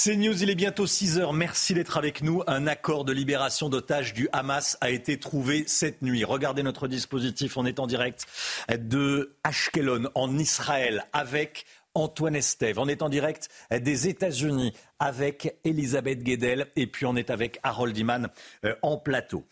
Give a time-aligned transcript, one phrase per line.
[0.00, 1.32] C'est News, il est bientôt 6 heures.
[1.32, 2.44] Merci d'être avec nous.
[2.46, 6.22] Un accord de libération d'otages du Hamas a été trouvé cette nuit.
[6.22, 7.56] Regardez notre dispositif.
[7.56, 8.24] On est en direct
[8.68, 12.78] de Ashkelon, en Israël, avec Antoine Estève.
[12.78, 16.68] On est en direct des États-Unis avec Elisabeth Guedel.
[16.76, 18.28] Et puis on est avec Harold Iman
[18.64, 19.46] euh, en plateau.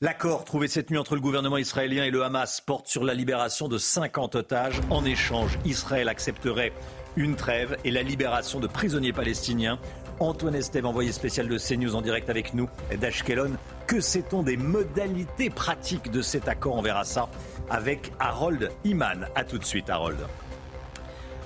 [0.00, 3.68] L'accord trouvé cette nuit entre le gouvernement israélien et le Hamas porte sur la libération
[3.68, 4.80] de 50 otages.
[4.90, 6.72] En échange, Israël accepterait
[7.16, 9.78] une trêve et la libération de prisonniers palestiniens.
[10.20, 12.68] Antoine Estève, envoyé spécial de CNews en direct avec nous
[13.00, 13.52] d'Ashkelon.
[13.86, 16.76] Que sait-on des modalités pratiques de cet accord?
[16.76, 17.28] On verra ça
[17.70, 19.26] avec Harold Iman.
[19.34, 20.18] A tout de suite, Harold.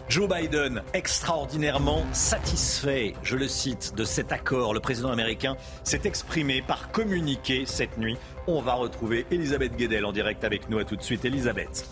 [0.08, 4.72] Joe Biden, extraordinairement satisfait, je le cite, de cet accord.
[4.72, 8.16] Le président américain s'est exprimé par communiqué cette nuit.
[8.46, 10.78] On va retrouver Elisabeth Guedel en direct avec nous.
[10.78, 11.86] À tout de suite, Elisabeth.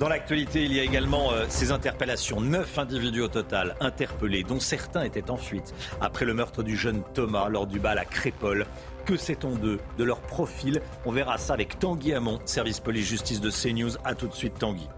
[0.00, 2.40] Dans l'actualité, il y a également euh, ces interpellations.
[2.40, 7.02] Neuf individus au total interpellés, dont certains étaient en fuite après le meurtre du jeune
[7.12, 8.64] Thomas lors du bal à Crépole.
[9.04, 10.80] Que sait-on d'eux, de leur profil?
[11.04, 13.98] On verra ça avec Tanguy Hamon, service police-justice de CNews.
[14.02, 14.88] A tout de suite, Tanguy.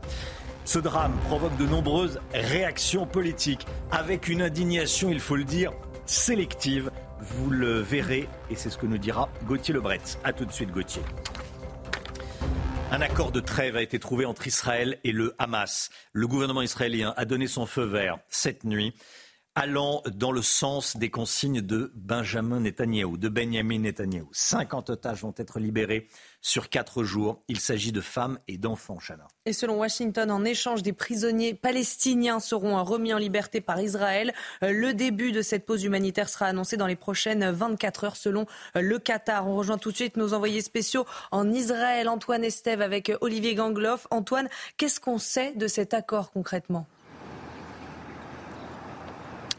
[0.65, 5.73] Ce drame provoque de nombreuses réactions politiques, avec une indignation, il faut le dire,
[6.07, 6.93] sélective.
[7.19, 9.99] Vous le verrez, et c'est ce que nous dira Gauthier Lebret.
[10.23, 11.03] A tout de suite, Gauthier.
[12.95, 15.89] Un accord de trêve a été trouvé entre Israël et le Hamas.
[16.13, 18.93] Le gouvernement israélien a donné son feu vert cette nuit
[19.55, 24.29] allant dans le sens des consignes de Benjamin Netanyahou, de Benjamin Netanyahou.
[24.33, 26.09] 50 otages vont être libérés
[26.41, 27.43] sur quatre jours.
[27.49, 29.27] Il s'agit de femmes et d'enfants, Chana.
[29.45, 34.33] Et selon Washington, en échange, des prisonniers palestiniens seront remis en liberté par Israël.
[34.63, 38.47] Euh, le début de cette pause humanitaire sera annoncé dans les prochaines 24 heures selon
[38.77, 39.47] euh, le Qatar.
[39.47, 44.07] On rejoint tout de suite nos envoyés spéciaux en Israël, Antoine Estève avec Olivier Gangloff.
[44.11, 46.87] Antoine, qu'est-ce qu'on sait de cet accord concrètement?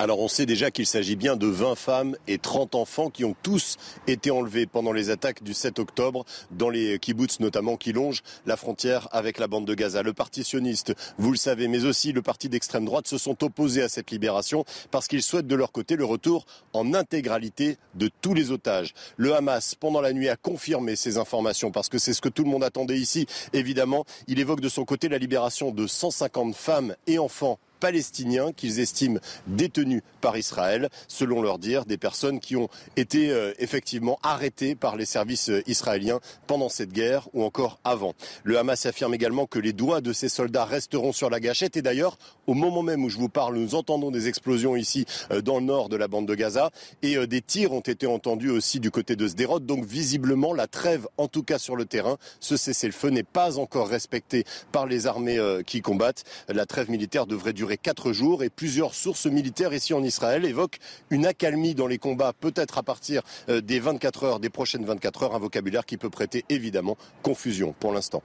[0.03, 3.37] Alors on sait déjà qu'il s'agit bien de 20 femmes et 30 enfants qui ont
[3.41, 8.21] tous été enlevés pendant les attaques du 7 octobre dans les kibbutz notamment qui longent
[8.45, 10.03] la frontière avec la bande de Gaza.
[10.03, 13.81] Le parti sioniste, vous le savez, mais aussi le parti d'extrême droite se sont opposés
[13.81, 18.33] à cette libération parce qu'ils souhaitent de leur côté le retour en intégralité de tous
[18.33, 18.93] les otages.
[19.15, 22.43] Le Hamas, pendant la nuit, a confirmé ces informations parce que c'est ce que tout
[22.43, 23.25] le monde attendait ici.
[23.53, 28.79] Évidemment, il évoque de son côté la libération de 150 femmes et enfants palestiniens qu'ils
[28.79, 34.73] estiment détenus par Israël, selon leur dire, des personnes qui ont été euh, effectivement arrêtées
[34.73, 38.13] par les services euh, israéliens pendant cette guerre ou encore avant.
[38.45, 41.81] Le Hamas affirme également que les doigts de ces soldats resteront sur la gâchette et
[41.81, 42.17] d'ailleurs,
[42.47, 45.65] au moment même où je vous parle, nous entendons des explosions ici euh, dans le
[45.65, 46.71] nord de la bande de Gaza
[47.01, 49.59] et des tirs ont été entendus aussi du côté de Sderot.
[49.59, 53.89] Donc visiblement, la trêve, en tout cas sur le terrain, ce cessez-le-feu n'est pas encore
[53.89, 56.23] respecté par les armées qui combattent.
[56.47, 60.79] La trêve militaire devrait durer quatre jours et plusieurs sources militaires ici en Israël évoquent
[61.09, 65.23] une accalmie dans les combats, peut-être à partir euh, des 24 heures, des prochaines 24
[65.23, 68.23] heures, un vocabulaire qui peut prêter évidemment confusion pour l'instant.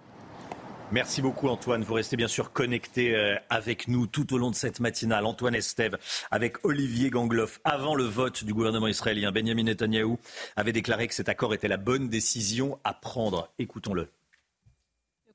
[0.90, 1.82] Merci beaucoup Antoine.
[1.82, 5.26] Vous restez bien sûr connecté euh, avec nous tout au long de cette matinale.
[5.26, 5.98] Antoine Estève
[6.30, 7.60] avec Olivier Gangloff.
[7.62, 10.18] Avant le vote du gouvernement israélien, Benjamin Netanyahou
[10.56, 13.52] avait déclaré que cet accord était la bonne décision à prendre.
[13.58, 14.08] Écoutons-le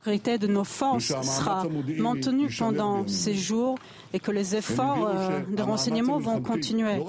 [0.04, 1.64] sécurité de nos forces sera
[1.98, 3.78] maintenue pendant ces jours
[4.12, 7.00] et que les efforts euh, de renseignement vont continuer.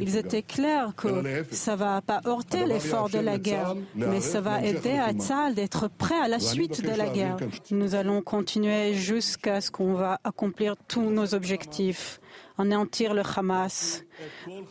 [0.00, 1.08] Ils étaient clairs que
[1.50, 5.54] ça ne va pas heurter l'effort de la guerre, mais ça va aider à Tzal
[5.54, 7.36] d'être prêt à la suite de la guerre.
[7.72, 12.20] Nous allons continuer jusqu'à ce qu'on va accomplir tous nos objectifs.
[12.56, 14.04] Anéantir le Hamas,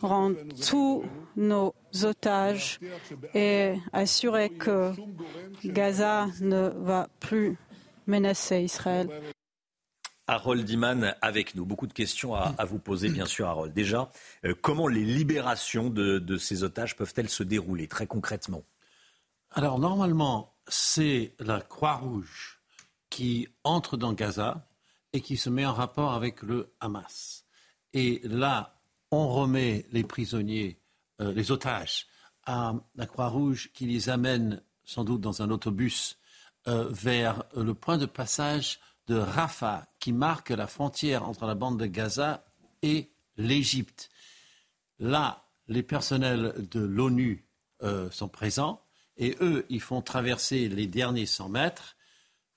[0.00, 1.02] rendre tous
[1.36, 2.80] nos otages
[3.34, 4.92] et assurer que
[5.64, 7.58] Gaza ne va plus
[8.06, 9.08] menacer Israël.
[10.26, 11.66] Harold Iman avec nous.
[11.66, 13.74] Beaucoup de questions à, vous poser, bien sûr, Harold.
[13.74, 14.10] Déjà,
[14.44, 18.62] euh, comment les libérations de, ces otages peuvent-elles se dérouler très concrètement?
[19.50, 22.60] Alors, normalement, c'est la Croix-Rouge
[23.10, 24.66] qui entre dans Gaza
[25.12, 27.44] et qui se met en rapport avec le Hamas.
[27.92, 30.80] Et là, on remet les prisonniers,
[31.20, 32.06] euh, les otages,
[32.46, 36.18] à la Croix-Rouge qui les amène sans doute dans un autobus
[36.66, 41.78] euh, vers le point de passage de Rafah, qui marque la frontière entre la bande
[41.78, 42.44] de Gaza
[42.82, 44.08] et l'Égypte.
[44.98, 47.44] Là, les personnels de l'ONU
[47.82, 48.80] euh, sont présents
[49.18, 51.96] et eux, ils font traverser les derniers 100 mètres.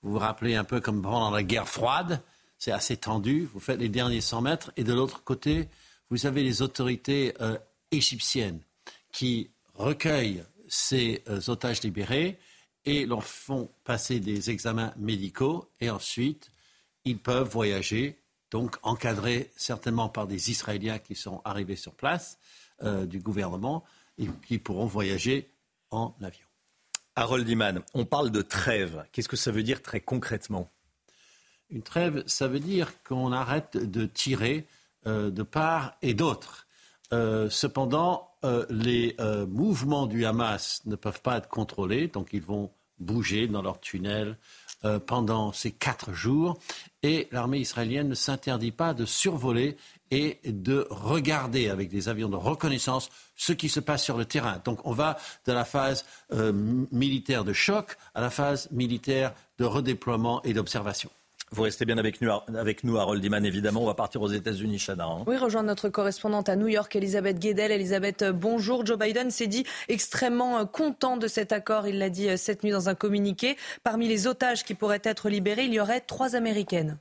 [0.00, 2.22] Vous vous rappelez un peu comme pendant la guerre froide,
[2.56, 3.48] c'est assez tendu.
[3.52, 5.68] Vous faites les derniers 100 mètres et de l'autre côté,
[6.08, 7.58] vous avez les autorités euh,
[7.90, 8.60] égyptiennes
[9.12, 12.38] qui recueillent ces otages libérés
[12.88, 16.50] et leur font passer des examens médicaux et ensuite
[17.04, 18.18] ils peuvent voyager
[18.50, 22.38] donc encadré certainement par des Israéliens qui sont arrivés sur place
[22.82, 23.84] du gouvernement
[24.16, 25.50] et qui pourront voyager
[25.90, 26.46] en avion.
[27.18, 29.04] Harold Iman, on parle de trêve.
[29.12, 30.70] Qu'est-ce que ça veut dire très concrètement?
[31.68, 34.66] Une trêve, ça veut dire qu'on arrête de tirer
[35.06, 36.66] euh, de part et d'autre.
[37.12, 39.16] Euh, cependant, euh, les
[39.48, 42.70] mouvements du Hamas ne peuvent pas être contrôlés, donc ils vont
[43.00, 44.36] bouger dans leur tunnel
[45.06, 46.58] pendant ces quatre jours.
[47.02, 49.76] Et l'armée israélienne ne s'interdit pas de survoler
[50.10, 54.60] et de regarder avec des avions de reconnaissance ce qui se passe sur le terrain.
[54.64, 56.52] Donc on va de la phase euh,
[56.90, 61.10] militaire de choc à la phase militaire de redéploiement et d'observation.
[61.50, 62.20] Vous restez bien avec
[62.84, 63.82] nous, Harold Iman, évidemment.
[63.82, 65.06] On va partir aux États-Unis, Chana.
[65.06, 65.24] Hein.
[65.26, 67.72] Oui, rejoindre notre correspondante à New York, Elisabeth Guedel.
[67.72, 68.84] Elisabeth, euh, bonjour.
[68.84, 71.86] Joe Biden s'est dit extrêmement euh, content de cet accord.
[71.86, 73.56] Il l'a dit cette nuit dans un communiqué.
[73.82, 76.98] Parmi les otages qui pourraient être libérés, il y aurait trois Américaines.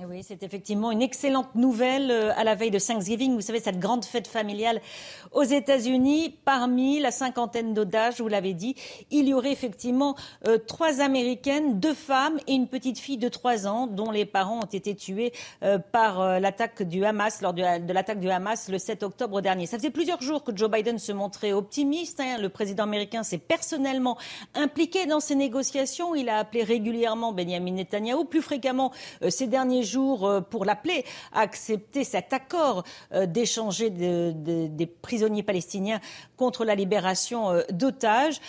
[0.00, 3.32] Eh oui, c'est effectivement une excellente nouvelle euh, à la veille de Thanksgiving.
[3.34, 4.80] Vous savez, cette grande fête familiale
[5.30, 6.34] aux États-Unis.
[6.44, 8.74] Parmi la cinquantaine d'otages, vous l'avez dit,
[9.12, 10.16] il y aurait effectivement
[10.48, 14.62] euh, trois Américaines, deux femmes et une petite fille de trois ans dont les parents
[14.64, 15.32] ont été tués
[15.62, 17.62] euh, par l'attaque du Hamas, lors de,
[17.92, 19.66] l'attaque du Hamas le 7 octobre dernier.
[19.66, 22.18] Ça faisait plusieurs jours que Joe Biden se montrait optimiste.
[22.18, 22.38] Hein.
[22.40, 24.18] Le président américain s'est personnellement
[24.56, 26.16] impliqué dans ces négociations.
[26.16, 28.90] Il a appelé régulièrement Benjamin Netanyahu, plus fréquemment
[29.28, 36.00] ces derniers jours euh, pour l'appeler à accepter cet accord euh, d'échanger des prisonniers palestiniens
[36.36, 38.40] contre la libération euh, d'otages.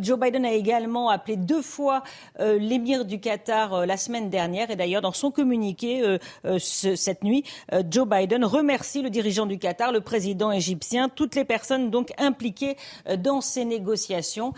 [0.00, 2.02] Joe Biden a également appelé deux fois
[2.38, 6.18] l'émir du Qatar la semaine dernière et d'ailleurs dans son communiqué
[6.58, 7.44] cette nuit,
[7.90, 12.76] Joe Biden remercie le dirigeant du Qatar, le président égyptien, toutes les personnes donc impliquées
[13.18, 14.52] dans ces négociations,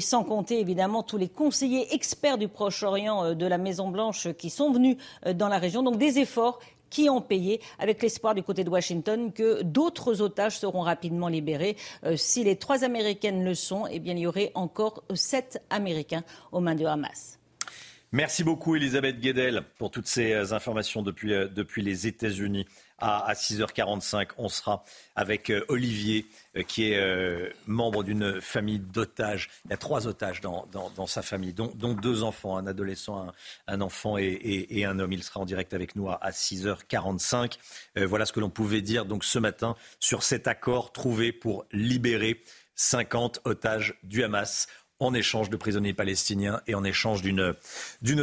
[0.00, 4.72] sans compter évidemment tous les conseillers experts du Proche-Orient de la Maison Blanche qui sont
[4.72, 4.96] venus
[5.36, 5.82] dans la région.
[5.82, 6.60] Donc des efforts
[6.94, 11.76] qui ont payé, avec l'espoir du côté de Washington que d'autres otages seront rapidement libérés.
[12.04, 16.22] Euh, si les trois Américaines le sont, eh bien, il y aurait encore sept Américains
[16.52, 17.40] aux mains du Hamas.
[18.12, 22.64] Merci beaucoup, Elisabeth Guedel, pour toutes ces euh, informations depuis, euh, depuis les États-Unis
[23.04, 24.30] à, 6h45.
[24.38, 24.84] On sera
[25.16, 29.50] avec euh, Olivier, euh, qui est euh, membre d'une famille d'otages.
[29.66, 30.66] Il y a trois otages dans,
[31.06, 33.32] sa famille, dont, deux enfants, un adolescent,
[33.66, 35.12] un, enfant et, un homme.
[35.12, 37.58] Il sera en direct avec nous à, 6h45.
[37.96, 42.42] voilà ce que l'on pouvait dire donc ce matin sur cet accord trouvé pour libérer
[42.76, 44.66] 50 otages du Hamas
[45.00, 47.54] en échange de prisonniers palestiniens et en échange d'une,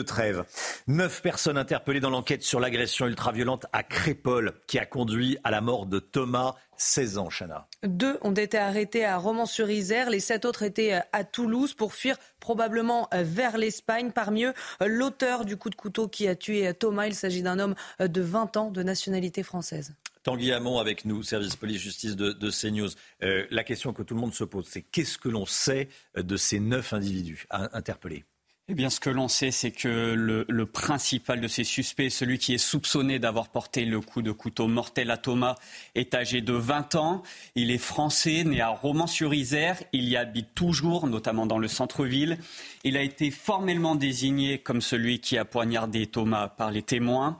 [0.06, 0.44] trêve.
[0.88, 5.62] Neuf personnes interpellées dans l'enquête sur l'agression ultraviolente à Crépol qui a conduit à la
[5.62, 7.68] mort de Thomas, 16 ans, Chana.
[7.84, 10.10] Deux ont été arrêtés à Romans-sur-Isère.
[10.10, 14.12] Les sept autres étaient à Toulouse pour fuir probablement vers l'Espagne.
[14.12, 17.08] Parmi eux, l'auteur du coup de couteau qui a tué Thomas.
[17.08, 19.94] Il s'agit d'un homme de 20 ans de nationalité française.
[20.24, 22.90] Tanguy Hamon avec nous, service police-justice de, de, CNews.
[23.24, 26.38] Euh, la question que tout le monde se pose, c'est qu'est-ce que l'on sait de
[26.38, 28.26] ces neuf individus interpellés?
[28.68, 32.54] Eh bien, ce que l'on sait, c'est que le, principal de ces suspects, celui qui
[32.54, 35.56] est soupçonné d'avoir porté le coup de couteau mortel à Thomas,
[35.94, 37.24] est âgé de 20 ans.
[37.56, 39.84] Il est français, né à Romans-sur-Isère.
[39.92, 42.38] Il y habite toujours, notamment dans le centre-ville.
[42.86, 47.40] Il a été formellement désigné comme celui qui a poignardé Thomas par les témoins.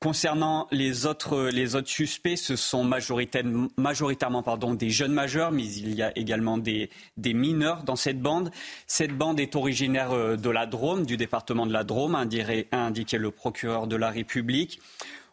[0.00, 4.42] Concernant les autres, les autres suspects, ce sont majoritairement,
[4.74, 8.52] des jeunes majeurs, mais il y a également des, des, mineurs dans cette bande.
[8.86, 13.32] Cette bande est originaire euh, de la Drôme, du département de la Drôme, indiqué le
[13.32, 14.78] procureur de la République.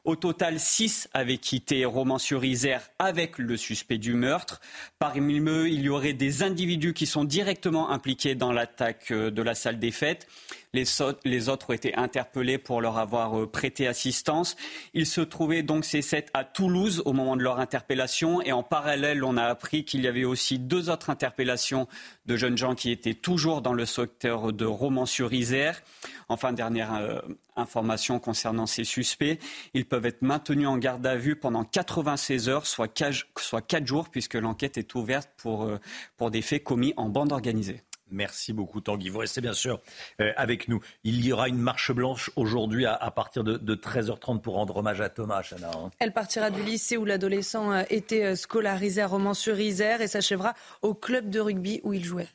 [0.06, 4.62] Au total, six avaient quitté Romans-sur-Isère avec le suspect du meurtre.
[5.00, 9.42] Parmi eux, il y aurait des individus qui sont directement impliqués dans l'attaque euh, de
[9.42, 10.28] la salle des fêtes.
[10.74, 14.56] Les, autres ont été interpellés pour leur avoir euh, prêté assistance.
[14.94, 18.62] Ils se trouvaient donc ces sept à Toulouse au moment de leur interpellation et en
[18.62, 21.88] parallèle, on a appris qu'il y avait aussi deux autres interpellations
[22.28, 25.82] de jeunes gens qui étaient toujours dans le secteur de Romans-sur-Isère.
[26.30, 27.20] Enfin, dernière euh,
[27.56, 29.40] information concernant ces suspects,
[29.74, 34.36] ils peuvent être maintenus en garde à vue pendant 96 heures, soit 4, jours, puisque
[34.36, 35.80] l'enquête est ouverte pour, euh,
[36.18, 37.82] pour des faits commis en bande organisée.
[38.12, 39.10] Merci beaucoup Tanguy.
[39.10, 39.82] Vous restez bien sûr
[40.22, 40.80] euh, avec nous.
[41.04, 45.10] Il y aura une marche blanche aujourd'hui à, partir de, 13h30 pour rendre hommage à
[45.10, 45.72] Thomas Chana.
[45.76, 45.90] Hein.
[46.00, 51.30] Elle partira du lycée où l'adolescent euh, était scolarisé à Romans-sur-Isère et s'achèvera au club
[51.30, 52.30] de rugby où il jouait.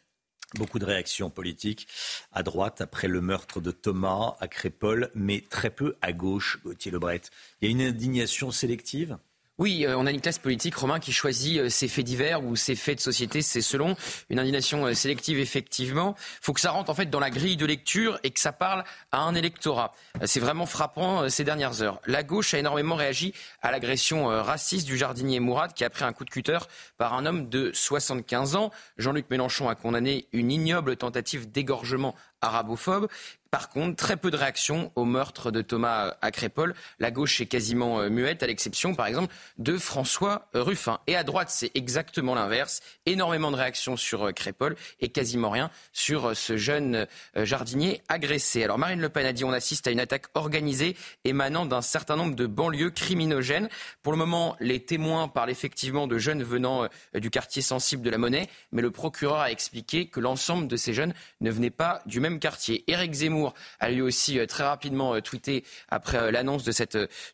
[0.54, 1.86] Beaucoup de réactions politiques
[2.32, 6.90] à droite après le meurtre de Thomas à Crépol, mais très peu à gauche, Gauthier
[6.90, 7.20] Lebret.
[7.60, 9.18] Il y a une indignation sélective
[9.60, 12.56] Oui, euh, on a une classe politique, Romain, qui choisit euh, ses faits divers ou
[12.56, 13.94] ses faits de société, c'est selon
[14.30, 16.14] une indignation euh, sélective, effectivement.
[16.16, 18.52] Il faut que ça rentre en fait dans la grille de lecture et que ça
[18.52, 19.92] parle à un électorat.
[20.24, 22.00] C'est vraiment frappant ces dernières heures.
[22.06, 26.14] La gauche a énormément réagi à l'agression raciste du jardinier Mourad qui a pris un
[26.14, 26.58] coup de cutter
[26.96, 28.70] par un homme de 75 ans.
[28.96, 33.08] Jean-Luc Mélenchon a condamné une ignoble tentative d'égorgement arabophobe.
[33.50, 36.72] Par contre, très peu de réactions au meurtre de Thomas à Crépol.
[37.00, 41.00] La gauche est quasiment euh, muette, à l'exception, par exemple, de François Ruffin.
[41.08, 42.80] Et à droite, c'est exactement l'inverse.
[43.06, 48.62] Énormément de réactions sur euh, Crépol et quasiment rien sur euh, ce jeune jardinier agressé.
[48.62, 52.14] Alors Marine Le Pen a dit on assiste à une attaque organisée émanant d'un certain
[52.14, 53.68] nombre de banlieues criminogènes.
[54.04, 58.18] Pour le moment, les témoins parlent effectivement de jeunes venant du quartier sensible de la
[58.18, 62.20] Monnaie, mais le procureur a expliqué que l'ensemble de ces jeunes ne venaient pas du
[62.20, 62.84] même quartier.
[62.86, 63.39] Éric Zemmour
[63.80, 66.72] a lui aussi euh, très rapidement euh, tweeté après euh, l'annonce de,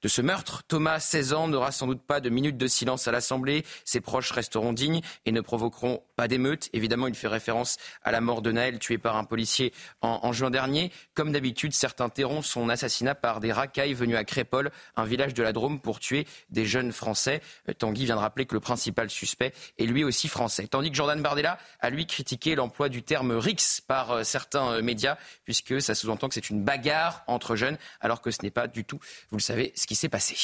[0.02, 0.62] de ce meurtre.
[0.68, 3.64] Thomas, 16 ans, n'aura sans doute pas de minutes de silence à l'Assemblée.
[3.84, 6.68] Ses proches resteront dignes et ne provoqueront pas d'émeute.
[6.72, 10.50] Évidemment, il fait référence à la mort de Naël, tué par un policier en, juin
[10.50, 10.92] dernier.
[11.14, 15.42] Comme d'habitude, certains terront son assassinat par des racailles venus à Crépol, un village de
[15.42, 17.42] la Drôme, pour tuer des jeunes Français.
[17.78, 20.66] Tanguy vient de rappeler que le principal suspect est lui aussi français.
[20.66, 25.80] Tandis que Jordan Bardella a lui critiqué l'emploi du terme RIX par certains médias, puisque
[25.82, 29.00] ça sous-entend que c'est une bagarre entre jeunes, alors que ce n'est pas du tout,
[29.31, 30.37] vous le savez, ce qui s'est passé.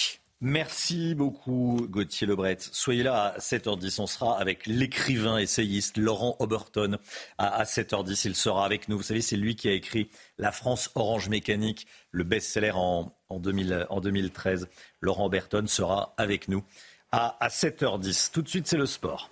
[0.45, 2.57] Merci beaucoup Gauthier Lebret.
[2.59, 4.01] Soyez là à 7h10.
[4.01, 6.99] On sera avec l'écrivain essayiste Laurent Oberton
[7.39, 8.23] à 7h10.
[8.25, 8.97] Il sera avec nous.
[8.97, 13.39] Vous savez, c'est lui qui a écrit La France Orange Mécanique, le best-seller en, en,
[13.39, 14.69] 2013.
[15.01, 16.65] Laurent Oberton sera avec nous
[17.13, 18.33] à 7h10.
[18.33, 19.32] Tout de suite, c'est le sport.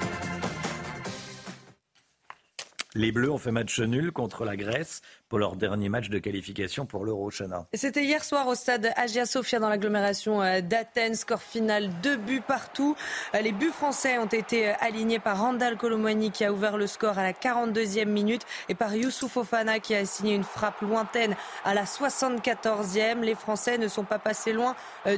[2.93, 6.85] Les Bleus ont fait match nul contre la Grèce pour leur dernier match de qualification
[6.85, 7.31] pour l'Euro,
[7.73, 11.15] C'était hier soir au stade Agia Sofia dans l'agglomération euh, d'Athènes.
[11.15, 12.97] Score final, deux buts partout.
[13.33, 16.85] Euh, les buts français ont été euh, alignés par Randall Colomwani qui a ouvert le
[16.85, 21.37] score à la 42e minute et par Youssouf Ofana qui a signé une frappe lointaine
[21.63, 23.21] à la 74e.
[23.21, 24.75] Les Français ne sont pas passés loin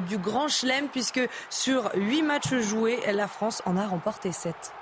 [0.07, 4.73] du grand chelem puisque sur huit matchs joués, la France en a remporté sept.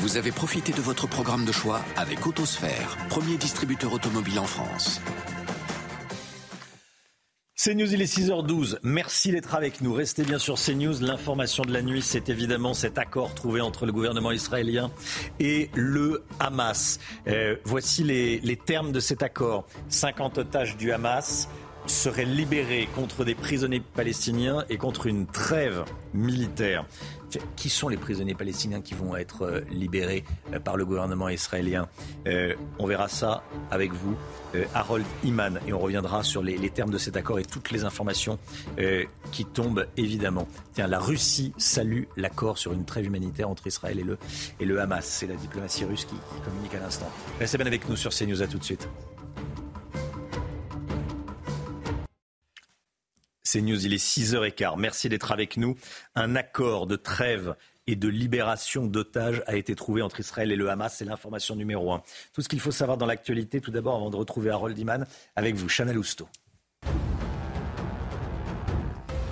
[0.00, 5.00] Vous avez profité de votre programme de choix avec Autosphère, premier distributeur automobile en France.
[7.56, 8.78] CNews, il est 6h12.
[8.84, 9.92] Merci d'être avec nous.
[9.92, 11.00] Restez bien sur CNews.
[11.00, 14.92] L'information de la nuit, c'est évidemment cet accord trouvé entre le gouvernement israélien
[15.40, 17.00] et le Hamas.
[17.26, 19.66] Euh, voici les, les termes de cet accord.
[19.88, 21.48] 50 otages du Hamas
[21.90, 26.84] seraient libérés contre des prisonniers palestiniens et contre une trêve militaire.
[27.56, 31.88] Qui sont les prisonniers palestiniens qui vont être euh, libérés euh, par le gouvernement israélien?
[32.26, 34.16] Euh, On verra ça avec vous,
[34.72, 38.38] Harold Iman, et on reviendra sur les, termes de cet accord et toutes les informations
[39.30, 40.48] qui tombent évidemment.
[40.72, 44.16] Tiens, la Russie salue l'accord sur une trêve humanitaire entre Israël et le,
[44.58, 45.04] et le Hamas.
[45.04, 47.10] C'est la diplomatie russe qui, qui communique à l'instant.
[47.38, 48.42] Restez bien avec nous sur CNews.
[48.42, 48.88] À tout de suite.
[53.50, 54.74] C'est News, il est 6h15.
[54.76, 55.74] Merci d'être avec nous.
[56.14, 60.68] Un accord de trêve et de libération d'otages a été trouvé entre Israël et le
[60.68, 60.94] Hamas.
[60.98, 62.02] C'est l'information numéro un.
[62.34, 65.54] Tout ce qu'il faut savoir dans l'actualité, tout d'abord, avant de retrouver Harold Iman, avec
[65.54, 66.28] vous, Chanel Housteau.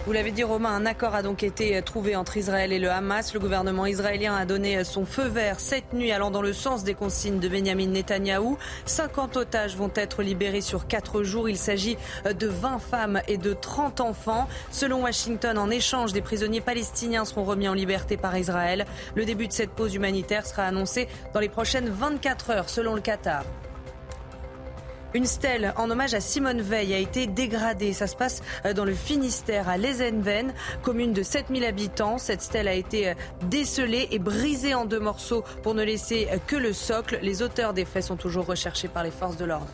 [0.06, 3.34] Vous l'avez dit, Romain, un accord a donc été trouvé entre Israël et le Hamas.
[3.34, 6.94] Le gouvernement israélien a donné son feu vert cette nuit, allant dans le sens des
[6.94, 8.56] consignes de Benjamin Netanyahou.
[8.84, 11.48] 50 otages vont être libérés sur 4 jours.
[11.48, 14.46] Il s'agit de 20 femmes et de 30 enfants.
[14.70, 18.86] Selon Washington, en échange, des prisonniers palestiniens seront remis en liberté par Israël.
[19.16, 23.00] Le début de cette pause humanitaire sera annoncé dans les prochaines 24 heures, selon le
[23.00, 23.42] Qatar.
[25.14, 27.92] Une stèle en hommage à Simone Veil a été dégradée.
[27.92, 32.18] Ça se passe euh, dans le Finistère, à Lezenven, commune de 7000 habitants.
[32.18, 36.38] Cette stèle a été euh, décelée et brisée en deux morceaux pour ne laisser euh,
[36.46, 37.18] que le socle.
[37.22, 39.68] Les auteurs des faits sont toujours recherchés par les forces de l'ordre.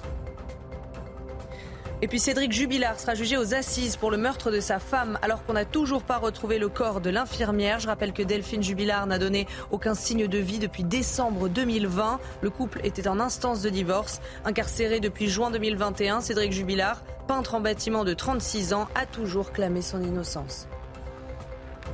[2.05, 5.45] Et puis Cédric Jubilard sera jugé aux assises pour le meurtre de sa femme alors
[5.45, 7.79] qu'on n'a toujours pas retrouvé le corps de l'infirmière.
[7.79, 12.19] Je rappelle que Delphine Jubilard n'a donné aucun signe de vie depuis décembre 2020.
[12.41, 14.21] Le couple était en instance de divorce.
[14.45, 19.81] Incarcéré depuis juin 2021, Cédric Jubilard, peintre en bâtiment de 36 ans, a toujours clamé
[19.81, 20.67] son innocence.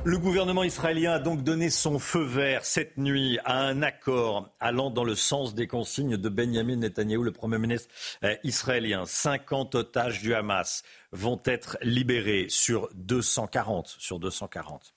[0.05, 4.89] Le gouvernement israélien a donc donné son feu vert cette nuit à un accord allant
[4.91, 7.89] dans le sens des consignes de Benjamin Netanyahou, le Premier ministre
[8.23, 9.05] euh, israélien.
[9.05, 14.93] 50 otages du Hamas vont être libérés sur 240, sur 240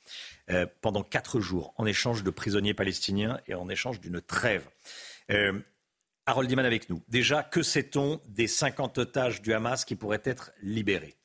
[0.50, 4.68] euh, pendant quatre jours en échange de prisonniers palestiniens et en échange d'une trêve.
[5.32, 5.58] Euh,
[6.26, 7.02] Harold Diman avec nous.
[7.08, 11.16] Déjà, que sait-on des 50 otages du Hamas qui pourraient être libérés?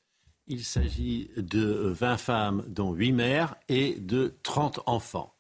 [0.50, 5.34] Il s'agit de 20 femmes, dont 8 mères, et de 30 enfants.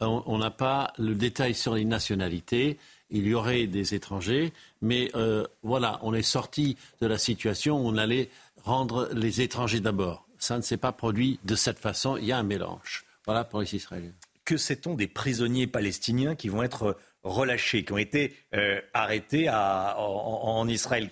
[0.00, 2.78] On n'a pas le détail sur les nationalités.
[3.10, 7.88] Il y aurait des étrangers, mais euh, voilà, on est sorti de la situation où
[7.88, 8.30] on allait
[8.62, 10.26] rendre les étrangers d'abord.
[10.38, 12.16] Ça ne s'est pas produit de cette façon.
[12.16, 13.04] Il y a un mélange.
[13.26, 14.12] Voilà pour les Israéliens.
[14.44, 20.68] Que sait-on des prisonniers palestiniens qui vont être relâchés, qui ont été euh, arrêtés en,
[20.68, 21.10] Israël?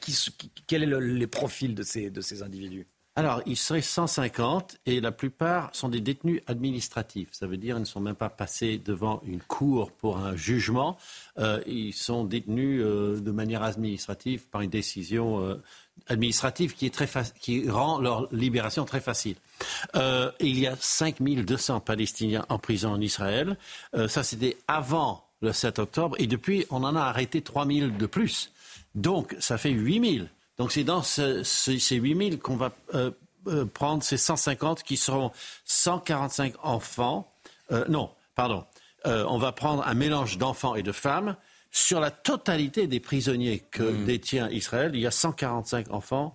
[0.66, 2.86] Quels sont les profils de ces individus?
[3.18, 7.30] Alors, il serait 150 et la plupart sont des détenus administratifs.
[7.32, 10.98] Ça veut dire qu'ils ne sont même pas passés devant une cour pour un jugement.
[11.38, 15.62] Euh, ils sont détenus euh, de manière administrative par une décision euh,
[16.08, 17.08] administrative qui, est très
[17.40, 19.36] qui rend leur libération très facile.
[19.94, 23.56] il y a 5200 Palestiniens en prison en Israël.
[24.08, 26.16] ça, c'était avant le 7 octobre.
[26.18, 28.52] Et depuis, on en a arrêté 3000 de plus.
[28.94, 33.10] Donc, ça fait 8000 donc c'est dans ces 8000 qu'on va euh,
[33.46, 35.30] euh, prendre ces 150 qui seront
[35.64, 37.30] 145 enfants.
[37.72, 38.64] Euh, non, pardon.
[39.04, 41.36] on va prendre un mélange d'enfants et de femmes.
[41.70, 44.04] Sur la totalité des prisonniers que hmm.
[44.06, 46.34] détient Israël, il y a 145 enfants,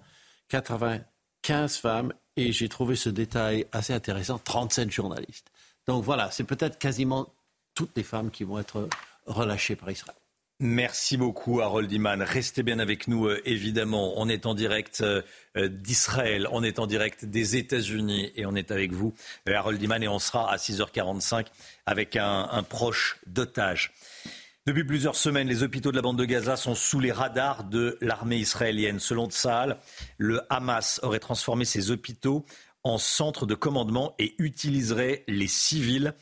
[0.50, 5.52] 95 femmes et j'ai trouvé ce détail assez intéressant, 37 journalistes.
[5.88, 7.34] Donc voilà, c'est peut-être quasiment
[7.74, 8.88] toutes les femmes qui vont être
[9.26, 10.21] relâchées par Israël.
[10.64, 12.22] Merci beaucoup Harold Iman.
[12.22, 14.14] Restez bien avec nous euh, évidemment.
[14.18, 15.24] On est en direct euh,
[15.58, 19.12] euh, d'Israël, on est en direct des États-Unis et on est avec vous
[19.52, 21.48] Harold Iman et on sera à 6h45
[21.88, 23.92] avec un, proche d'otage.
[24.68, 27.98] Depuis plusieurs semaines, les hôpitaux de la bande de Gaza sont sous les radars de
[28.00, 29.00] l'armée israélienne.
[29.00, 29.80] Selon Tsahal,
[30.20, 32.46] le Hamas aurait transformé ces hôpitaux
[32.84, 36.14] en centres de commandement et utiliserait les civils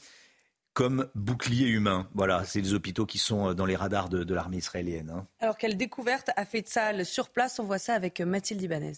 [0.79, 2.07] comme bouclier humain.
[2.13, 5.11] Voilà, c'est les hôpitaux qui sont euh, dans les radars de, l'armée israélienne.
[5.13, 5.27] Hein.
[5.41, 7.59] Alors quelle découverte a fait Tsahal sur place?
[7.59, 8.93] On voit ça avec Mathilde Ibanez.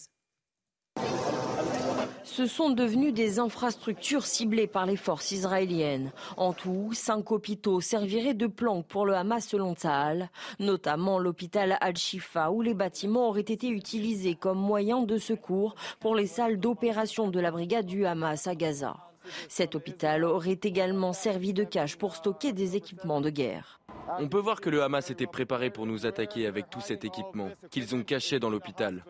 [2.23, 6.11] Ce sont devenus des infrastructures ciblées par les forces israéliennes.
[6.38, 12.51] En tout, cinq hôpitaux serviraient de planque pour le Hamas selon Tsahal, notamment l'hôpital Al-Shifa
[12.51, 17.39] où les bâtiments auraient été utilisés comme moyen de secours pour les salles d'opération de
[17.39, 19.10] la brigade du Hamas à Gaza.
[19.48, 23.79] Cet hôpital aurait également servi de cache pour stocker des équipements de guerre.
[24.20, 27.50] On peut voir que le Hamas était préparé pour nous attaquer avec tout cet équipement
[27.70, 29.05] qu'ils ont caché dans l'hôpital.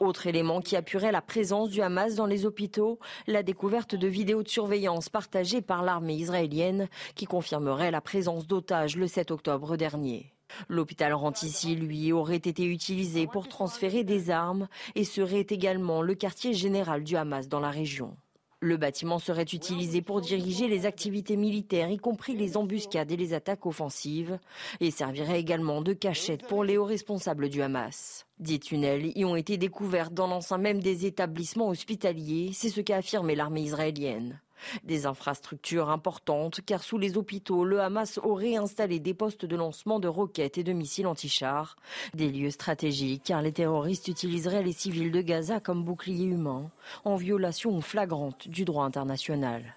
[0.00, 4.42] Autre élément qui appuierait la présence du Hamas dans les hôpitaux, la découverte de vidéos
[4.42, 10.32] de surveillance partagées par l'armée israélienne qui confirmerait la présence d'otages le 7 octobre dernier.
[10.68, 16.52] L'hôpital Rantissi, lui, aurait été utilisé pour transférer des armes et serait également le quartier
[16.52, 18.16] général du Hamas dans la région.
[18.60, 23.34] Le bâtiment serait utilisé pour diriger les activités militaires, y compris les embuscades et les
[23.34, 24.38] attaques offensives,
[24.80, 28.26] et servirait également de cachette pour les hauts responsables du Hamas.
[28.38, 32.96] Des tunnels y ont été découverts dans l'enceinte même des établissements hospitaliers, c'est ce qu'a
[32.96, 34.40] affirmé l'armée israélienne.
[34.84, 40.00] Des infrastructures importantes car sous les hôpitaux, le Hamas aurait installé des postes de lancement
[40.00, 41.76] de roquettes et de missiles anti-chars.
[42.14, 46.70] Des lieux stratégiques car les terroristes utiliseraient les civils de Gaza comme boucliers humains
[47.04, 49.74] en violation flagrante du droit international.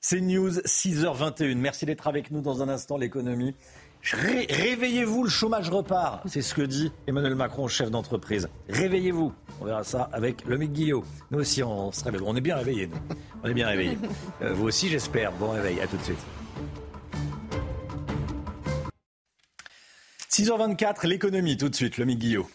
[0.00, 1.56] C'est News 6h21.
[1.56, 3.54] Merci d'être avec nous dans un instant l'économie.
[4.02, 6.22] Réveillez-vous, le chômage repart.
[6.28, 8.48] C'est ce que dit Emmanuel Macron, chef d'entreprise.
[8.68, 9.32] Réveillez-vous.
[9.60, 11.04] On verra ça avec le Guillot.
[11.30, 12.22] Nous aussi, on se réveille.
[12.24, 12.96] On est bien réveillés, nous.
[13.42, 13.98] On est bien réveillés.
[14.42, 15.32] Euh, vous aussi, j'espère.
[15.32, 15.80] Bon réveil.
[15.80, 16.18] À tout de suite.
[20.30, 22.48] 6h24, l'économie, tout de suite, le Guillot.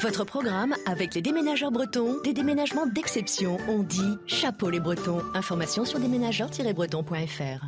[0.00, 3.58] Votre programme avec les déménageurs bretons, des déménagements d'exception.
[3.68, 5.22] On dit chapeau les bretons.
[5.34, 7.66] Information sur déménageurs-bretons.fr.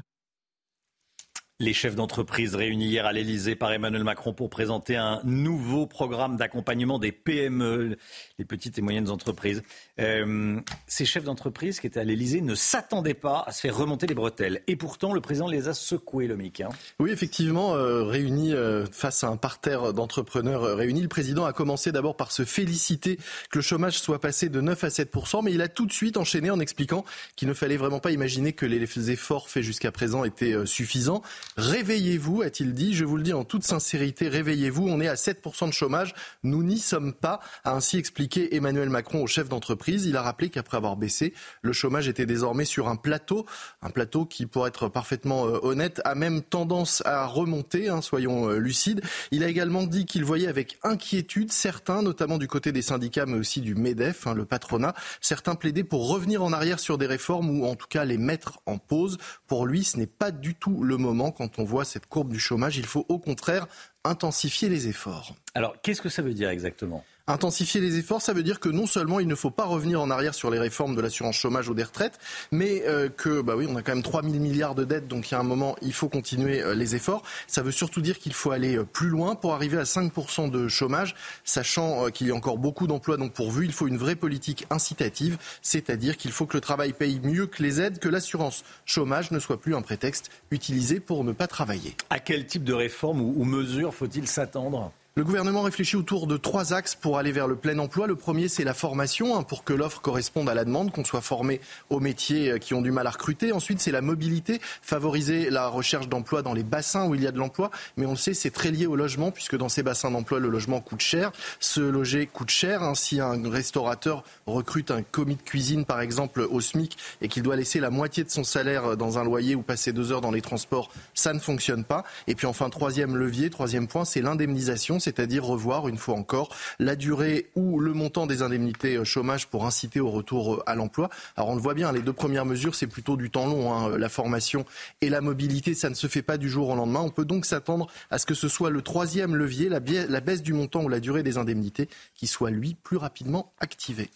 [1.60, 6.36] Les chefs d'entreprise réunis hier à l'Elysée par Emmanuel Macron pour présenter un nouveau programme
[6.36, 7.96] d'accompagnement des PME,
[8.38, 9.64] les petites et moyennes entreprises.
[9.98, 14.06] Euh, ces chefs d'entreprise qui étaient à l'Elysée ne s'attendaient pas à se faire remonter
[14.06, 14.62] les bretelles.
[14.68, 16.38] Et pourtant, le président les a secoués, le.
[16.38, 16.68] Hein.
[17.00, 21.90] Oui, effectivement, euh, réunis euh, face à un parterre d'entrepreneurs réunis, le président a commencé
[21.90, 23.16] d'abord par se féliciter
[23.50, 26.18] que le chômage soit passé de 9 à 7 mais il a tout de suite
[26.18, 30.22] enchaîné en expliquant qu'il ne fallait vraiment pas imaginer que les efforts faits jusqu'à présent
[30.22, 31.24] étaient suffisants.
[31.56, 32.94] Réveillez-vous, a-t-il dit.
[32.94, 34.86] Je vous le dis en toute sincérité, réveillez-vous.
[34.88, 36.14] On est à 7% de chômage.
[36.42, 40.04] Nous n'y sommes pas, a ainsi expliqué Emmanuel Macron au chef d'entreprise.
[40.06, 43.46] Il a rappelé qu'après avoir baissé, le chômage était désormais sur un plateau.
[43.82, 48.50] Un plateau qui, pour être parfaitement euh, honnête, a même tendance à remonter, hein, soyons
[48.50, 49.02] euh, lucides.
[49.30, 53.38] Il a également dit qu'il voyait avec inquiétude certains, notamment du côté des syndicats, mais
[53.38, 57.50] aussi du MEDEF, hein, le patronat, certains plaidaient pour revenir en arrière sur des réformes
[57.50, 59.18] ou en tout cas les mettre en pause.
[59.46, 62.38] Pour lui, ce n'est pas du tout le moment quand on voit cette courbe du
[62.38, 62.76] chômage.
[62.76, 63.66] Il faut au contraire
[64.04, 65.34] intensifier les efforts.
[65.54, 67.04] Alors, qu'est-ce que ça veut dire exactement?
[67.30, 70.08] Intensifier les efforts, ça veut dire que non seulement il ne faut pas revenir en
[70.08, 72.18] arrière sur les réformes de l'assurance chômage ou des retraites,
[72.52, 75.30] mais euh, que, bah oui, on a quand même 3 000 milliards de dettes, donc
[75.30, 77.22] il y a un moment, il faut continuer euh, les efforts.
[77.46, 80.68] Ça veut surtout dire qu'il faut aller euh, plus loin pour arriver à 5% de
[80.68, 81.14] chômage,
[81.44, 83.66] sachant qu'il y a encore beaucoup d'emplois donc pourvus.
[83.66, 87.62] Il faut une vraie politique incitative, c'est-à-dire qu'il faut que le travail paye mieux que
[87.62, 91.94] les aides, que l'assurance chômage ne soit plus un prétexte utilisé pour ne pas travailler.
[92.08, 94.92] À quel type de réforme ou mesures faut-il s'attendre?
[95.18, 98.06] Le gouvernement réfléchit autour de trois axes pour aller vers le plein emploi.
[98.06, 101.22] Le premier, c'est la formation, hein, pour que l'offre corresponde à la demande, qu'on soit
[101.22, 103.50] formé aux métiers euh, qui ont du mal à recruter.
[103.50, 107.32] Ensuite, c'est la mobilité, favoriser la recherche d'emploi dans les bassins où il y a
[107.32, 107.72] de l'emploi.
[107.96, 110.50] Mais on le sait, c'est très lié au logement, puisque dans ces bassins d'emploi, le
[110.50, 111.32] logement coûte cher.
[111.58, 112.84] Se loger coûte cher.
[112.84, 112.94] Hein.
[112.94, 117.56] Si un restaurateur recrute un commis de cuisine, par exemple, au SMIC, et qu'il doit
[117.56, 120.42] laisser la moitié de son salaire dans un loyer ou passer deux heures dans les
[120.42, 122.04] transports, ça ne fonctionne pas.
[122.28, 126.96] Et puis enfin, troisième levier, troisième point, c'est l'indemnisation c'est-à-dire revoir une fois encore la
[126.96, 131.08] durée ou le montant des indemnités euh, chômage pour inciter au retour euh, à l'emploi.
[131.36, 133.72] Alors on le voit bien, les deux premières mesures, c'est plutôt du temps long.
[133.72, 133.96] Hein.
[133.96, 134.66] La formation
[135.00, 137.00] et la mobilité, ça ne se fait pas du jour au lendemain.
[137.00, 140.52] On peut donc s'attendre à ce que ce soit le troisième levier, la baisse du
[140.52, 144.10] montant ou la durée des indemnités, qui soit lui plus rapidement activé.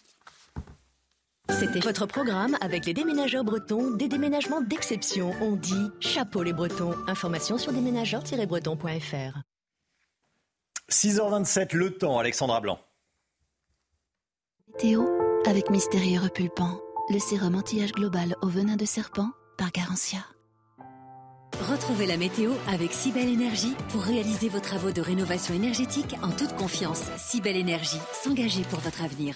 [1.49, 5.31] C'était votre programme avec les déménageurs bretons, des déménagements d'exception.
[5.41, 6.95] On dit chapeau les bretons.
[7.07, 9.52] Information sur déménageurs-bretons.fr.
[10.91, 12.79] 6h27, le temps, Alexandra Blanc.
[14.77, 15.09] Théo,
[15.45, 20.19] avec Mystérieux Repulpant, le sérum anti-âge global au venin de serpent par Garantia.
[21.69, 26.55] Retrouvez la météo avec Cybelle Énergie pour réaliser vos travaux de rénovation énergétique en toute
[26.55, 27.03] confiance.
[27.17, 29.35] Cybelle Énergie, s'engager pour votre avenir.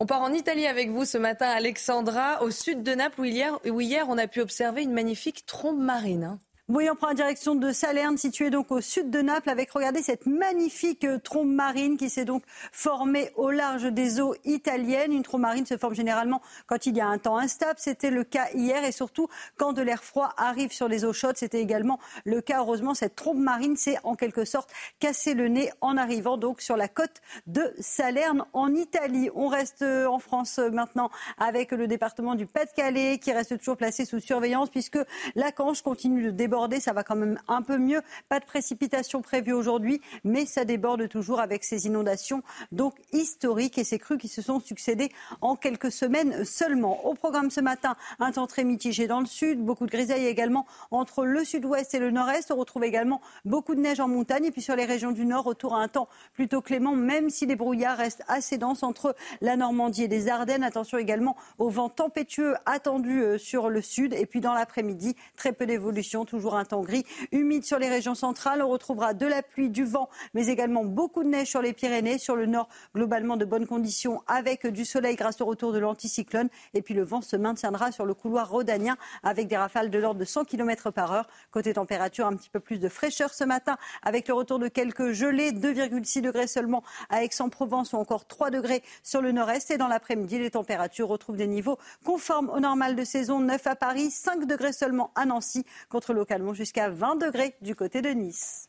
[0.00, 3.58] On part en Italie avec vous ce matin, Alexandra, au sud de Naples, où hier,
[3.66, 6.38] où hier on a pu observer une magnifique trombe marine.
[6.72, 10.04] Oui, on prend la direction de Salerne, située donc au sud de Naples, avec, regardez,
[10.04, 15.12] cette magnifique euh, trombe marine qui s'est donc formée au large des eaux italiennes.
[15.12, 17.74] Une trombe marine se forme généralement quand il y a un temps instable.
[17.78, 21.36] C'était le cas hier et surtout quand de l'air froid arrive sur les eaux chaudes.
[21.36, 22.60] C'était également le cas.
[22.60, 26.76] Heureusement, cette trombe marine s'est en quelque sorte cassé le nez en arrivant donc sur
[26.76, 29.28] la côte de Salerne en Italie.
[29.34, 33.76] On reste euh, en France euh, maintenant avec le département du Pas-de-Calais qui reste toujours
[33.76, 35.00] placé sous surveillance puisque
[35.34, 38.02] la Canche continue de déborder ça va quand même un peu mieux.
[38.28, 42.42] Pas de précipitations prévues aujourd'hui, mais ça déborde toujours avec ces inondations
[42.72, 47.06] donc historiques et ces crues qui se sont succédées en quelques semaines seulement.
[47.06, 50.66] Au programme ce matin, un temps très mitigé dans le sud, beaucoup de grisailles également
[50.90, 52.50] entre le sud-ouest et le nord-est.
[52.50, 55.46] On retrouve également beaucoup de neige en montagne et puis sur les régions du nord,
[55.46, 59.56] autour à un temps plutôt clément, même si les brouillards restent assez denses entre la
[59.56, 60.62] Normandie et les Ardennes.
[60.62, 65.52] Attention également au vent tempétueux attendu euh, sur le sud et puis dans l'après-midi, très
[65.52, 68.62] peu d'évolution, toujours un temps gris, humide sur les régions centrales.
[68.62, 72.18] On retrouvera de la pluie, du vent, mais également beaucoup de neige sur les Pyrénées.
[72.18, 76.48] Sur le nord, globalement de bonnes conditions avec du soleil grâce au retour de l'anticyclone.
[76.74, 80.20] Et puis le vent se maintiendra sur le couloir rhodanien avec des rafales de l'ordre
[80.20, 81.28] de 100 km par heure.
[81.50, 85.12] Côté température, un petit peu plus de fraîcheur ce matin avec le retour de quelques
[85.12, 89.70] gelées, 2,6 degrés seulement à Aix-en-Provence ou encore 3 degrés sur le nord-est.
[89.70, 93.40] Et dans l'après-midi, les températures retrouvent des niveaux conformes au normal de saison.
[93.40, 96.12] 9 à Paris, 5 degrés seulement à Nancy contre
[96.54, 98.66] jusqu'à 20 degrés du côté de Nice.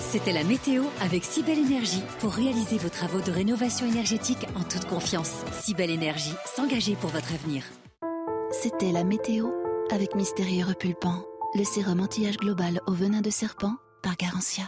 [0.00, 4.86] C'était la météo avec Cybelle Énergie pour réaliser vos travaux de rénovation énergétique en toute
[4.86, 5.42] confiance.
[5.52, 7.64] Cybelle Énergie, s'engager pour votre avenir.
[8.50, 9.48] C'était la météo
[9.90, 11.24] avec Mystérieux Repulpant,
[11.54, 14.64] le sérum anti-âge global au venin de serpent par Garantia.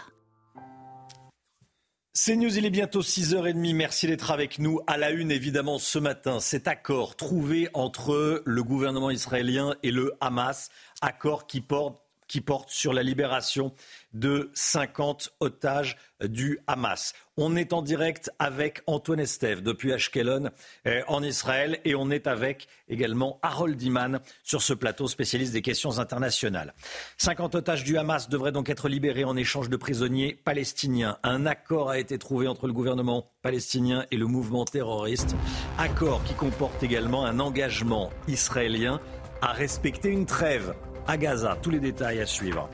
[2.16, 3.74] C'est News, il est bientôt 6h30.
[3.74, 4.78] Merci d'être avec nous.
[4.86, 10.12] À la une, évidemment, ce matin, cet accord trouvé entre le gouvernement israélien et le
[10.20, 10.68] Hamas,
[11.00, 13.74] accord qui porte qui porte sur la libération
[14.12, 17.12] de 50 otages du Hamas.
[17.36, 20.50] On est en direct avec Antoine Estève depuis Ashkelon
[20.86, 25.62] euh, en Israël et on est avec également Harold Iman sur ce plateau spécialiste des
[25.62, 26.74] questions internationales.
[27.18, 31.18] 50 otages du Hamas devraient donc être libérés en échange de prisonniers palestiniens.
[31.22, 35.34] Un accord a été trouvé entre le gouvernement palestinien et le mouvement terroriste.
[35.78, 39.00] Accord qui comporte également un engagement israélien
[39.42, 40.74] à respecter une trêve
[41.06, 41.56] à Gaza.
[41.60, 42.68] Tous les détails à suivre.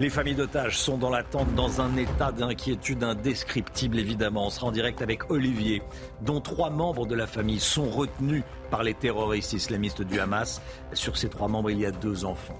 [0.00, 4.46] Les familles d'otages sont dans l'attente, dans un état d'inquiétude indescriptible, évidemment.
[4.46, 5.82] On sera en direct avec Olivier,
[6.22, 10.60] dont trois membres de la famille sont retenus par les terroristes islamistes du Hamas.
[10.92, 12.58] Sur ces trois membres, il y a deux enfants.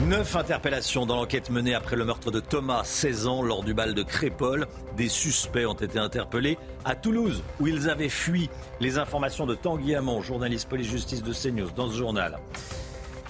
[0.00, 3.94] Neuf interpellations dans l'enquête menée après le meurtre de Thomas, 16 ans, lors du bal
[3.94, 4.66] de Crépole.
[4.96, 8.50] Des suspects ont été interpellés à Toulouse, où ils avaient fui.
[8.80, 12.38] Les informations de Tanguy Hamon, journaliste police-justice de CNews, dans ce journal.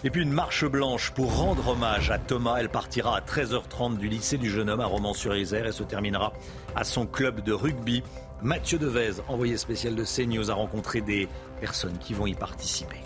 [0.06, 2.56] Et puis une marche blanche pour rendre hommage à Thomas.
[2.58, 6.34] Elle partira à 13h30 du lycée du jeune homme à Romans-sur-Isère et se terminera
[6.76, 8.02] à son club de rugby.
[8.42, 11.26] Mathieu Devez, envoyé spécial de CNews, a rencontré des
[11.58, 12.98] personnes qui vont y participer.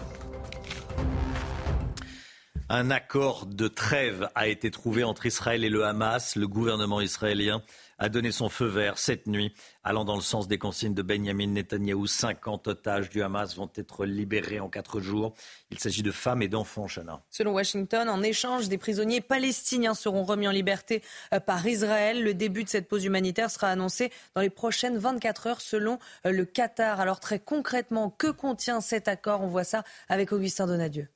[2.69, 6.35] Un accord de trêve a été trouvé entre Israël et le Hamas.
[6.35, 7.63] Le gouvernement israélien
[7.99, 11.49] a donné son feu vert cette nuit, allant dans le sens des consignes de Benjamin
[11.49, 12.07] Netanyahou.
[12.07, 15.35] 50 otages du Hamas vont être libérés en quatre jours.
[15.71, 17.23] Il s'agit de femmes et d'enfants, Chana.
[17.31, 21.03] Selon Washington, en échange, des prisonniers palestiniens seront remis en liberté
[21.35, 22.23] euh, par Israël.
[22.23, 26.33] Le début de cette pause humanitaire sera annoncé dans les prochaines 24 heures selon euh,
[26.33, 27.01] le Qatar.
[27.01, 29.43] Alors très concrètement, que contient cet accord?
[29.43, 31.09] On voit ça avec Augustin Donadieu.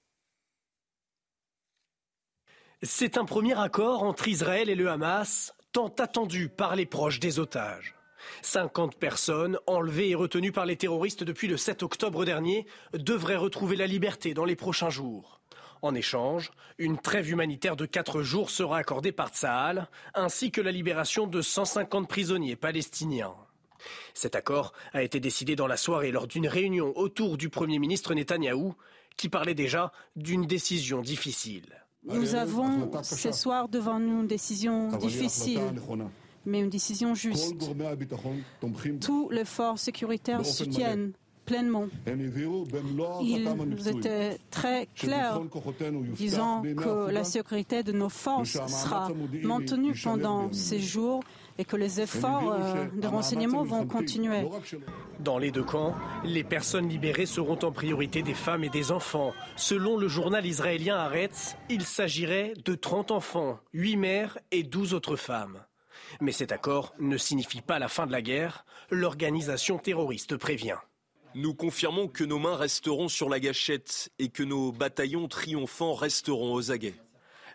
[2.84, 7.38] C'est un premier accord entre Israël et le Hamas, tant attendu par les proches des
[7.38, 7.94] otages.
[8.42, 13.76] 50 personnes enlevées et retenues par les terroristes depuis le 7 octobre dernier devraient retrouver
[13.76, 15.40] la liberté dans les prochains jours.
[15.80, 20.70] En échange, une trêve humanitaire de 4 jours sera accordée par Tsahal, ainsi que la
[20.70, 23.34] libération de 150 prisonniers palestiniens.
[24.14, 28.14] Cet accord a été décidé dans la soirée lors d'une réunion autour du Premier ministre
[28.14, 28.76] Netanyahou,
[29.16, 31.81] qui parlait déjà d'une décision difficile.
[32.04, 35.60] Nous avons ce soir devant nous une décision difficile,
[36.44, 37.54] mais une décision juste.
[39.00, 41.12] Tous les forces sécuritaires soutiennent
[41.44, 41.86] pleinement.
[43.20, 45.40] Ils étaient très clairs,
[46.16, 49.08] disant que la sécurité de nos forces sera
[49.42, 51.22] maintenue pendant ces jours
[51.58, 54.48] et que les efforts euh, de renseignement vont continuer.
[55.20, 59.32] Dans les deux camps, les personnes libérées seront en priorité des femmes et des enfants.
[59.56, 65.16] Selon le journal israélien Haaretz, il s'agirait de 30 enfants, 8 mères et 12 autres
[65.16, 65.64] femmes.
[66.20, 70.78] Mais cet accord ne signifie pas la fin de la guerre, l'organisation terroriste prévient.
[71.34, 76.52] Nous confirmons que nos mains resteront sur la gâchette et que nos bataillons triomphants resteront
[76.52, 76.94] aux aguets.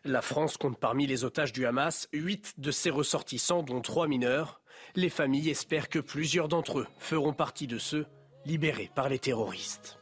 [0.03, 4.61] La France compte parmi les otages du Hamas huit de ses ressortissants, dont trois mineurs.
[4.95, 8.05] Les familles espèrent que plusieurs d'entre eux feront partie de ceux
[8.45, 9.97] libérés par les terroristes.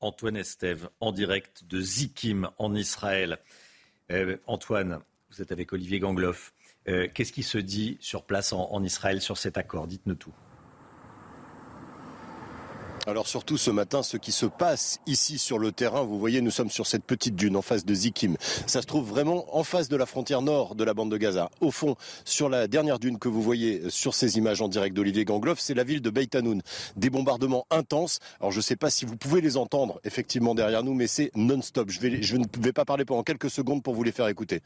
[0.00, 3.38] Antoine Estève, en direct de Zikim, en Israël.
[4.12, 5.00] Euh, Antoine,
[5.30, 6.52] vous êtes avec Olivier Gangloff.
[6.86, 9.86] Euh, qu'est-ce qui se dit sur place en, Israël sur cet accord?
[9.86, 10.32] Dites-nous tout.
[13.08, 16.50] Alors surtout ce matin, ce qui se passe ici sur le terrain, vous voyez, nous
[16.50, 18.36] sommes sur cette petite dune en face de Zikim.
[18.66, 21.48] Ça se trouve vraiment en face de la frontière nord de la bande de Gaza.
[21.62, 25.24] Au fond, sur la dernière dune que vous voyez sur ces images en direct d'Olivier
[25.24, 26.60] Gangloff, c'est la ville de Beit Hanoun.
[26.96, 28.18] Des bombardements intenses.
[28.40, 31.30] Alors je ne sais pas si vous pouvez les entendre effectivement derrière nous, mais c'est
[31.34, 31.88] non-stop.
[31.88, 34.60] Je, je ne vais pas parler pendant quelques secondes pour vous les faire écouter.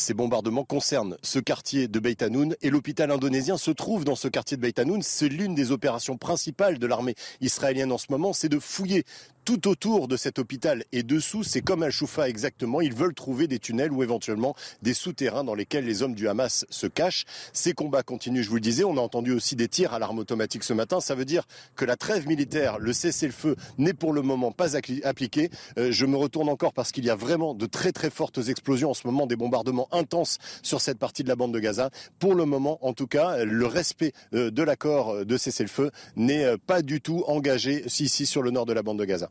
[0.00, 4.28] Ces bombardements concernent ce quartier de Beit Hanoun et l'hôpital indonésien se trouve dans ce
[4.28, 5.02] quartier de Beit Hanoun.
[5.02, 9.04] C'est l'une des opérations principales de l'armée israélienne en ce moment, c'est de fouiller
[9.50, 12.80] tout autour de cet hôpital et dessous, c'est comme Al-Shoufa exactement.
[12.80, 16.66] Ils veulent trouver des tunnels ou éventuellement des souterrains dans lesquels les hommes du Hamas
[16.70, 17.24] se cachent.
[17.52, 18.84] Ces combats continuent, je vous le disais.
[18.84, 21.00] On a entendu aussi des tirs à l'arme automatique ce matin.
[21.00, 25.50] Ça veut dire que la trêve militaire, le cessez-le-feu, n'est pour le moment pas appliqué.
[25.78, 28.90] Euh, je me retourne encore parce qu'il y a vraiment de très très fortes explosions
[28.90, 31.90] en ce moment, des bombardements intenses sur cette partie de la bande de Gaza.
[32.20, 36.56] Pour le moment, en tout cas, le respect euh, de l'accord de cessez-le-feu n'est euh,
[36.56, 39.28] pas du tout engagé ici sur le nord de la bande de Gaza.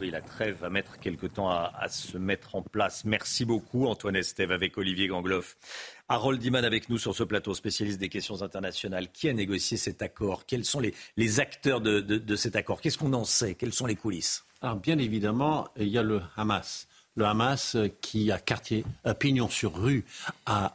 [0.00, 3.04] Oui, la trêve va mettre quelque temps à, se mettre en place.
[3.04, 5.56] Merci beaucoup, Antoine Estève, avec Olivier Gangloff.
[6.08, 9.10] Harold Diman avec nous sur ce plateau, spécialiste des questions internationales.
[9.10, 10.46] Qui a négocié cet accord?
[10.46, 12.80] Quels sont les, acteurs de, cet accord?
[12.80, 13.56] Qu'est-ce qu'on en sait?
[13.56, 14.44] Quelles sont les coulisses?
[14.62, 16.86] Alors, bien évidemment, il y a le Hamas.
[17.16, 20.04] Le Hamas qui a quartier, euh, pignon sur rue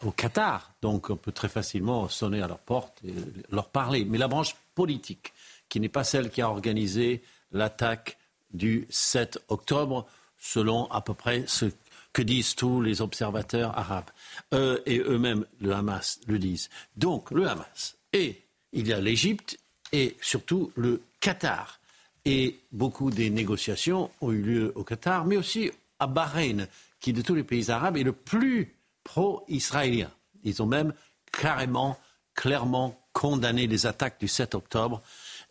[0.01, 0.73] au Qatar.
[0.81, 3.13] Donc, on peut très facilement sonner à leur porte et
[3.51, 4.03] leur parler.
[4.03, 5.31] Mais la branche politique,
[5.69, 8.17] qui n'est pas celle qui a organisé l'attaque
[8.53, 10.07] du 7 octobre,
[10.39, 11.65] selon à peu près ce
[12.11, 14.09] que disent tous les observateurs arabes.
[14.51, 16.69] et eux-mêmes, le Hamas, le disent.
[16.95, 17.95] Donc, le Hamas.
[18.11, 19.57] Et il y a l'Égypte
[19.91, 21.79] et surtout le Qatar.
[22.25, 26.67] Et beaucoup des négociations ont eu lieu au Qatar, mais aussi à Bahreïn,
[26.99, 30.11] qui de tous les pays arabes est le plus pro-israélien.
[30.43, 30.93] Ils ont même
[31.31, 31.97] carrément,
[32.33, 35.01] clairement condamné les attaques du 7 octobre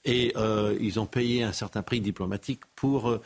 [0.04, 3.22] et euh, ils ont payé un certain prix diplomatique pour euh,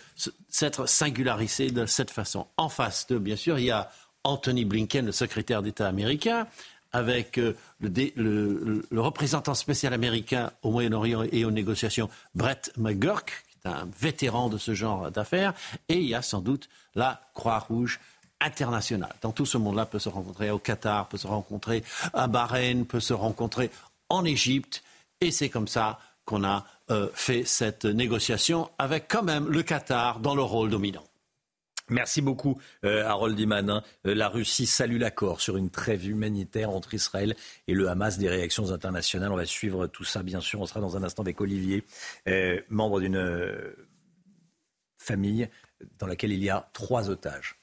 [0.49, 2.47] s'être singularisés de cette façon.
[2.57, 3.91] En face d'eux, bien sûr, il y a
[4.25, 6.47] Anthony Blinken, le secrétaire d'État américain,
[6.93, 13.71] avec euh, le, représentant spécial américain au Moyen-Orient et aux négociations, Brett McGurk, qui est
[13.71, 15.55] un vétéran de ce genre d'affaires,
[15.89, 18.01] et il y a sans doute la Croix-Rouge
[18.41, 19.15] internationale.
[19.23, 23.01] Dans tout ce monde-là peut se rencontrer au Qatar, peut se rencontrer à Bahreïn, peut
[23.01, 23.71] se rencontrer
[24.11, 24.83] en Égypte.
[25.23, 30.21] Et c'est comme ça qu'on a euh, fait cette négociation avec quand même le Qatar
[30.21, 31.05] dans le rôle dominant.
[31.89, 33.71] Merci beaucoup, euh, Harold Iman.
[33.71, 33.83] Hein.
[34.07, 37.37] Euh, la Russie salue l'accord sur une trêve humanitaire entre Israël
[37.69, 38.19] et le Hamas.
[38.19, 39.31] Des réactions internationales.
[39.31, 40.61] On va suivre tout ça, bien sûr.
[40.61, 41.85] On sera dans un instant avec Olivier,
[42.29, 43.75] euh, membre d'une
[44.99, 45.49] famille
[45.99, 47.57] dans laquelle il y a trois otages.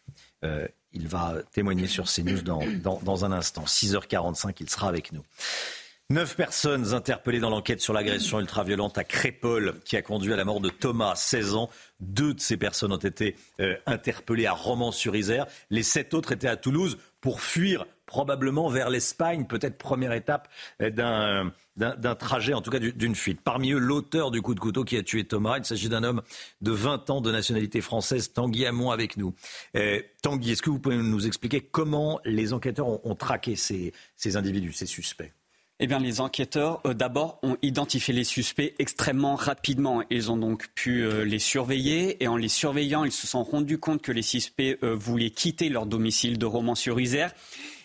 [0.94, 3.64] il va témoigner sur CNews dans, dans, dans un instant.
[3.66, 5.24] 6h45, il sera avec nous.
[6.10, 10.44] Neuf personnes interpellées dans l'enquête sur l'agression ultra-violente à Crépol qui a conduit à la
[10.44, 11.70] mort de Thomas, 16 ans.
[12.02, 15.48] Deux de ces personnes ont été euh, interpellées à Romans-sur-Isère.
[15.70, 20.50] Les sept autres étaient à Toulouse pour fuir probablement vers l'Espagne, peut-être première étape
[20.82, 23.40] euh, d'un trajet, en tout cas d'une fuite.
[23.42, 25.58] Parmi eux, l'auteur du coup de couteau qui a tué Thomas.
[25.58, 26.22] Il s'agit d'un homme
[26.62, 29.34] de 20 ans de nationalité française, Tanguy Hamon avec nous.
[29.78, 33.94] Euh, Tanguy, est-ce que vous pouvez nous expliquer comment les enquêteurs ont, traqué ces
[34.36, 35.32] individus, ces suspects?
[35.80, 40.04] Eh bien, les enquêteurs, euh, d'abord, ont identifié les suspects extrêmement rapidement.
[40.10, 43.80] Ils ont donc pu euh, les surveiller et en les surveillant, ils se sont rendus
[43.80, 47.34] compte que les suspects euh, voulaient quitter leur domicile de Romans-sur-Isère.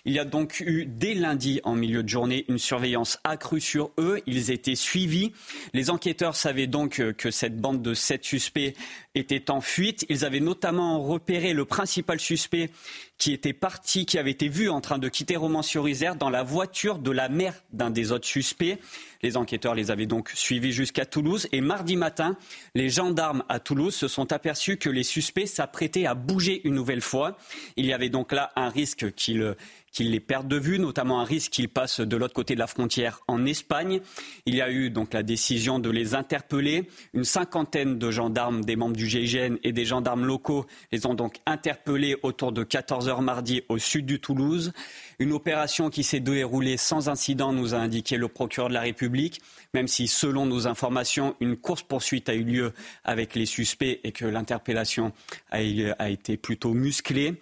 [0.09, 3.91] Il y a donc eu dès lundi en milieu de journée une surveillance accrue sur
[3.99, 4.23] eux.
[4.27, 5.33] Ils étaient suivis.
[5.75, 8.75] Les enquêteurs savaient donc que cette bande de sept suspects
[9.15, 10.07] était en fuite.
[10.09, 12.71] Ils avaient notamment repéré le principal suspect
[13.19, 16.99] qui était parti, qui avait été vu en train de quitter Romans-sur-Isère dans la voiture
[16.99, 18.79] de la mère d'un des autres suspects.
[19.23, 22.37] Les enquêteurs les avaient donc suivis jusqu'à Toulouse et mardi matin,
[22.75, 27.01] les gendarmes à Toulouse se sont aperçus que les suspects s'apprêtaient à bouger une nouvelle
[27.01, 27.37] fois.
[27.77, 29.57] Il y avait donc là un risque qu'ils
[29.99, 33.21] les perdent de vue, notamment un risque qu'ils passent de l'autre côté de la frontière
[33.27, 34.01] en Espagne.
[34.47, 36.89] Il y a eu donc la décision de les interpeller.
[37.13, 41.39] Une cinquantaine de gendarmes, des membres du GIGN et des gendarmes locaux les ont donc
[41.47, 44.73] interpellés autour de 14 heures mardi au sud du Toulouse.
[45.21, 49.41] Une opération qui s'est déroulée sans incident, nous a indiqué le procureur de la République,
[49.75, 54.25] même si, selon nos informations, une course-poursuite a eu lieu avec les suspects et que
[54.25, 55.13] l'interpellation
[55.51, 57.41] a, été plutôt musclée.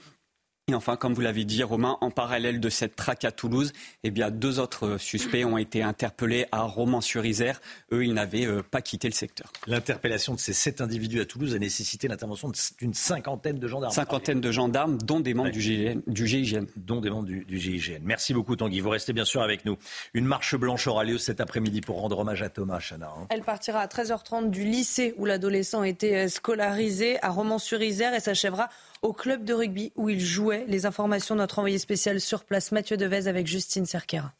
[0.69, 4.11] Et enfin, comme vous l'avez dit, Romain, en parallèle de cette traque à Toulouse, eh
[4.11, 7.61] bien, deux autres suspects ont été interpellés à Romans-sur-Isère.
[7.93, 9.53] Eux, ils n'avaient euh, pas quitté le secteur.
[9.69, 12.51] L'interpellation de ces sept individus à Toulouse a nécessité l'intervention
[12.81, 13.95] d'une cinquantaine de gendarmes.
[13.95, 18.01] Cinquantaine de gendarmes, dont des membres du, GIGN, du, GIGN, Dont des membres du, GIGN.
[18.03, 18.81] Merci beaucoup, Tanguy.
[18.81, 19.79] Vous restez bien sûr avec nous.
[20.15, 23.13] Une marche blanche aura lieu cet après-midi pour rendre hommage à Thomas Chana.
[23.17, 23.27] Hein.
[23.29, 28.69] Elle partira à 13h30 du lycée où l'adolescent était euh, scolarisé à Romans-sur-Isère et s'achèvera
[29.03, 30.65] au club de rugby où il jouait.
[30.69, 34.33] Les informations de notre envoyé spécial sur place, Mathieu Devez, avec Justine Cerquera.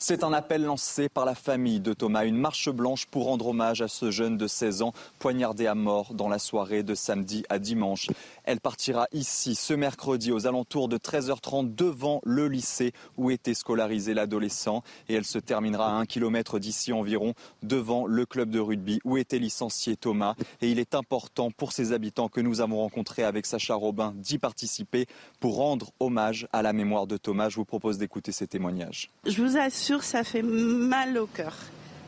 [0.00, 3.82] C'est un appel lancé par la famille de Thomas, une marche blanche pour rendre hommage
[3.82, 7.58] à ce jeune de 16 ans poignardé à mort dans la soirée de samedi à
[7.58, 8.06] dimanche.
[8.48, 14.14] Elle partira ici ce mercredi aux alentours de 13h30 devant le lycée où était scolarisé
[14.14, 19.00] l'adolescent et elle se terminera à un kilomètre d'ici environ devant le club de rugby
[19.04, 20.34] où était licencié Thomas.
[20.62, 24.38] Et il est important pour ces habitants que nous avons rencontrés avec Sacha Robin d'y
[24.38, 25.04] participer
[25.40, 27.50] pour rendre hommage à la mémoire de Thomas.
[27.50, 29.10] Je vous propose d'écouter ces témoignages.
[29.26, 31.54] Je vous assure, ça fait mal au cœur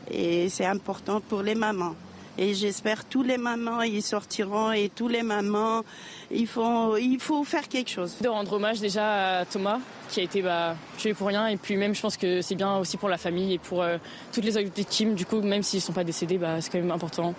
[0.09, 1.95] et c'est important pour les mamans.
[2.37, 5.83] Et j'espère tous les mamans y sortiront et tous les mamans,
[6.31, 8.17] il faut, il faut faire quelque chose.
[8.21, 11.75] De rendre hommage déjà à Thomas qui a été bah, tué pour rien et puis
[11.75, 13.97] même je pense que c'est bien aussi pour la famille et pour euh,
[14.31, 15.13] toutes les autres victimes.
[15.13, 17.33] Du coup, même s'ils ne sont pas décédés, bah, c'est quand même important.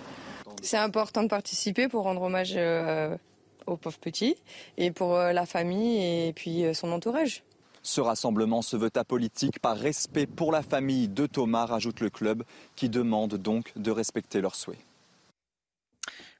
[0.61, 3.15] C'est important de participer pour rendre hommage euh,
[3.65, 4.35] aux pauvres petits
[4.77, 7.43] et pour euh, la famille et puis son entourage.
[7.83, 12.43] Ce rassemblement se veut apolitique par respect pour la famille de Thomas, rajoute le club,
[12.77, 14.79] qui demande donc de respecter leurs souhaits.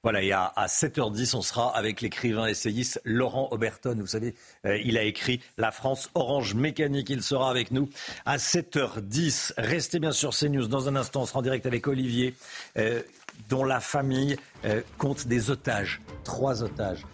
[0.03, 3.95] Voilà, et à, 7h10, on sera avec l'écrivain essayiste Laurent Oberton.
[3.97, 7.09] Vous savez, euh, il a écrit La France Orange Mécanique.
[7.09, 7.89] Il sera avec nous
[8.25, 9.53] à 7h10.
[9.57, 10.67] Restez bien sur CNews.
[10.67, 12.35] Dans un instant, on sera en direct avec Olivier,
[12.77, 13.01] euh,
[13.47, 16.01] dont la famille euh, compte des otages.
[16.25, 17.05] Trois otages.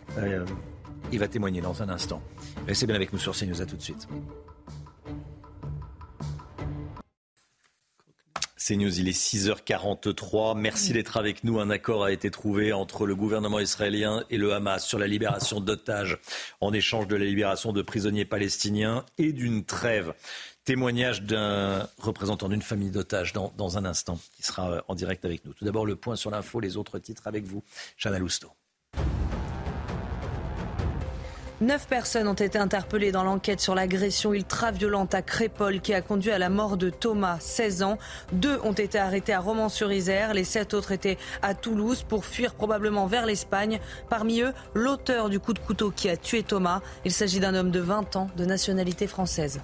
[1.11, 2.23] il va témoigner dans un instant.
[2.67, 3.61] Restez bien avec nous sur CNews.
[3.61, 4.07] À tout de suite.
[8.69, 10.55] CNews, il est 6h43.
[10.55, 11.59] Merci d'être avec nous.
[11.59, 15.59] Un accord a été trouvé entre le gouvernement israélien et le Hamas sur la libération
[15.59, 16.19] d'otages
[16.61, 20.13] en échange de la libération de prisonniers palestiniens et d'une trêve.
[20.65, 25.53] Témoignage d'un représentant d'une famille d'otages dans, un instant qui sera en direct avec nous.
[25.53, 27.63] Tout d'abord, le point sur l'info, les autres titres avec vous.
[27.97, 28.58] Chana Lousteau.
[31.61, 36.31] Neuf personnes ont été interpellées dans l'enquête sur l'agression ultra-violente à Crépol qui a conduit
[36.31, 37.97] à la mort de Thomas, 16 ans.
[38.31, 40.33] Deux ont été arrêtés à Romans-sur-Isère.
[40.33, 43.81] Les sept autres étaient à Toulouse pour fuir probablement vers l'Espagne.
[44.09, 46.79] Parmi eux, l'auteur du coup de couteau qui a tué Thomas.
[47.03, 49.59] Il s'agit d'un homme de 20 ans de nationalité française.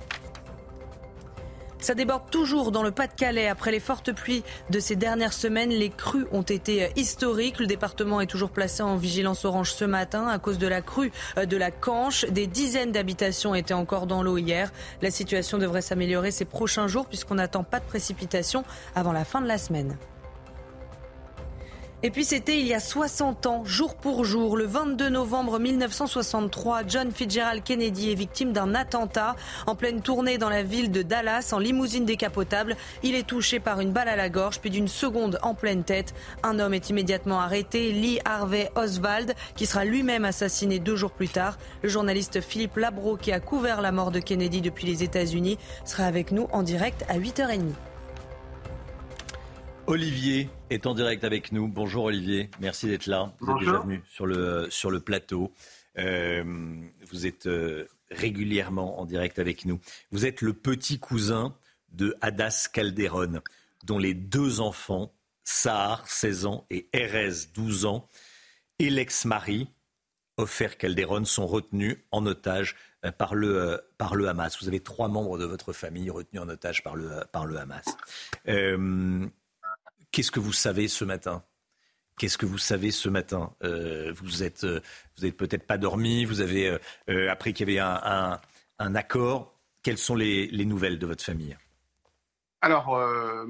[1.86, 3.48] Ça déborde toujours dans le Pas-de-Calais.
[3.48, 7.60] Après les fortes pluies de ces dernières semaines, les crues ont été historiques.
[7.60, 11.12] Le département est toujours placé en vigilance orange ce matin à cause de la crue
[11.38, 12.26] de la Canche.
[12.26, 14.72] Des dizaines d'habitations étaient encore dans l'eau hier.
[15.04, 18.64] La situation devrait s'améliorer ces prochains jours puisqu'on n'attend pas de précipitations
[18.96, 19.96] avant la fin de la semaine.
[22.06, 26.82] Et puis c'était il y a 60 ans, jour pour jour, le 22 novembre 1963,
[26.88, 29.36] John Fitzgerald Kennedy est victime d'un attentat
[29.66, 32.78] en pleine tournée dans la ville de Dallas en limousine décapotable.
[33.02, 36.14] Il est touché par une balle à la gorge puis d'une seconde en pleine tête.
[36.44, 41.30] Un homme est immédiatement arrêté, Lee Harvey Oswald, qui sera lui-même assassiné deux jours plus
[41.30, 41.58] tard.
[41.82, 46.04] Le journaliste Philippe Labro, qui a couvert la mort de Kennedy depuis les États-Unis, sera
[46.04, 47.62] avec nous en direct à 8h30.
[49.88, 51.68] Olivier est en direct avec nous.
[51.68, 53.32] Bonjour Olivier, merci d'être là.
[53.40, 55.54] Vous êtes déjà venu sur le, sur le plateau.
[56.00, 56.44] Euh,
[57.12, 59.80] vous êtes euh, régulièrement en direct avec nous.
[60.12, 61.56] Vous êtes le petit cousin
[61.92, 63.42] de Hadas Calderon,
[63.84, 65.14] dont les deux enfants,
[65.44, 68.10] Sahar, 16 ans, et Erez, 12 ans,
[68.80, 69.70] et l'ex-mari,
[70.38, 72.76] Ofer Calderon, sont retenus en otage
[73.06, 74.58] euh, par le, par le Hamas.
[74.60, 77.86] Vous avez trois membres de votre famille retenus en otage par le, par le Hamas.
[80.16, 81.44] Qu'est-ce que vous savez ce matin?
[82.18, 83.52] Qu'est-ce que vous savez ce matin?
[83.66, 84.80] Euh, Vous êtes, euh,
[85.18, 86.24] vous êtes peut-être pas dormi.
[86.24, 88.00] Vous avez euh, appris qu'il y avait
[88.80, 89.60] un, accord.
[89.84, 91.58] Quelles sont les, nouvelles de votre famille?
[92.62, 92.98] Alors,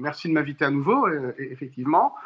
[0.00, 1.06] merci de m'inviter à nouveau.
[1.38, 2.16] effectivement,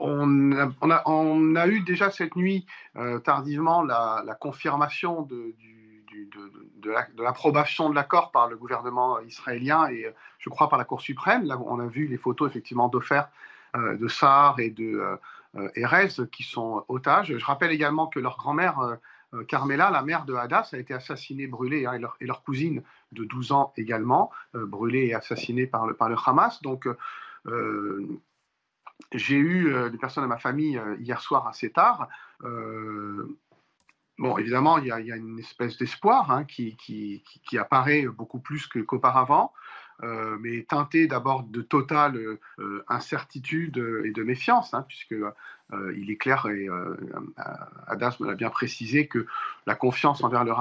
[0.00, 0.66] on
[1.54, 2.66] a, eu déjà cette nuit
[3.22, 5.83] tardivement la, confirmation du
[6.32, 10.06] de, l'approbation de l'accord par le gouvernement israélien et
[10.38, 11.44] je crois par la Cour suprême.
[11.44, 13.22] Là, on a vu les photos effectivement d'Ofer,
[13.76, 15.18] euh, de Sar et de
[15.56, 17.36] euh, Erez qui sont otages.
[17.36, 18.78] Je rappelle également que leur grand-mère,
[19.34, 23.24] euh, Carmela, la mère de Hadas, a été assassinée, brûlée, hein, et, leur, cousine de
[23.24, 26.62] 12 ans également, brûlée et assassinée par le, par le Hamas.
[26.62, 26.88] Donc,
[29.12, 32.08] j'ai eu des personnes de ma famille hier soir assez tard.
[34.18, 36.76] Bon, évidemment, il y a, une espèce d'espoir hein, qui,
[37.58, 39.52] apparaît beaucoup plus qu'auparavant.
[40.02, 42.16] Euh, mais teinté d'abord de totale
[42.58, 46.68] euh, incertitude et de méfiance, hein, puisque euh, il est clair, et
[47.86, 49.26] Adas me l'a bien précisé, que
[49.66, 50.52] la confiance envers le,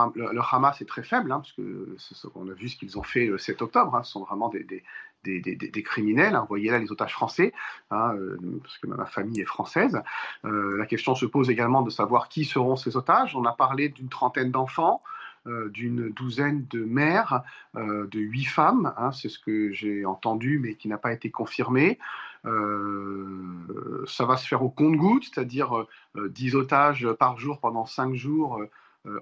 [0.51, 1.97] Hamas est très faible, hein, parce que
[2.35, 4.83] on a vu ce qu'ils ont fait le 7 octobre, hein, ce sont vraiment des,
[5.23, 6.35] des, criminels.
[6.35, 7.53] Vous voyez là les otages français,
[7.89, 10.01] parce que ma famille est française.
[10.43, 13.35] la question se pose également de savoir qui seront ces otages.
[13.35, 15.01] On a parlé d'une trentaine d'enfants.
[15.45, 17.43] Euh, d'une douzaine de mères,
[17.75, 18.93] euh, de huit femmes.
[18.95, 21.99] Hein, c'est ce que j'ai entendu, mais qui n'a pas été confirmé.
[22.45, 28.57] Euh, ça va se faire au compte-gouttes, c'est-à-dire 10 otages par jour pendant cinq jours
[28.57, 28.69] euh,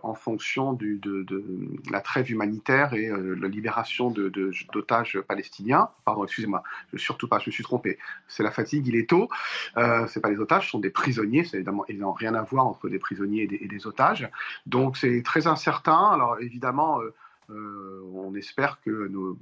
[0.03, 0.99] en fonction de,
[1.89, 5.89] la trêve humanitaire et euh, la libération d'otages palestiniens.
[6.05, 6.63] Pardon, excusez-moi,
[6.97, 7.97] surtout pas, je me suis trompé.
[8.27, 9.29] C'est la fatigue, il est tôt.
[9.77, 11.43] Euh, c'est pas les otages, ce sont des prisonniers.
[11.43, 14.29] C'est évidemment, ils n'ont rien à voir entre des prisonniers et des, otages.
[14.67, 16.11] Donc c'est très incertain.
[16.11, 17.01] Alors évidemment,
[17.49, 19.38] euh, on espère que nos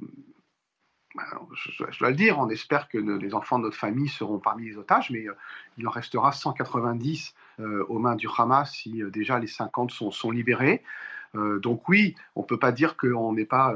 [1.53, 4.77] je, dois le dire, on espère que les enfants de notre famille seront parmi les
[4.77, 5.25] otages, mais
[5.77, 10.31] il en restera 190 euh, aux mains du Hamas si euh, déjà les 50 sont,
[10.31, 10.83] libérés.
[11.35, 13.75] Euh, donc oui, on ne peut pas dire qu'on n'est pas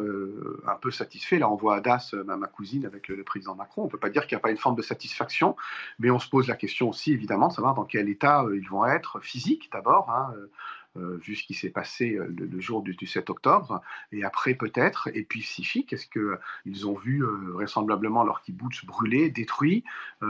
[0.68, 1.38] un peu satisfait.
[1.38, 3.84] Là, on voit Adas, ma, cousine, avec le, président Macron.
[3.84, 5.56] On ne peut pas dire qu'il n'y a pas une forme de satisfaction,
[6.00, 8.86] mais on se pose la question aussi, évidemment, de savoir dans quel état ils vont
[8.86, 10.10] être, physique d'abord.
[10.10, 10.50] Hein, euh,
[10.96, 13.82] vu ce qui s'est passé euh, le, jour du, 7 octobre,
[14.12, 19.30] et après peut-être, et puis psychique, est-ce qu'ils ont vu euh, vraisemblablement leur kibbutz brûlé,
[19.30, 19.84] détruit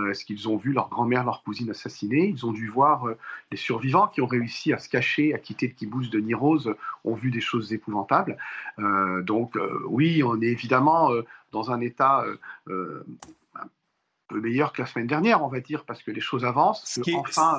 [0.10, 2.28] Est-ce qu'ils ont vu leur grand-mère, leur cousine assassinée?
[2.28, 3.08] Ils ont dû voir
[3.52, 7.16] les survivants qui ont réussi à se cacher, à quitter le kibbutz de Niroz, ont
[7.16, 8.38] vu des choses épouvantables.
[9.22, 9.58] donc
[9.88, 11.12] oui, on est évidemment
[11.52, 12.26] dans un état
[12.68, 13.68] un
[14.28, 17.00] peu meilleur que la semaine dernière, on va dire, parce que les choses avancent.
[17.16, 17.58] enfin,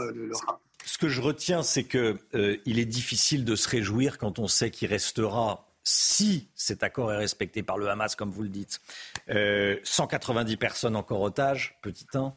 [0.84, 4.70] ce que je retiens, c'est qu'il euh, est difficile de se réjouir quand on sait
[4.70, 8.80] qu'il restera, si cet accord est respecté par le Hamas, comme vous le dites,
[9.28, 12.34] 190 euh, personnes encore otages, petit 1,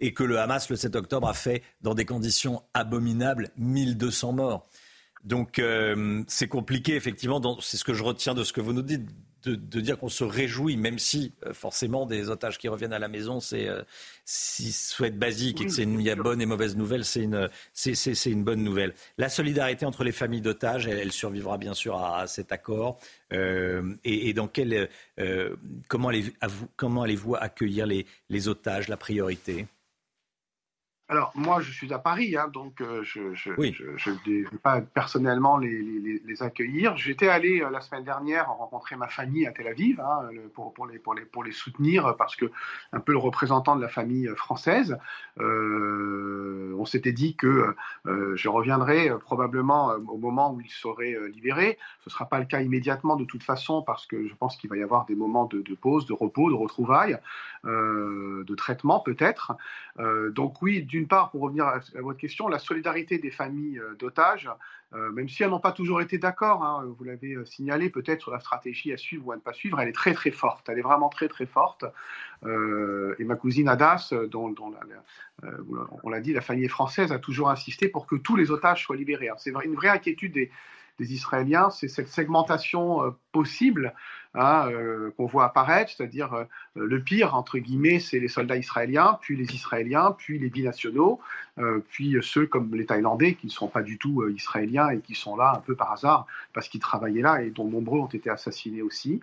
[0.00, 4.68] et que le Hamas, le 7 octobre, a fait, dans des conditions abominables, 1200 morts.
[5.24, 8.82] Donc euh, c'est compliqué, effectivement, c'est ce que je retiens de ce que vous nous
[8.82, 9.08] dites,
[9.44, 13.08] de, dire qu'on se réjouit, même si euh, forcément des otages qui reviennent à la
[13.08, 13.82] maison, c'est euh,
[14.24, 17.22] si souhaite basique et que c'est une, il y a bonne et mauvaise nouvelle, c'est
[17.22, 18.94] une, c'est, une bonne nouvelle.
[19.18, 22.98] La solidarité entre les familles d'otages, elle, survivra bien sûr à, cet accord.
[23.32, 24.88] Euh, et, dans quel,
[25.88, 26.24] comment, allez,
[26.76, 29.66] comment allez-vous accueillir les, les otages, la priorité?
[31.10, 35.82] Alors, moi, je suis à Paris, hein, donc euh, je ne vais pas personnellement les,
[36.24, 36.96] les, accueillir.
[36.96, 40.86] J'étais allé euh, la semaine dernière rencontrer ma famille à Tel Aviv hein, pour, pour,
[40.86, 42.46] les, pour, les, pour les soutenir, parce que
[42.92, 44.98] un peu le représentant de la famille euh, française,
[45.36, 47.74] on s'était dit que
[48.06, 51.78] je reviendrai probablement au moment où ils seraient libérés.
[52.00, 54.70] Ce ne sera pas le cas immédiatement de toute façon, parce que je pense qu'il
[54.70, 57.18] va y avoir des moments de, de, pause, de repos, de retrouvailles,
[57.64, 59.56] de traitement peut-être.
[60.30, 64.50] donc oui, d'une part, pour revenir à, votre question, la solidarité des familles euh, d'otages,
[64.92, 68.20] euh, même si elles n'ont pas toujours été d'accord, hein, vous l'avez euh, signalé peut-être
[68.20, 70.68] sur la stratégie à suivre ou à ne pas suivre, elle est très très forte.
[70.68, 71.86] Elle est vraiment très très forte.
[72.44, 74.54] et ma cousine Adas, dont,
[76.02, 78.96] on l'a dit, la famille française a toujours insisté pour que tous les otages soient
[78.96, 79.30] libérés.
[79.38, 80.50] C'est une vraie inquiétude des,
[81.00, 83.94] des Israéliens, c'est cette segmentation euh, possible
[84.34, 86.44] hein, euh, qu'on voit apparaître, c'est-à-dire euh,
[86.74, 91.20] le pire, entre guillemets, c'est les soldats israéliens, puis les Israéliens, puis les binationaux,
[91.90, 95.36] puis ceux comme les Thaïlandais qui ne sont pas du tout israéliens et qui sont
[95.36, 98.80] là un peu par hasard parce qu'ils travaillaient là et dont nombreux ont été assassinés
[98.80, 99.20] aussi.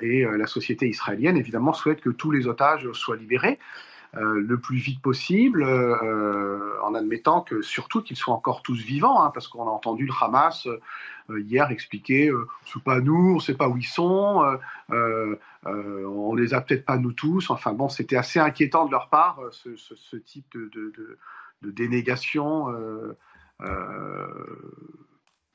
[0.00, 3.58] et la société israélienne, évidemment, souhaite que tous les otages soient libérés.
[4.18, 9.22] Euh, le plus vite possible, euh, en admettant que surtout qu'ils soient encore tous vivants,
[9.22, 12.30] hein, parce qu'on a entendu le Hamas euh, hier expliquer
[12.66, 14.44] c'est pas nous, on sait pas où ils sont,
[14.90, 17.48] on les a peut-être pas nous tous.
[17.48, 21.16] Enfin bon, c'était assez inquiétant de leur part ce, type de,
[21.62, 22.66] dénégation.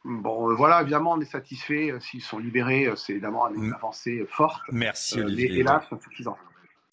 [0.04, 1.94] Bon, voilà, évidemment, on est satisfait.
[2.00, 4.64] S'ils sont libérés, c'est évidemment une avancée forte.
[4.72, 5.50] Merci, Olivier.
[5.50, 5.84] Mais hélas.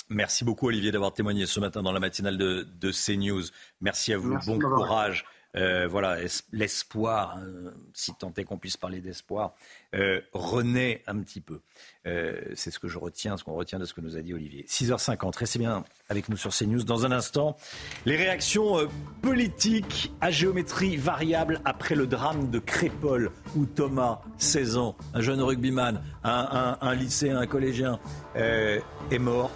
[0.08, 3.44] Merci beaucoup Olivier d'avoir témoigné ce matin dans la matinale de, de CNews.
[3.80, 5.24] Merci à vous, bon courage.
[5.56, 6.16] Euh, voilà,
[6.52, 9.54] l'espoir, hein, si tant est qu'on puisse parler d'espoir,
[9.94, 11.60] euh, renaît un petit peu.
[12.06, 14.34] Euh, c'est ce que je retiens, ce qu'on retient de ce que nous a dit
[14.34, 14.64] Olivier.
[14.68, 16.82] 6h50, restez bien avec nous sur CNews.
[16.82, 17.56] Dans un instant,
[18.04, 18.88] les réactions
[19.22, 25.40] politiques à géométrie variable après le drame de Crépol, où Thomas, 16 ans, un jeune
[25.40, 28.00] rugbyman, un, un, un lycéen, un collégien,
[28.34, 29.52] est mort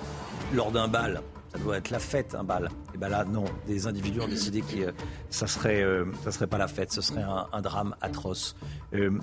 [0.55, 1.23] lors d'un bal.
[1.53, 2.69] Ça doit être la fête, un bal.
[2.95, 4.93] Et bien là, non, des individus ont décidé que euh,
[5.31, 8.55] ça serait, euh, ça serait pas la fête, ce serait un, drame atroce.
[8.95, 9.19] Euh,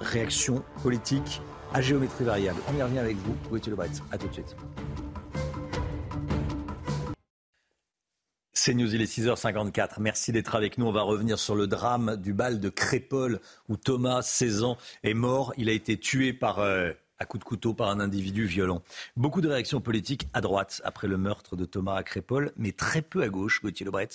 [0.00, 1.42] réaction politique
[1.74, 2.58] à géométrie variable.
[2.72, 3.90] On y revient avec vous, Gauthier Lebret.
[4.10, 4.56] À tout de suite.
[8.54, 9.94] C'est News, il est 6h54.
[9.98, 10.86] Merci d'être avec nous.
[10.86, 15.14] On va revenir sur le drame du bal de Crépole où Thomas, 16 ans, est
[15.14, 15.52] mort.
[15.56, 16.60] Il a été tué par
[17.22, 18.82] à coups de couteau par un individu violent.
[19.16, 23.00] Beaucoup de réactions politiques à droite après le meurtre de Thomas à Crépol, mais très
[23.00, 24.08] peu à gauche, Gauthier Lebret.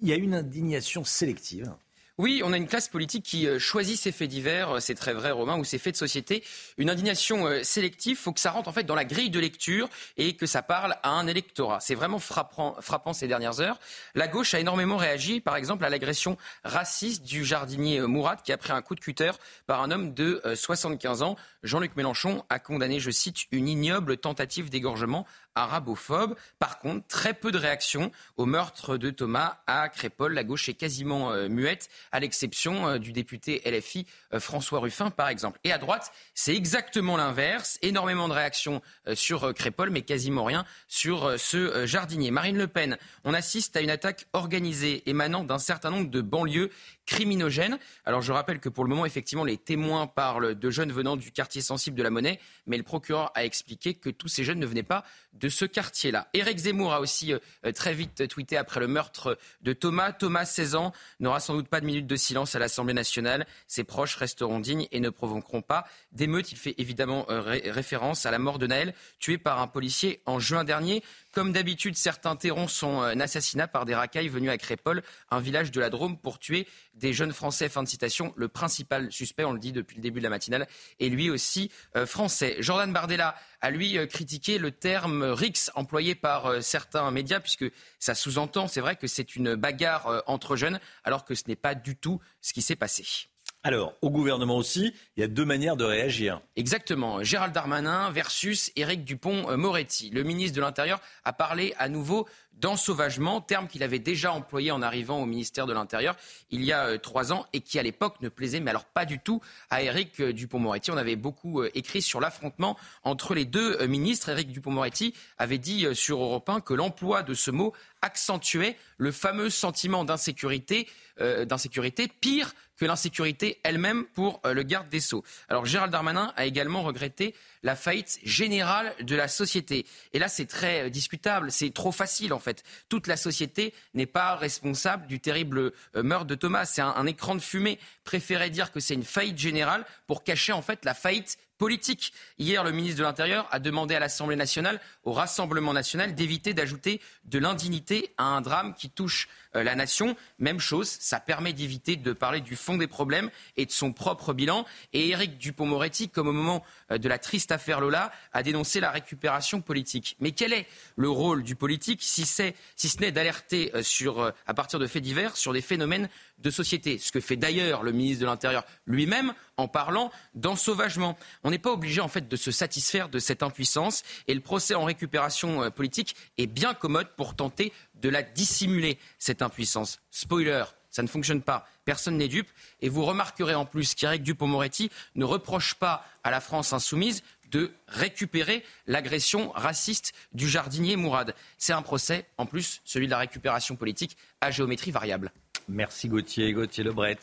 [0.00, 1.70] Il y a une indignation sélective.
[2.16, 5.12] Oui, on a une classe politique qui euh, choisit ses faits divers, euh, c'est très
[5.12, 6.44] vrai Romain, ou ses faits de société.
[6.78, 9.88] Une indignation euh, sélective, faut que ça rentre en fait dans la grille de lecture
[10.16, 11.80] et que ça parle à un électorat.
[11.80, 13.80] C'est vraiment frappant, frappant ces dernières heures.
[14.14, 18.58] La gauche a énormément réagi, par exemple, à l'agression raciste du jardinier Mourad qui a
[18.58, 19.32] pris un coup de cutter
[19.66, 21.34] par un homme de 75 ans.
[21.64, 26.36] Jean-Luc Mélenchon a condamné, je cite, une ignoble tentative d'égorgement arabophobe.
[26.58, 30.34] Par contre, très peu de réactions au meurtre de Thomas à Crépol.
[30.34, 35.10] La gauche est quasiment euh, muette, à l'exception euh, du député LFI euh, François Ruffin,
[35.10, 35.58] par exemple.
[35.64, 37.78] Et à droite, c'est exactement l'inverse.
[37.82, 38.82] Énormément de réactions
[39.14, 42.30] sur Crépol, mais quasiment rien sur ce jardinier.
[42.30, 46.70] Marine Le Pen, on assiste à une attaque organisée émanant d'un certain nombre de banlieues
[47.06, 47.78] criminogènes.
[48.04, 51.32] Alors je rappelle que pour le moment, effectivement, les témoins parlent de jeunes venant du
[51.32, 54.66] quartier sensible de la Monnaie, mais le procureur a expliqué que tous ces jeunes ne
[54.66, 56.28] venaient pas de ce quartier-là.
[56.34, 60.12] Éric Zemmour a aussi euh, très vite tweeté après le meurtre de Thomas.
[60.12, 63.46] Thomas, 16 ans, n'aura sans doute pas de minute de silence à l'Assemblée nationale.
[63.66, 66.52] Ses proches resteront dignes et ne provoqueront pas d'émeute.
[66.52, 70.38] Il fait évidemment euh, référence à la mort de Naël, tué par un policier en
[70.38, 71.02] juin dernier.
[71.34, 75.72] Comme d'habitude, certains sont un euh, assassinat par des racailles venus à Crépol, un village
[75.72, 77.68] de la Drôme, pour tuer des jeunes Français.
[77.68, 78.32] Fin de citation.
[78.36, 80.68] Le principal suspect, on le dit depuis le début de la matinale,
[81.00, 82.56] est lui aussi euh, français.
[82.60, 87.64] Jordan Bardella a lui euh, critiqué le terme RIX employé par certains médias, puisque
[87.98, 91.74] ça sous-entend, c'est vrai, que c'est une bagarre entre jeunes, alors que ce n'est pas
[91.74, 93.28] du tout ce qui s'est passé.
[93.66, 96.42] Alors, au gouvernement aussi, il y a deux manières de réagir.
[96.54, 97.24] Exactement.
[97.24, 100.10] Gérald Darmanin versus Éric Dupont-Moretti.
[100.10, 102.28] Le ministre de l'Intérieur a parlé à nouveau
[102.60, 106.16] d'ensauvagement, terme qu'il avait déjà employé en arrivant au ministère de l'Intérieur
[106.50, 109.04] il y a euh, trois ans et qui à l'époque ne plaisait, mais alors pas
[109.04, 109.40] du tout,
[109.70, 110.90] à Éric euh, Dupont-Moretti.
[110.90, 114.28] On avait beaucoup euh, écrit sur l'affrontement entre les deux ministres.
[114.28, 119.50] Éric Dupont-Moretti avait dit sur Europe 1 que l'emploi de ce mot accentuait le fameux
[119.50, 120.86] sentiment d'insécurité,
[121.18, 125.24] d'insécurité pire que l'insécurité elle-même pour euh, le garde des Sceaux.
[125.48, 129.86] Alors Gérald Darmanin a également regretté la faillite générale de la société.
[130.12, 132.62] Et là, c'est très euh, discutable, c'est trop facile en fait.
[132.88, 136.64] Toute la société n'est pas responsable du terrible euh, meurtre de Thomas.
[136.64, 137.78] C'est un, un écran de fumée.
[138.04, 142.12] Préférer dire que c'est une faillite générale pour cacher en fait la faillite politique.
[142.38, 147.00] Hier, le ministre de l'Intérieur a demandé à l'Assemblée nationale, au Rassemblement national, d'éviter d'ajouter
[147.24, 150.16] de l'indignité à un drame qui touche euh, la nation.
[150.38, 154.32] Même chose, ça permet d'éviter de parler du fond des problèmes et de son propre
[154.32, 154.66] bilan.
[154.92, 158.90] Et Éric Dupont-Moretti, comme au moment euh, de la triste affaire Lola, a dénoncé la
[158.90, 160.16] récupération politique.
[160.20, 164.54] Mais quel est le rôle du politique si, si ce n'est d'alerter euh, sur, à
[164.54, 166.98] partir de faits divers sur des phénomènes de société?
[166.98, 171.16] Ce que fait d'ailleurs le ministre de l'Intérieur lui-même en parlant d'ensauvagement.
[171.42, 174.74] On n'est pas obligé en fait de se satisfaire de cette impuissance et le procès
[174.74, 180.00] en récupération politique est bien commode pour tenter de la dissimuler, cette impuissance.
[180.10, 181.66] Spoiler, ça ne fonctionne pas.
[181.84, 182.50] Personne n'est dupe.
[182.80, 187.72] Et vous remarquerez en plus qu'Éric Dupont-Moretti ne reproche pas à la France insoumise de
[187.88, 191.34] récupérer l'agression raciste du jardinier Mourad.
[191.58, 195.32] C'est un procès, en plus, celui de la récupération politique, à géométrie variable.
[195.68, 196.52] Merci Gauthier.
[196.52, 197.18] Gauthier Lebret,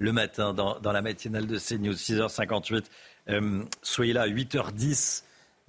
[0.00, 2.84] le matin dans, la matinale de CNews, 6h58.
[3.28, 5.22] Euh, soyez là à 8h10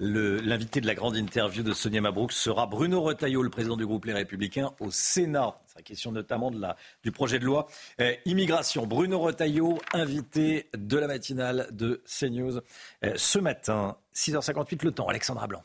[0.03, 4.05] L'invité de la grande interview de Sonia Mabrouk sera Bruno Retailleau, le président du groupe
[4.05, 5.53] Les Républicains, au Sénat.
[5.67, 7.67] C'est la question notamment de la, du projet de loi
[7.99, 8.87] euh, immigration.
[8.87, 12.61] Bruno Retailleau, invité de la matinale de CNews
[13.05, 15.07] euh, ce matin, 6h58 le temps.
[15.07, 15.63] Alexandra Blanc.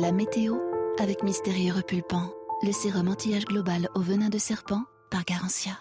[0.00, 0.56] La météo
[0.98, 2.32] avec Mystérieux Repulpant,
[2.64, 5.78] le sérum anti-âge global au venin de serpent par Garantia.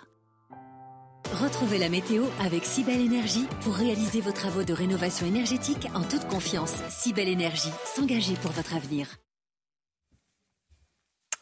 [1.26, 6.28] Retrouvez la météo avec Cybelle Énergie pour réaliser vos travaux de rénovation énergétique en toute
[6.28, 6.74] confiance.
[6.89, 9.07] Cybelle Énergie, s'engager pour votre avenir.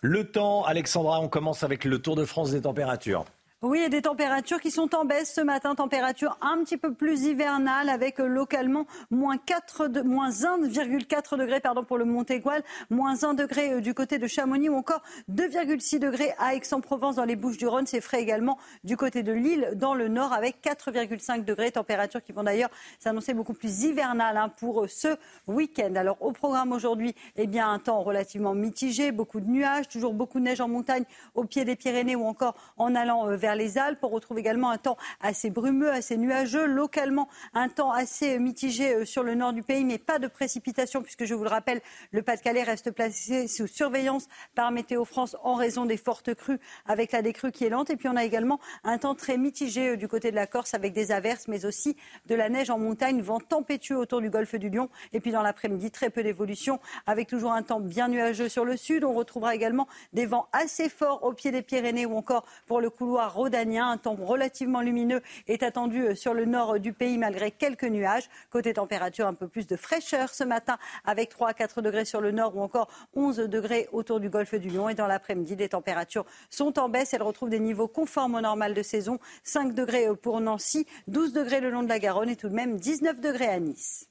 [0.02, 3.26] Le temps, Alexandra, on commence avec le Tour de France des températures.
[3.64, 7.24] Oui, et des températures qui sont en baisse ce matin, température un petit peu plus
[7.24, 13.24] hivernale avec euh, localement moins, 4 de, moins 1,4 degrés pardon, pour le Montégoal, moins
[13.24, 15.02] 1 degré euh, du côté de Chamonix ou encore
[15.32, 17.88] 2,6 degrés à Aix-en-Provence dans les Bouches-du-Rhône.
[17.88, 22.34] C'est frais également du côté de Lille dans le nord avec 4,5 degrés, températures qui
[22.34, 25.96] vont d'ailleurs s'annoncer beaucoup plus hivernales hein, pour euh, ce week-end.
[25.96, 30.38] Alors au programme aujourd'hui, eh bien un temps relativement mitigé, beaucoup de nuages, toujours beaucoup
[30.38, 34.00] de neige en montagne au pied des Pyrénées ou encore en allant vers les Alpes.
[34.04, 36.66] On retrouve également un temps assez brumeux, assez nuageux.
[36.66, 41.02] Localement, un temps assez mitigé euh, sur le nord du pays, mais pas de précipitations,
[41.02, 41.82] puisque je vous le rappelle,
[42.12, 47.12] le Pas-de-Calais reste placé sous surveillance par Météo France en raison des fortes crues, avec
[47.12, 47.90] la décrue qui est lente.
[47.90, 50.74] Et puis on a également un temps très mitigé euh, du côté de la Corse,
[50.74, 51.96] avec des averses, mais aussi
[52.26, 54.90] de la neige en montagne, vent tempétueux autour du golfe du Lion.
[55.14, 58.78] Et puis dans l'après-midi, très peu d'évolution, avec toujours un temps bien nuageux sur le
[58.78, 59.04] sud.
[59.04, 62.90] On retrouvera également des vents assez forts au pied des Pyrénées ou encore pour le
[62.90, 63.90] couloir rhodanien.
[63.90, 68.30] Un temps relativement lumineux est attendu euh, sur le nord du pays malgré quelques nuages.
[68.50, 72.20] Côté température, un peu plus de fraîcheur ce matin avec 3 à 4 degrés sur
[72.20, 74.90] le nord ou encore 11 degrés autour du golfe du Lion.
[74.90, 77.14] Et dans l'après-midi, les températures sont en baisse.
[77.14, 79.20] Elles retrouvent des niveaux conformes au normal de saison.
[79.44, 82.56] 5 degrés euh, pour Nancy, 12 degrés le long de la Garonne et tout de
[82.56, 84.08] même 19 degrés à Nice.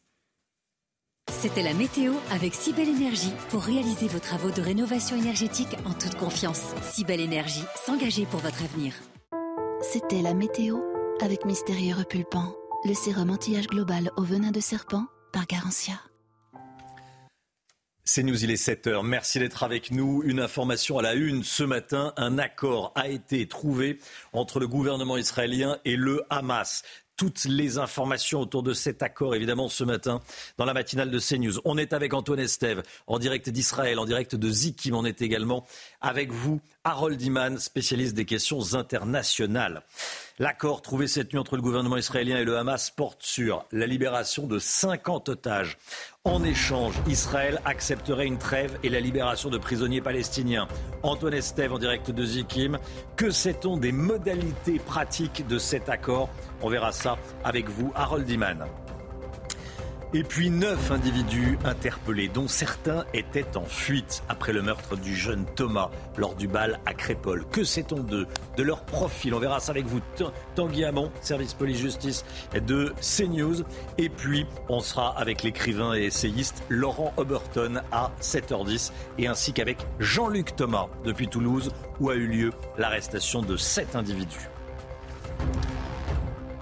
[1.31, 6.15] C'était la météo avec Cybelle Énergie pour réaliser vos travaux de rénovation énergétique en toute
[6.15, 6.73] confiance.
[6.83, 8.95] Cybelle Énergie, s'engager pour votre avenir.
[9.93, 10.79] C'était la météo
[11.21, 15.95] avec Mystérieux Repulpant, le sérum anti-âge global au venin de serpent par Garantia.
[18.03, 19.05] C'est nous, il est 7 heures.
[19.05, 20.23] Merci d'être avec nous.
[20.25, 22.13] Une information à la une ce matin.
[22.17, 24.01] Un accord a été trouvé
[24.33, 26.83] entre le gouvernement israélien et le Hamas
[27.17, 30.21] toutes les informations autour de cet accord, évidemment, ce matin,
[30.59, 31.61] dans la matinale de CNews.
[31.65, 34.95] On est avec Antoine Estève, en direct d'Israël, en direct de Zikim.
[34.95, 35.67] On est également
[36.01, 39.83] avec vous, Harold Iman, spécialiste des questions internationales.
[40.39, 44.47] L'accord trouvé cette nuit entre le gouvernement israélien et le Hamas porte sur la libération
[44.47, 45.79] de 50 otages.
[46.27, 50.67] En échange, Israël accepterait une trêve et la libération de prisonniers palestiniens.
[51.05, 52.81] Antoine Estève en direct de Zikim.
[53.15, 56.29] Que sait-on des modalités pratiques de cet accord?
[56.63, 58.67] On verra ça avec vous, Harold Iman.
[60.15, 65.45] Et puis neuf individus interpellés, dont certains étaient en fuite après le meurtre du jeune
[65.57, 67.45] Thomas lors du bal à Crépole.
[67.51, 68.27] Que sait-on d'eux
[68.57, 69.35] De leur profil?
[69.35, 70.01] On verra ça avec vous.
[70.55, 73.65] Tanguy Hamon, service police-justice de CNews.
[73.99, 79.79] Et puis, on sera avec l'écrivain et essayiste Laurent Oberton à 7h10 et ainsi qu'avec
[79.99, 84.49] Jean-Luc Thomas depuis Toulouse où a eu lieu l'arrestation de sept individus.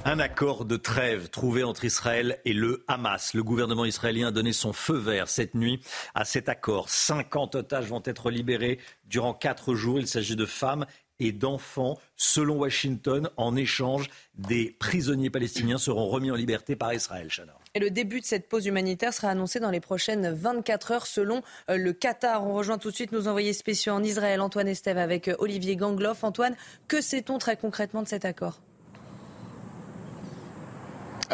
[0.06, 3.32] Un accord de trêve trouvé entre Israël et le Hamas.
[3.32, 5.80] Le gouvernement israélien a donné son feu vert cette nuit
[6.14, 6.90] à cet accord.
[6.90, 9.98] 50 otages vont être libérés durant quatre jours.
[9.98, 10.84] Il s'agit de femmes
[11.20, 11.98] et d'enfants.
[12.16, 17.28] Selon Washington, en échange, des prisonniers palestiniens seront remis en liberté par Israël.
[17.72, 21.42] Et le début de cette pause humanitaire sera annoncé dans les prochaines 24 heures selon
[21.70, 22.46] euh, le Qatar.
[22.46, 25.76] On rejoint tout de suite nos envoyés spéciaux en Israël, Antoine Estève avec euh, Olivier
[25.76, 26.24] Gangloff.
[26.24, 26.56] Antoine,
[26.88, 28.60] que sait-on très concrètement de cet accord?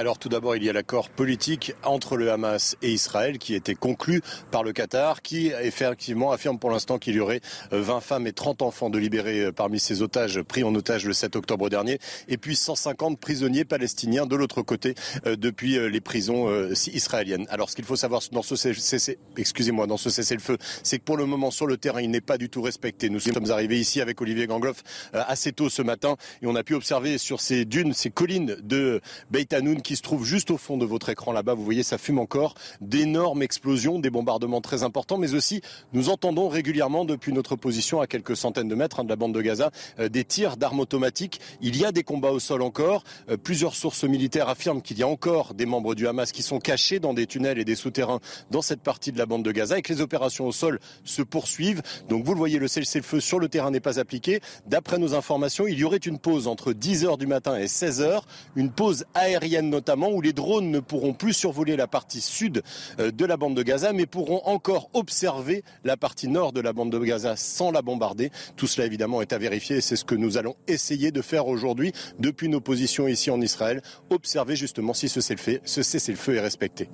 [0.00, 3.58] Alors tout d'abord, il y a l'accord politique entre le Hamas et Israël qui a
[3.58, 8.00] été conclu par le Qatar, qui effectivement affirme pour l'instant qu'il y aurait 20 euh,
[8.00, 11.36] femmes et 30 enfants de libérés euh, parmi ces otages pris en otage le 7
[11.36, 11.98] octobre dernier,
[12.28, 14.94] et puis 150 prisonniers palestiniens de l'autre côté
[15.26, 17.44] euh, depuis les prisons israéliennes.
[17.50, 21.76] Alors ce qu'il faut savoir dans ce cessez-le-feu, c'est que pour le moment sur le
[21.76, 23.10] terrain, il n'est pas du tout respecté.
[23.10, 24.82] Nous sommes arrivés ici avec Olivier Gangloff
[25.12, 29.02] assez tôt ce matin et on a pu observer sur ces dunes, ces collines de
[29.30, 31.54] Beit Hanoun qui se trouve juste au fond de votre écran là-bas.
[31.54, 35.62] Vous voyez, ça fume encore d'énormes explosions, des bombardements très importants, mais aussi
[35.92, 39.34] nous entendons régulièrement depuis notre position à quelques centaines de mètres hein, de la bande
[39.34, 41.40] de Gaza euh, des tirs d'armes automatiques.
[41.60, 43.02] Il y a des combats au sol encore.
[43.30, 46.60] Euh, plusieurs sources militaires affirment qu'il y a encore des membres du Hamas qui sont
[46.60, 48.20] cachés dans des tunnels et des souterrains
[48.52, 51.22] dans cette partie de la bande de Gaza et que les opérations au sol se
[51.22, 51.82] poursuivent.
[52.08, 54.38] Donc vous le voyez, le cessez-le-feu sur le terrain n'est pas appliqué.
[54.68, 58.20] D'après nos informations, il y aurait une pause entre 10h du matin et 16h,
[58.54, 62.62] une pause aérienne notamment, où les drones ne pourront plus survoler la partie sud
[62.98, 66.72] euh, de la bande de Gaza, mais pourront encore observer la partie nord de la
[66.72, 68.30] bande de Gaza sans la bombarder.
[68.56, 71.48] Tout cela évidemment est à vérifier et c'est ce que nous allons essayer de faire
[71.48, 76.88] aujourd'hui depuis nos positions ici en Israël, observer justement si ce cessez-le-feu est respecté.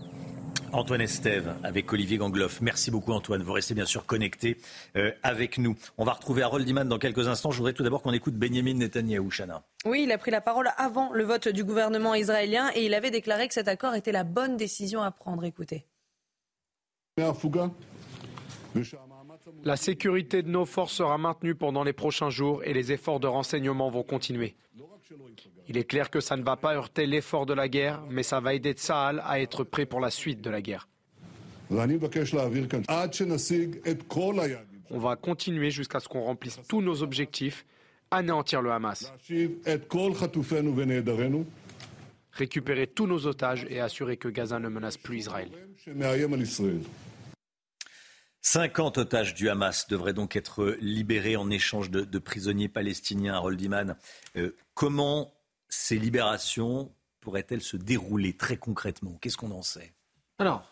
[0.76, 2.60] Antoine Estève avec Olivier Gangloff.
[2.60, 3.42] Merci beaucoup Antoine.
[3.42, 4.58] Vous restez bien sûr connecté
[4.96, 5.74] euh, avec nous.
[5.96, 7.50] On va retrouver Harold Iman dans quelques instants.
[7.50, 9.62] Je voudrais tout d'abord qu'on écoute Benjamin Netanyahou, Chana.
[9.86, 13.10] Oui, il a pris la parole avant le vote du gouvernement israélien et il avait
[13.10, 15.44] déclaré que cet accord était la bonne décision à prendre.
[15.44, 15.86] Écoutez.
[19.64, 23.26] La sécurité de nos forces sera maintenue pendant les prochains jours et les efforts de
[23.26, 24.54] renseignement vont continuer.
[25.68, 28.40] Il est clair que ça ne va pas heurter l'effort de la guerre, mais ça
[28.40, 30.88] va aider Tsahal à être prêt pour la suite de la guerre.
[34.90, 37.66] On va continuer jusqu'à ce qu'on remplisse tous nos objectifs,
[38.10, 39.12] anéantir le Hamas,
[42.30, 45.50] récupérer tous nos otages et assurer que Gaza ne menace plus Israël.
[48.42, 53.38] 50 otages du Hamas devraient donc être libérés en échange de, prisonniers palestiniens.
[53.38, 53.96] Roldiman,
[54.36, 55.35] euh, comment
[55.68, 59.18] ces libérations pourraient-elles se dérouler très concrètement?
[59.20, 59.92] Qu'est-ce qu'on en sait?
[60.38, 60.64] Alors,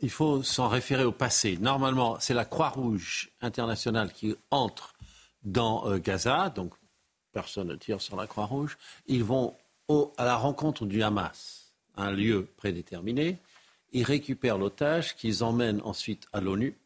[0.00, 1.56] il faut s'en référer au passé.
[1.56, 4.94] Normalement, c'est la Croix-Rouge internationale qui entre
[5.42, 6.74] dans euh, Gaza, donc
[7.32, 8.76] personne ne tire sur la Croix-Rouge.
[9.06, 9.54] Ils vont
[10.18, 13.38] à la rencontre du Hamas, un lieu prédéterminé.
[13.92, 16.76] Ils récupèrent l'otage qu'ils emmènent ensuite à l'ONU,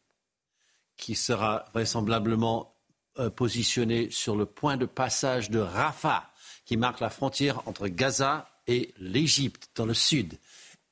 [0.97, 2.75] qui sera vraisemblablement
[3.19, 6.30] euh, positionné sur le point de passage de Rafah
[6.65, 10.37] qui marque la frontière entre Gaza et l'Égypte, dans le sud.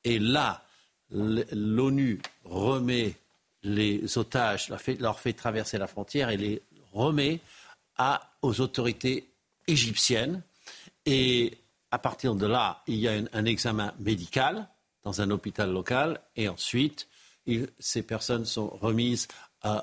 [0.04, 0.64] Et là,
[1.10, 3.14] l'ONU remet
[3.62, 4.68] les otages,
[4.98, 6.62] leur fait, traverser la frontière et les
[6.92, 7.40] remet
[8.42, 9.28] aux autorités
[9.66, 10.42] égyptiennes.
[11.06, 11.58] Et
[11.90, 14.68] à partir de là, il y a un, examen médical
[15.02, 17.08] dans un hôpital local et ensuite,
[17.78, 19.28] ces personnes sont remises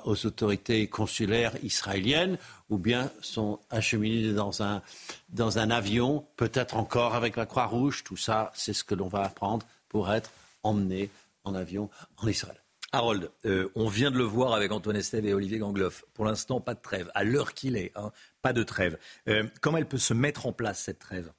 [0.04, 2.36] aux autorités consulaires israéliennes
[2.68, 4.82] ou bien sont acheminées dans un,
[5.28, 8.02] dans un avion, peut-être encore avec la Croix-Rouge.
[8.04, 11.10] Tout ça, c'est ce que l'on va apprendre pour être emmené
[11.44, 12.60] en avion en Israël.
[12.92, 16.04] Harold, euh, on vient de le voir avec Antoine Estève et Olivier Gangloff.
[16.14, 17.10] Pour l'instant, pas de trêve.
[17.14, 18.98] À l'heure qu'il est, hein, pas de trêve.
[19.28, 21.30] Euh, comment elle peut se mettre en place, cette trêve?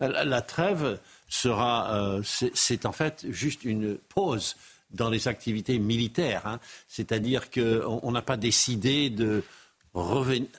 [0.00, 4.56] La, trêve sera, euh, c'est en fait juste une pause
[4.90, 6.46] dans les activités militaires.
[6.46, 6.60] Hein.
[6.88, 9.42] C'est-à-dire qu'on n'a pas décidé de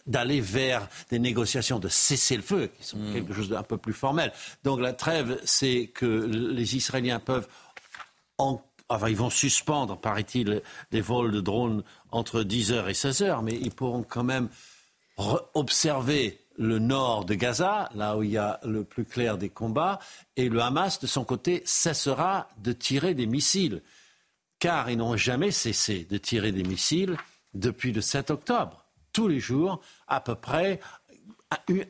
[0.08, 3.14] d'aller vers des négociations de cessez-le-feu, qui sont hmm.
[3.14, 4.32] quelque chose d'un peu plus formel.
[4.64, 7.48] Donc la trêve, c'est que les Israéliens peuvent...
[8.90, 10.62] Enfin, ils vont suspendre, paraît-il,
[10.92, 14.50] des vols de drones entre 10h et 16h, mais ils pourront quand même
[15.54, 20.00] observer le nord de Gaza, là où il y a le plus clair des combats,
[20.36, 23.82] et le Hamas, de son côté, cessera de tirer des missiles
[24.60, 27.18] car ils n'ont jamais cessé de tirer des missiles
[27.54, 28.86] depuis le 7 octobre.
[29.14, 30.80] Tous les jours, à peu près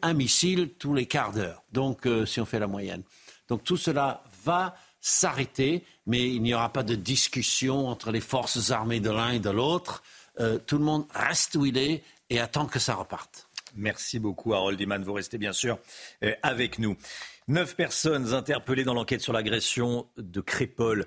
[0.02, 1.64] un missile tous les quarts d'heure.
[1.72, 3.04] Donc, euh, si on fait la moyenne.
[3.48, 8.72] Donc, tout cela va s'arrêter, mais il n'y aura pas de discussion entre les forces
[8.72, 10.04] armées de l'un et de l'autre.
[10.40, 13.48] Euh, tout le monde reste où il est et attend que ça reparte.
[13.76, 15.04] Merci beaucoup, Harold Iman.
[15.04, 15.80] Vous restez bien sûr
[16.24, 16.98] euh, avec nous.
[17.48, 21.06] Neuf personnes interpellées dans l'enquête sur l'agression de Crépol euh,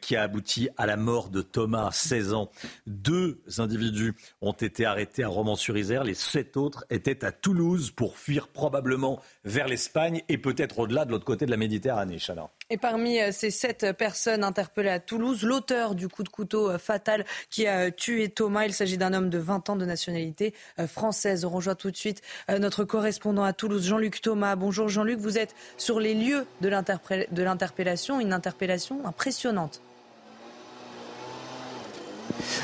[0.00, 2.50] qui a abouti à la mort de Thomas, 16 ans.
[2.86, 6.04] Deux individus ont été arrêtés à Romans-sur-Isère.
[6.04, 11.10] Les sept autres étaient à Toulouse pour fuir probablement vers l'Espagne et peut-être au-delà de
[11.10, 12.18] l'autre côté de la Méditerranée.
[12.18, 12.48] Chalin.
[12.72, 16.78] Et parmi euh, ces sept personnes interpellées à Toulouse, l'auteur du coup de couteau euh,
[16.78, 20.86] fatal qui a tué Thomas, il s'agit d'un homme de 20 ans de nationalité euh,
[20.86, 21.44] française.
[21.44, 24.56] On rejoint tout de suite notre correspondant à Toulouse, Jean-Luc Thomas.
[24.56, 29.82] Bonjour Jean-Luc, vous êtes sur les lieux de l'interpellation, une interpellation impressionnante.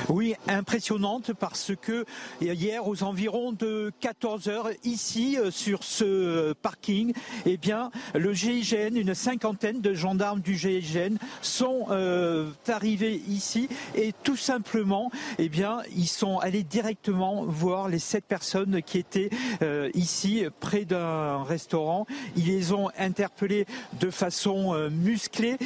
[0.08, 2.04] Oui, impressionnante parce que
[2.40, 7.12] hier aux environs de 14 heures ici euh, sur ce parking,
[7.46, 14.12] eh bien le GIGN, une cinquantaine de gendarmes du GIGN sont euh, arrivés ici et
[14.22, 19.30] tout simplement, eh bien ils sont allés directement voir les sept personnes qui étaient
[19.62, 22.06] euh, ici près d'un restaurant.
[22.36, 23.66] Ils les ont interpellés
[24.00, 25.56] de façon musclée,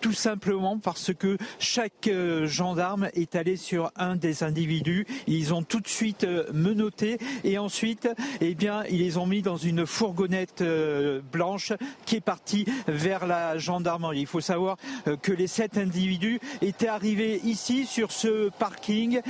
[0.00, 2.10] tout simplement parce que chaque
[2.44, 5.06] gendarme est allé sur un des individus.
[5.26, 8.08] Ils ont tout de suite euh, menotté et ensuite,
[8.40, 11.72] eh bien, ils les ont mis dans une fourgonnette euh, blanche
[12.04, 14.20] qui est partie vers la gendarmerie.
[14.20, 14.76] Il faut savoir
[15.08, 19.20] euh, que les sept individus étaient arrivés ici sur ce parking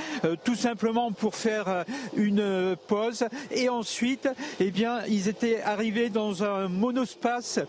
[0.45, 1.85] tout simplement pour faire
[2.17, 4.29] une pause et ensuite,
[4.61, 7.61] eh bien, ils étaient arrivés dans un monospace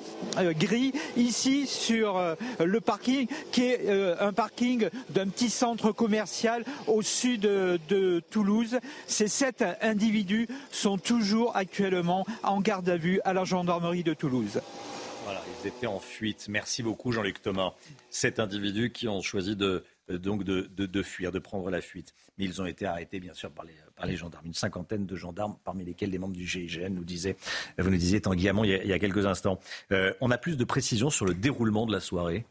[0.59, 2.21] gris ici sur
[2.59, 3.89] le parking qui est
[4.19, 6.32] un parking d'un petit centre commercial
[6.87, 8.79] au sud de Toulouse.
[9.07, 14.61] Ces sept individus sont toujours actuellement en garde à vue à la gendarmerie de Toulouse.
[15.23, 16.47] Voilà, ils étaient en fuite.
[16.49, 17.73] Merci beaucoup Jean-Luc Thomas.
[18.09, 22.13] Sept individus qui ont choisi de, de, fuir, de prendre la fuite.
[22.37, 23.65] Mais ils ont été arrêtés, bien sûr, par
[24.05, 24.45] les, gendarmes.
[24.45, 27.37] Une cinquantaine de gendarmes, parmi lesquels des membres du GIGN, nous disaient,
[27.77, 29.59] vous nous disiez, Tanguy il, y a, quelques instants.
[29.91, 32.45] Euh, on a plus de précisions sur le déroulement de la soirée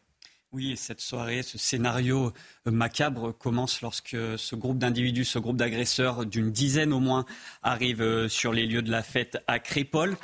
[0.52, 2.30] oui, cette soirée, ce scénario
[2.66, 7.24] euh, macabre commence lorsque ce groupe d'individus, ce groupe d'agresseurs d'une dizaine au moins,
[7.62, 10.14] arrive euh, sur les lieux de la fête à Crépol.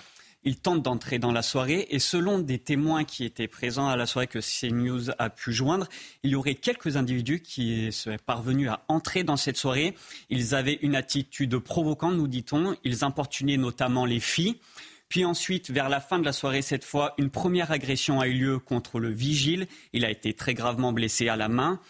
[0.45, 4.05] Ils tentent d'entrer dans la soirée et selon des témoins qui étaient présents à la
[4.05, 5.89] soirée que CNews a pu joindre,
[6.23, 9.95] il y aurait quelques individus qui seraient parvenus à entrer dans cette soirée.
[10.29, 12.77] Ils avaient une attitude provocante, nous dit-on.
[12.85, 14.61] Ils importunaient notamment les filles.
[15.09, 18.35] Puis ensuite, vers la fin de la soirée, cette fois, une première agression a eu
[18.35, 19.67] lieu contre le vigile.
[19.93, 21.81] Il a été très gravement blessé à la main.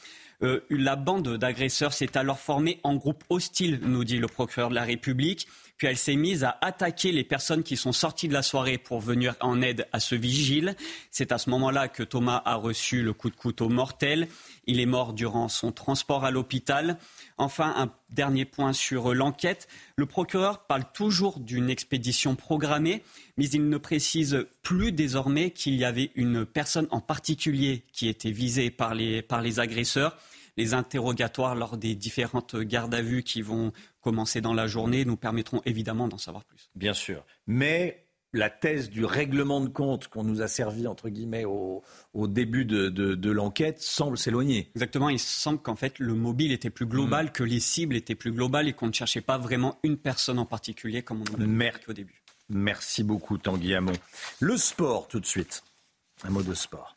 [0.42, 4.74] Euh, la bande d'agresseurs s'est alors formée en groupe hostile, nous dit le procureur de
[4.76, 5.48] la République.
[5.78, 9.00] Puis elle s'est mise à attaquer les personnes qui sont sorties de la soirée pour
[9.00, 10.74] venir en aide à ce vigile.
[11.12, 14.28] C'est à ce moment-là que Thomas a reçu le coup de couteau mortel.
[14.66, 16.98] Il est mort durant son transport à l'hôpital.
[17.38, 19.68] Enfin, un dernier point sur l'enquête.
[19.96, 23.02] Le procureur parle toujours d'une expédition programmée,
[23.36, 28.32] mais il ne précise plus désormais qu'il y avait une personne en particulier qui était
[28.32, 30.16] visée par les, par les agresseurs.
[30.56, 35.16] Les interrogatoires lors des différentes gardes à vue qui vont commencer dans la journée nous
[35.16, 36.68] permettront évidemment d'en savoir plus.
[36.74, 37.24] Bien sûr.
[37.46, 41.82] Mais la thèse du règlement de compte qu'on nous a servi, entre guillemets, au,
[42.14, 44.70] début de, l'enquête semble s'éloigner.
[44.74, 47.30] Exactement, il semble qu'en fait le mobile était plus global, mm.
[47.30, 50.46] que les cibles étaient plus globales et qu'on ne cherchait pas vraiment une personne en
[50.46, 52.22] particulier comme on l'a dit au début.
[52.50, 53.92] Merci beaucoup Tanguy Hamon.
[54.40, 55.62] Le sport tout de suite.
[56.24, 56.96] Un mot de sport.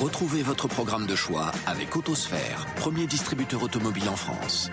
[0.00, 4.70] Retrouvez votre programme de choix avec Autosphère, premier distributeur automobile en France.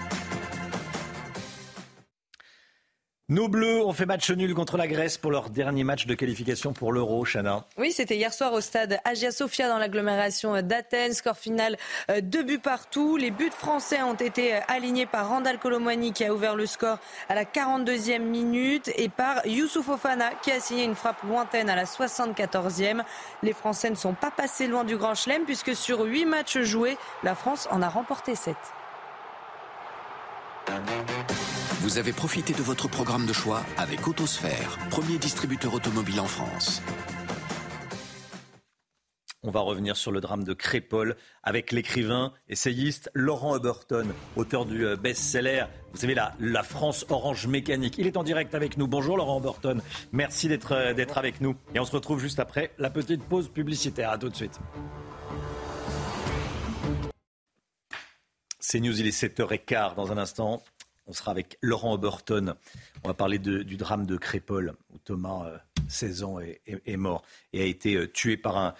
[3.30, 6.72] Nos Bleus ont fait match nul contre la Grèce pour leur dernier match de qualification
[6.72, 7.66] pour l'Euro, Chana.
[7.78, 11.12] Oui, c'était hier soir au stade Agia Sofia dans l'agglomération d'Athènes.
[11.12, 11.76] Score final,
[12.10, 13.18] euh, deux buts partout.
[13.18, 17.00] Les buts français ont été euh, alignés par Randall Colomwani qui a ouvert le score
[17.28, 21.76] à la 42e minute et par Youssouf Ofana qui a signé une frappe lointaine à
[21.76, 23.04] la 74e.
[23.44, 26.98] Les Français ne sont pas passés loin du Grand Chelem puisque sur huit matchs joués,
[27.26, 28.56] la France en a remporté 7.
[31.82, 36.82] Vous avez profité de votre programme de choix avec Autosphère, premier distributeur automobile en France.
[39.44, 44.88] On va revenir sur le drame de Crépol avec l'écrivain, essayiste Laurent Huberton, auteur du
[44.88, 47.96] euh, best-seller, vous savez, la, la France Orange Mécanique.
[48.00, 48.88] Il est en direct avec nous.
[48.88, 49.80] Bonjour Laurent Huberton,
[50.12, 51.56] merci d'être euh, d'être avec nous.
[51.76, 54.10] Et on se retrouve juste après la petite pause publicitaire.
[54.10, 54.60] À tout de suite.
[58.60, 60.64] C'est News, il est 7h15 dans un instant.
[61.08, 62.56] On sera avec Laurent Oberton.
[63.04, 65.50] On va parler du drame de Crépol, où Thomas,
[65.88, 68.74] 16 euh, ans, est, mort et a été euh, tué par un,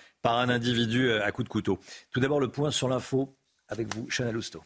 [0.50, 1.80] individu euh, à coup de couteau.
[2.12, 3.38] Tout d'abord, le point sur l'info
[3.70, 4.62] avec vous, Chana Lousteau.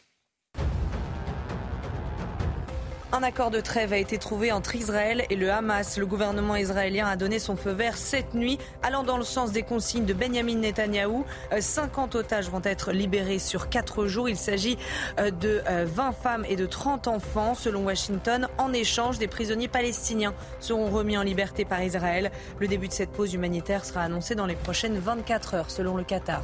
[3.14, 5.98] Un accord de trêve a été trouvé entre Israël et le Hamas.
[5.98, 9.62] Le gouvernement israélien a donné son feu vert cette nuit, allant dans le sens des
[9.62, 11.26] consignes de Benjamin Netanyahou.
[11.60, 14.30] 50 euh, otages vont être libérés sur 4 jours.
[14.30, 14.78] Il s'agit
[15.20, 18.48] euh, de 20 euh, femmes et de 30 enfants, selon Washington.
[18.56, 22.30] En échange, des prisonniers palestiniens seront remis en liberté par Israël.
[22.60, 26.04] Le début de cette pause humanitaire sera annoncé dans les prochaines 24 heures, selon le
[26.04, 26.42] Qatar.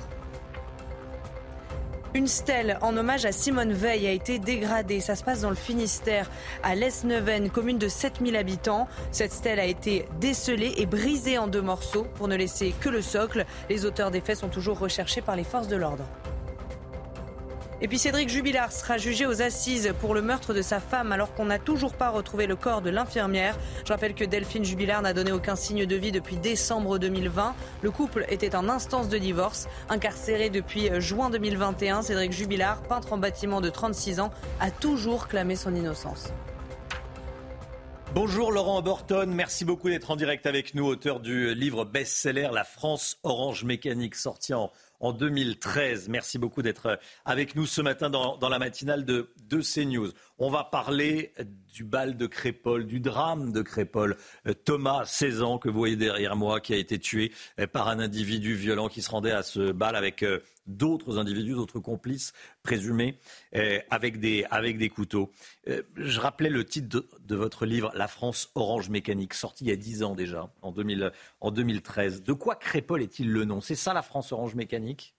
[2.15, 5.01] Une stèle en hommage à Simone Veil a été dégradée.
[5.01, 6.31] Ça se passe dans le Finistère,
[6.63, 8.89] à l'Esneven, commune de 7000 habitants.
[9.13, 13.03] Cette stèle a été décelée et brisée en deux morceaux pour ne laisser que le
[13.03, 13.45] socle.
[13.69, 16.05] Les auteurs des faits sont toujours recherchés par les forces de l'ordre.
[17.81, 21.33] Et puis Cédric Jubilard sera jugé aux assises pour le meurtre de sa femme alors
[21.35, 23.57] qu'on n'a toujours pas retrouvé le corps de l'infirmière.
[23.85, 27.55] Je rappelle que Delphine Jubilard n'a donné aucun signe de vie depuis décembre 2020.
[27.83, 29.69] Le couple était en instance de divorce.
[29.91, 35.55] Incarcéré depuis juin 2021, Cédric Jubilard, peintre en bâtiment de 36 ans, a toujours clamé
[35.55, 36.33] son innocence.
[38.15, 42.65] Bonjour Laurent Borton, merci beaucoup d'être en direct avec nous, auteur du livre best-seller La
[42.65, 46.09] France Orange Mécanique, sorti en en 2013.
[46.09, 50.11] Merci beaucoup d'être avec nous ce matin dans, la matinale de, de CNews.
[50.39, 51.33] On va parler
[51.73, 54.17] du bal de Crépol, du drame de Crépol.
[54.47, 57.89] Euh, Thomas, 16 ans, que vous voyez derrière moi, qui a été tué euh, par
[57.89, 62.33] un individu violent qui se rendait à ce bal avec euh, d'autres individus, d'autres complices
[62.63, 63.19] présumés,
[63.91, 65.33] avec, des, avec des couteaux.
[65.67, 69.77] Je rappelais le titre de, votre livre, La France orange mécanique, sorti il y a
[69.77, 72.23] 10 ans déjà, en, 2000, en 2013.
[72.23, 73.61] De quoi Crépol est-il le nom?
[73.61, 75.15] C'est ça la France orange mécanique?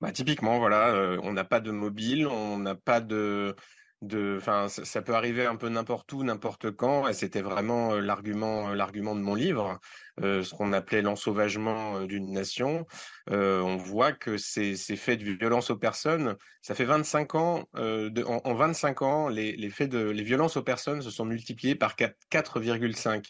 [0.00, 3.56] Bah, typiquement, voilà, on n'a pas de mobile, on n'a pas de,
[4.04, 8.74] de, enfin, ça, peut arriver un peu n'importe où, n'importe quand, et c'était vraiment l'argument,
[8.74, 9.80] l'argument de mon livre,
[10.20, 12.86] ce qu'on appelait l'ensauvagement d'une nation.
[13.28, 18.40] on voit que ces, ces faits de violence aux personnes, ça fait 25 ans, en,
[18.44, 23.24] en, 25 ans, les, faits de, les violences aux personnes se sont multipliées par 4,5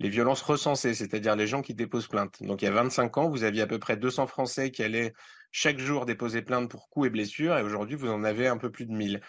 [0.00, 2.42] les violences recensées, c'est-à-dire les gens qui déposent plainte.
[2.42, 5.12] Donc il y a 25 ans, vous aviez à peu près 200 Français qui allaient
[5.52, 8.70] chaque jour déposer plainte pour coups et blessures, et aujourd'hui vous en avez un peu
[8.70, 9.20] plus de 1000.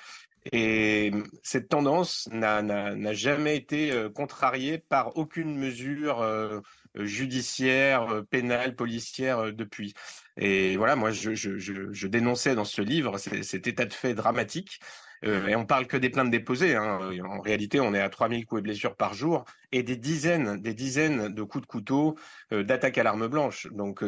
[0.53, 1.11] Et
[1.43, 6.61] cette tendance n'a jamais été euh, contrariée par aucune mesure euh,
[6.95, 9.93] judiciaire, euh, pénale, policière depuis.
[10.37, 14.79] Et voilà, moi, je, je, je, dénonçais dans ce livre cet état de fait dramatique.
[15.23, 16.75] et on parle que des plaintes déposées.
[16.75, 16.99] Hein.
[17.25, 20.73] En réalité, on est à 3000 coups et blessures par jour et des dizaines, des
[20.73, 22.17] dizaines de coups de couteau,
[22.49, 23.67] d'attaques à l'arme blanche.
[23.71, 24.03] Donc,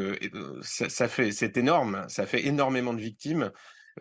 [0.61, 2.05] ça, ça, fait, c'est énorme.
[2.07, 3.51] Ça fait énormément de victimes.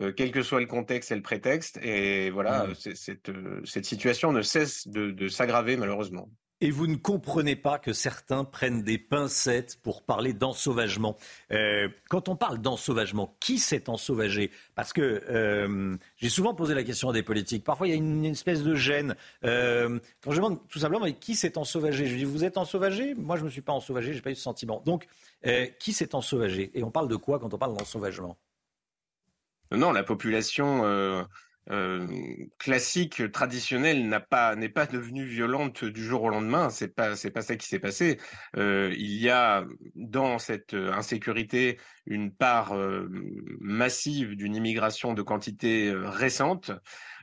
[0.01, 1.79] Euh, quel que soit le contexte et le prétexte.
[1.83, 2.75] Et voilà, mmh.
[2.95, 6.29] cette, euh, cette, situation ne cesse de, s'aggraver malheureusement.
[6.63, 11.17] Et vous ne comprenez pas que certains prennent des pincettes pour parler d'ensauvagement.
[11.51, 14.49] Euh, quand on parle d'ensauvagement, qui s'est ensauvagé?
[14.73, 17.65] Parce que j'ai souvent posé la question à des politiques.
[17.65, 19.17] Parfois, il y a une, espèce de gêne.
[19.41, 22.05] quand je demande tout simplement, mais qui s'est ensauvagé?
[22.05, 23.13] Je dis, vous êtes ensauvagé?
[23.13, 24.81] Moi, je ne me suis pas ensauvagé, je n'ai pas eu ce sentiment.
[24.85, 25.05] Donc,
[25.79, 26.71] qui s'est ensauvagé?
[26.75, 28.37] Et on parle de quoi quand on parle d'ensauvagement?
[29.73, 31.25] Non, la population
[31.71, 32.07] euh, euh,
[32.59, 36.69] classique, traditionnelle, n'a pas n'est pas devenue violente du jour au lendemain.
[36.69, 38.19] C'est pas c'est pas ça qui s'est passé.
[38.57, 42.75] Euh, il y a dans cette insécurité une part
[43.59, 46.71] massive d'une immigration de quantité récente.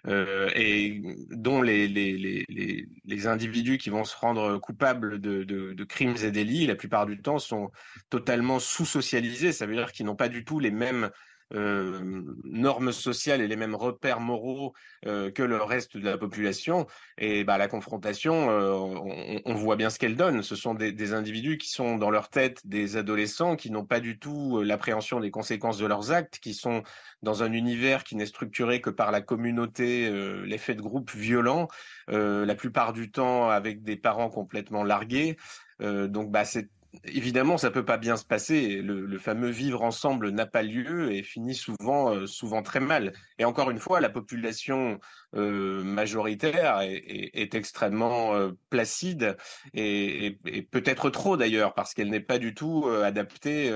[0.08, 5.84] et dont les, les, les, les, individus qui vont se rendre coupables de, de, de
[5.84, 7.70] crimes et délits, la plupart du temps, sont
[8.08, 9.52] totalement sous-socialisés.
[9.52, 11.10] Ça veut dire qu'ils n'ont pas du tout les mêmes
[11.54, 14.72] euh, normes sociales et les mêmes repères moraux
[15.06, 16.86] euh, que le reste de la population.
[17.18, 20.42] Et bah, la confrontation, euh, on, on, voit bien ce qu'elle donne.
[20.42, 23.98] Ce sont des, des, individus qui sont dans leur tête des adolescents qui n'ont pas
[23.98, 26.84] du tout l'appréhension des conséquences de leurs actes, qui sont
[27.22, 30.08] dans un univers qui n'est structuré que par la communauté,
[30.44, 31.68] l'effet de groupe violent,
[32.08, 35.36] la plupart du temps avec des parents complètement largués.
[35.80, 36.70] donc bah, c'est
[37.04, 38.82] évidemment, ça peut pas bien se passer.
[38.82, 43.12] Le, fameux vivre ensemble n'a pas lieu et finit souvent, euh, souvent très mal.
[43.38, 44.98] Et encore une fois, la population
[45.36, 49.36] euh, majoritaire est, extrêmement euh, placide
[49.74, 50.38] et,
[50.70, 53.70] peut-être trop d'ailleurs parce qu'elle n'est pas du tout adaptée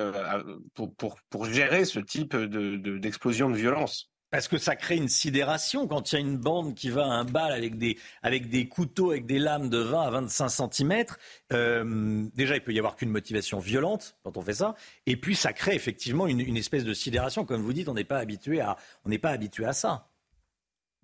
[0.75, 4.14] pour, pour, gérer ce type d'explosion de, de violence.
[4.35, 7.07] Parce que ça crée une sidération quand il y a une bande qui va à
[7.07, 11.05] un bal avec des, avec des couteaux, avec des lames de 20 à 25 cm.
[11.53, 14.75] Euh, déjà, il peut y avoir qu'une motivation violente quand on fait ça.
[15.07, 17.45] Et puis, ça crée effectivement une, une espèce de sidération.
[17.45, 20.09] Comme vous dites, on n'est pas habitué à, on n'est pas habitué à ça.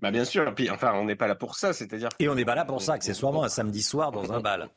[0.00, 0.52] Bah bien sûr.
[0.56, 1.72] Puis, enfin, on n'est pas là pour ça.
[1.72, 2.08] C'est-à-dire.
[2.18, 4.70] Et on n'est pas là pour ça, accessoirement, un samedi soir dans un bal.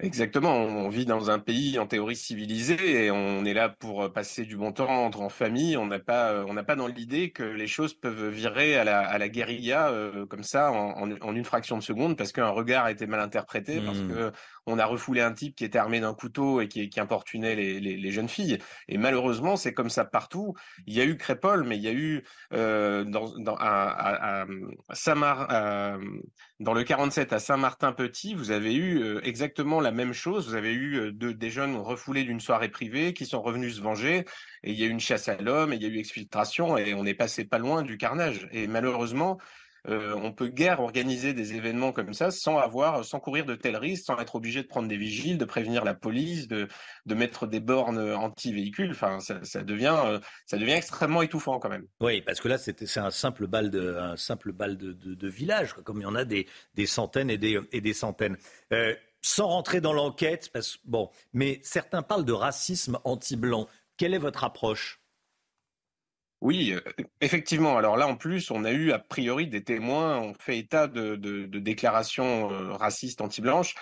[0.00, 4.44] Exactement, on vit dans un pays en théorie civilisé et on est là pour passer
[4.44, 5.76] du bon temps entre en famille.
[5.76, 9.02] On n'a pas, on n'a pas dans l'idée que les choses peuvent virer à la,
[9.02, 12.48] à la guérilla euh, comme ça en, en, en, une fraction de seconde parce qu'un
[12.48, 14.08] regard a été mal interprété, parce mmh.
[14.08, 14.32] que
[14.66, 18.28] on a refoulé un type qui était armé d'un couteau et qui, importunait les, jeunes
[18.28, 18.58] filles.
[18.88, 20.54] Et malheureusement, c'est comme ça partout.
[20.86, 25.96] Il y a eu Crépole, mais il y a eu euh, dans, dans, à, à,
[26.60, 30.48] dans le 47 à Saint-Martin-Petit, vous avez eu euh, exactement la même chose.
[30.48, 33.80] Vous avez eu euh, de, des jeunes refoulés d'une soirée privée qui sont revenus se
[33.82, 34.24] venger.
[34.62, 36.78] Et il y a eu une chasse à l'homme, et il y a eu exfiltration,
[36.78, 38.48] et on est passé pas loin du carnage.
[38.52, 39.38] Et malheureusement,
[39.88, 43.76] euh, on peut guère organiser des événements comme ça sans avoir, sans courir de tels
[43.76, 46.68] risques, sans être obligé de prendre des vigiles, de prévenir la police, de,
[47.06, 48.90] mettre des bornes anti-véhicules.
[48.92, 51.86] Enfin, ça, devient, euh, ça devient extrêmement étouffant quand même.
[52.00, 56.24] Oui, parce que là, c'est un simple bal de, village, comme il y en a
[56.24, 56.46] des,
[56.86, 58.38] centaines et des, centaines.
[58.72, 60.50] Euh, sans rentrer dans l'enquête,
[60.84, 63.68] bon, mais certains parlent de racisme anti-blanc.
[63.96, 65.03] Quelle est votre approche?
[66.44, 66.74] Oui,
[67.22, 67.78] effectivement.
[67.78, 71.16] Alors là, en plus, on a eu a priori des témoins, on fait état de,
[71.46, 73.74] déclarations racistes anti-blanches.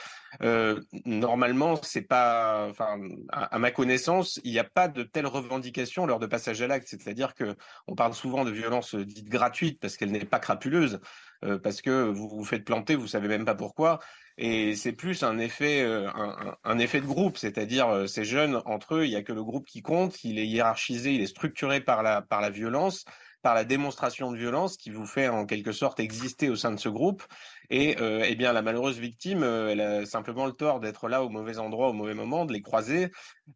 [1.05, 3.01] Normalement, c'est pas, enfin,
[3.33, 6.69] à, à, ma connaissance, il n'y a pas de telles revendications lors de passage à
[6.69, 6.87] l'acte.
[6.87, 7.57] C'est-à-dire que
[7.89, 11.01] on parle souvent de violence dite gratuite parce qu'elle n'est pas crapuleuse,
[11.45, 14.01] euh, parce que vous vous faites planter, vous savez même pas pourquoi.
[14.38, 18.62] Et c'est plus un effet, euh, un, un, effet de groupe, c'est-à-dire euh, ces jeunes
[18.64, 21.26] entre eux, il y a que le groupe qui compte, il est hiérarchisé, il est
[21.26, 23.05] structuré par la par la violence,
[23.43, 26.78] par la démonstration de violence qui vous fait en quelque sorte exister au sein de
[26.78, 27.22] ce groupe.
[27.68, 31.28] Et euh, eh bien la malheureuse victime, elle a simplement le tort d'être là au
[31.28, 33.11] mauvais endroit au mauvais moment, de les croiser.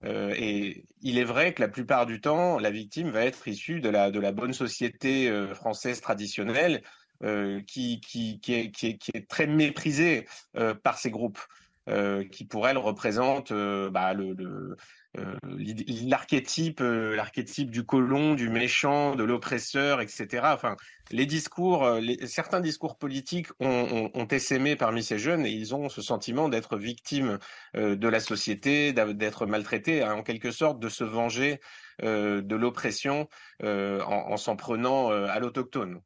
[0.05, 3.81] Euh, et il est vrai que la plupart du temps, la victime va être issue
[3.81, 6.83] de la de la bonne société française traditionnelle
[7.67, 11.41] qui, qui, qui, est, qui, est, qui, est, très méprisée euh, par ces groupes,
[11.89, 14.77] euh, qui pour elle représentent bah, le, le
[16.07, 20.43] l'archétype, l'archétype du colon, du méchant, de l'oppresseur, etc.
[20.53, 20.77] Enfin,
[21.11, 25.75] les discours, les, certains discours politiques ont, ont, ont, essaimé parmi ces jeunes et ils
[25.75, 27.39] ont ce sentiment d'être victimes
[27.73, 31.61] de la société, d'être maltraités, en quelque sorte de se venger
[32.03, 33.27] de l'oppression
[33.63, 36.03] en, en s'en prenant à l'autochtone.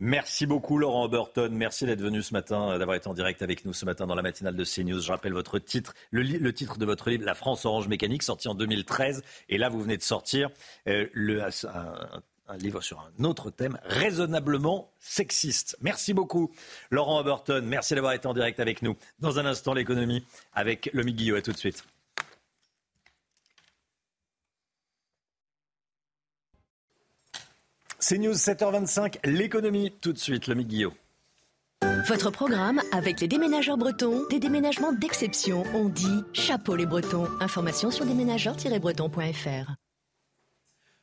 [0.00, 1.52] Merci beaucoup Laurent Burton.
[1.52, 4.14] Merci d'être venu ce matin, euh, d'avoir été en direct avec nous ce matin dans
[4.14, 5.00] la matinale de CNews.
[5.00, 8.54] Je rappelle votre titre, le, titre de votre livre, La France Orange Mécanique, sorti en
[8.54, 9.24] 2013.
[9.48, 10.50] Et là, vous venez de sortir
[10.86, 11.50] euh, le, un,
[12.46, 15.76] un, livre sur un autre thème, raisonnablement sexiste.
[15.80, 16.52] Merci beaucoup
[16.90, 17.66] Laurent Burton.
[17.66, 18.96] Merci d'avoir été en direct avec nous.
[19.18, 20.24] Dans un instant, l'économie
[20.54, 21.34] avec Lomi Guillot.
[21.34, 21.84] À tout de suite.
[28.00, 29.92] C'est News 7h25, l'économie.
[30.00, 30.92] Tout de suite, le Guillot.
[32.06, 35.64] Votre programme avec les déménageurs bretons, des déménagements d'exception.
[35.74, 37.26] On dit chapeau les bretons.
[37.40, 39.74] Information sur déménageurs-bretons.fr.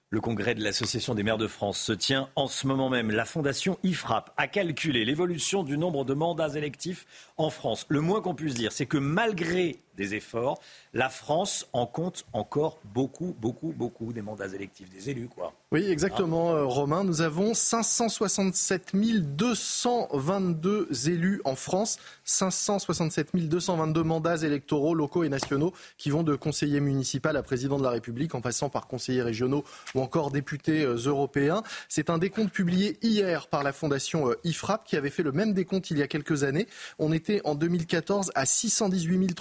[0.09, 3.11] Le congrès de l'Association des maires de France se tient en ce moment même.
[3.11, 7.85] La fondation IFRAP a calculé l'évolution du nombre de mandats électifs en France.
[7.89, 10.59] Le moins qu'on puisse dire, c'est que malgré des efforts,
[10.93, 15.53] la France en compte encore beaucoup, beaucoup, beaucoup des mandats électifs, des élus, quoi.
[15.71, 16.63] Oui, exactement, ah.
[16.63, 17.03] Romain.
[17.03, 26.09] Nous avons 567 222 élus en France, 567 222 mandats électoraux locaux et nationaux qui
[26.09, 30.01] vont de conseiller municipal à président de la République en passant par conseillers régionaux ou
[30.01, 31.63] encore députés euh, européens.
[31.89, 35.53] C'est un décompte publié hier par la fondation euh, IFRAP qui avait fait le même
[35.53, 36.67] décompte il y a quelques années.
[36.99, 39.35] On était en 2014 à 618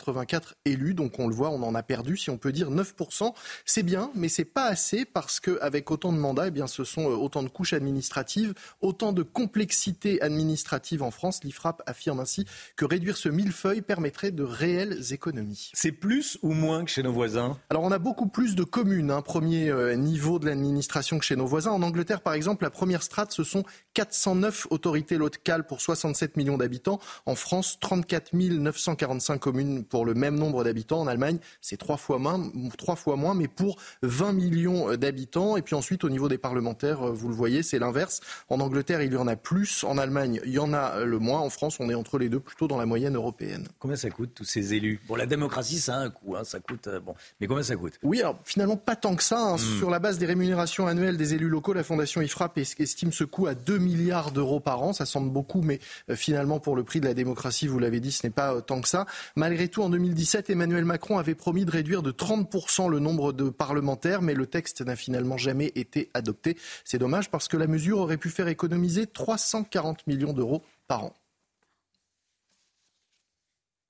[0.00, 3.32] 384 élus, donc on le voit, on en a perdu, si on peut dire 9%.
[3.64, 7.10] C'est bien, mais c'est pas assez parce qu'avec autant de mandats, eh bien, ce sont
[7.10, 11.44] euh, autant de couches administratives, autant de complexité administrative en France.
[11.44, 12.46] L'IFRAP affirme ainsi
[12.76, 15.70] que réduire ce millefeuille permettrait de réelles économies.
[15.74, 17.58] C'est plus ou moins que chez nos voisins?
[17.70, 21.36] Alors on a beaucoup plus de communes, hein, premier euh, niveau de l'administration que chez
[21.36, 21.72] nos voisins.
[21.72, 26.58] En Angleterre, par exemple, la première strate, ce sont 409 autorités locales pour 67 millions
[26.58, 27.00] d'habitants.
[27.26, 31.00] En France, 34 945 communes pour le même nombre d'habitants.
[31.00, 35.56] En Allemagne, c'est trois fois moins, trois fois moins, mais pour 20 millions d'habitants.
[35.56, 38.20] Et puis ensuite, au niveau des parlementaires, euh, vous le voyez, c'est l'inverse.
[38.48, 39.84] En Angleterre, il y en a plus.
[39.84, 41.40] En Allemagne, il y en a le moins.
[41.40, 43.68] En France, on est entre les deux, plutôt dans la moyenne européenne.
[43.78, 45.00] Combien ça coûte tous ces élus?
[45.08, 46.36] Bon, la démocratie, ça a un coût.
[46.36, 46.86] Hein, ça coûte.
[46.86, 47.94] Euh, bon, mais combien ça coûte?
[48.02, 49.40] Oui, alors finalement pas tant que ça.
[49.40, 49.54] Hein.
[49.56, 49.78] Mmh.
[49.78, 53.46] Sur la base des rémunérations annuelles des élus locaux, la Fondation IFRAP estime ce coût
[53.46, 54.92] à 2 milliards d'euros par an.
[54.92, 58.12] Ça semble beaucoup, mais euh, finalement, pour le prix de la démocratie, vous l'avez dit,
[58.12, 59.06] ce n'est pas tant que ça.
[59.36, 63.50] Malgré tout, en 2017, Emmanuel Macron avait promis de réduire de 30% le nombre de
[63.50, 66.56] parlementaires, mais le texte n'a finalement jamais été adopté.
[66.84, 71.14] C'est dommage parce que la mesure aurait pu faire économiser 340 millions d'euros par an.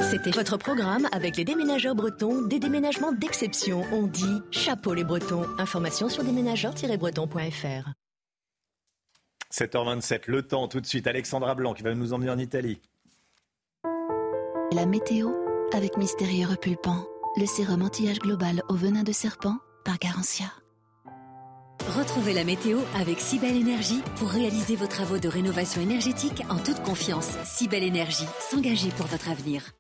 [0.03, 3.85] C'était votre programme avec les déménageurs bretons, des déménagements d'exception.
[3.93, 5.47] On dit chapeau les bretons.
[5.59, 7.91] Information sur déménageurs-bretons.fr.
[9.53, 11.07] 7h27, le temps tout de suite.
[11.07, 12.81] Alexandra Blanc qui va nous emmener en Italie.
[14.73, 17.07] La météo avec Mystérieux Repulpant,
[17.37, 20.47] le sérum anti-âge global au venin de serpent par Garantia.
[21.97, 26.83] Retrouvez la météo avec Cybelle Énergie pour réaliser vos travaux de rénovation énergétique en toute
[26.83, 27.37] confiance.
[27.45, 29.73] Cybelle Énergie, s'engager pour votre avenir.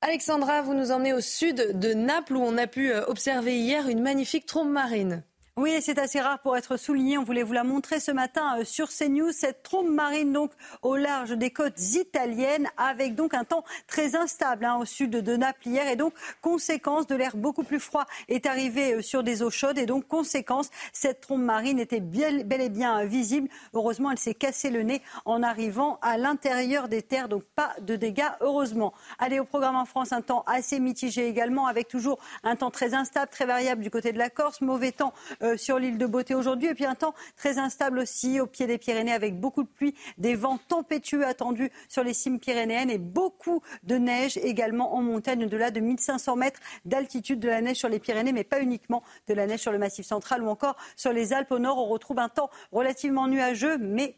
[0.00, 3.88] Alexandra, vous nous emmenez au sud de Naples où on a pu euh, observer hier
[3.88, 5.24] une magnifique trompe marine.
[5.60, 7.18] Oui, c'est assez rare pour être souligné.
[7.18, 9.32] On voulait vous la montrer ce matin euh, sur CNews.
[9.32, 10.52] Cette trompe marine, donc,
[10.82, 15.36] au large des côtes italiennes, avec donc un temps très instable hein, au sud de
[15.36, 15.88] Naples hier.
[15.88, 19.78] Et donc, conséquence de l'air beaucoup plus froid est arrivé euh, sur des eaux chaudes.
[19.78, 23.48] Et donc, conséquence, cette trompe marine était bel et bien euh, visible.
[23.74, 27.28] Heureusement, elle s'est cassé le nez en arrivant à l'intérieur des terres.
[27.28, 28.94] Donc, pas de dégâts, heureusement.
[29.18, 32.94] Allez, au programme en France, un temps assez mitigé également, avec toujours un temps très
[32.94, 34.60] instable, très variable du côté de la Corse.
[34.60, 35.12] Mauvais temps.
[35.56, 36.68] Sur l'île de Beauté aujourd'hui.
[36.68, 39.94] Et puis un temps très instable aussi au pied des Pyrénées avec beaucoup de pluie,
[40.18, 45.44] des vents tempétueux attendus sur les cimes pyrénéennes et beaucoup de neige également en montagne
[45.44, 49.34] au-delà de 1500 mètres d'altitude de la neige sur les Pyrénées, mais pas uniquement de
[49.34, 51.78] la neige sur le Massif central ou encore sur les Alpes au nord.
[51.78, 54.16] On retrouve un temps relativement nuageux, mais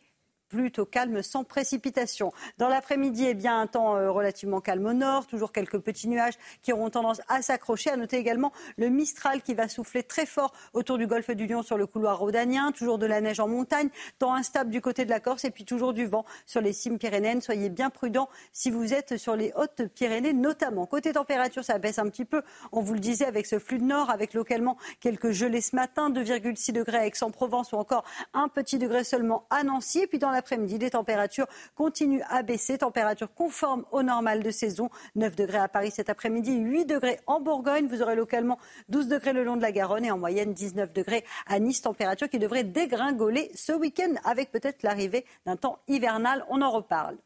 [0.51, 2.33] plutôt calme, sans précipitation.
[2.59, 6.35] Dans l'après-midi, eh bien, un temps euh, relativement calme au nord, toujours quelques petits nuages
[6.63, 7.91] qui auront tendance à s'accrocher.
[7.91, 11.63] À noter également le Mistral qui va souffler très fort autour du golfe du Lion
[11.63, 15.11] sur le couloir rhodanien, toujours de la neige en montagne, temps instable du côté de
[15.11, 17.41] la Corse et puis toujours du vent sur les cimes pyrénéennes.
[17.41, 20.87] Soyez bien prudents si vous êtes sur les hautes Pyrénées notamment.
[20.87, 22.43] Côté température, ça baisse un petit peu.
[22.73, 26.11] On vous le disait avec ce flux de nord, avec localement quelques gelées ce matin,
[26.11, 28.05] 2,6 degrés à Aix-en-Provence ou encore
[28.35, 30.01] un petit degré seulement à Nancy.
[30.01, 31.47] Et puis dans après-midi, les températures
[31.77, 32.79] continuent à baisser.
[32.79, 34.91] Température conforme au normal de saison.
[35.15, 37.87] 9 degrés à Paris cet après-midi, 8 degrés en Bourgogne.
[37.87, 38.59] Vous aurez localement
[38.89, 41.83] 12 degrés le long de la Garonne et en moyenne 19 degrés à Nice.
[41.83, 46.45] Température qui devrait dégringoler ce week-end avec peut-être l'arrivée d'un temps hivernal.
[46.49, 47.17] On en reparle.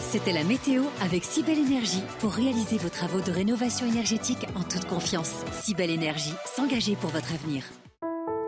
[0.00, 4.86] C'était la météo avec Cybelle Énergie pour réaliser vos travaux de rénovation énergétique en toute
[4.86, 5.44] confiance.
[5.52, 7.64] Cybelle Énergie, s'engager pour votre avenir.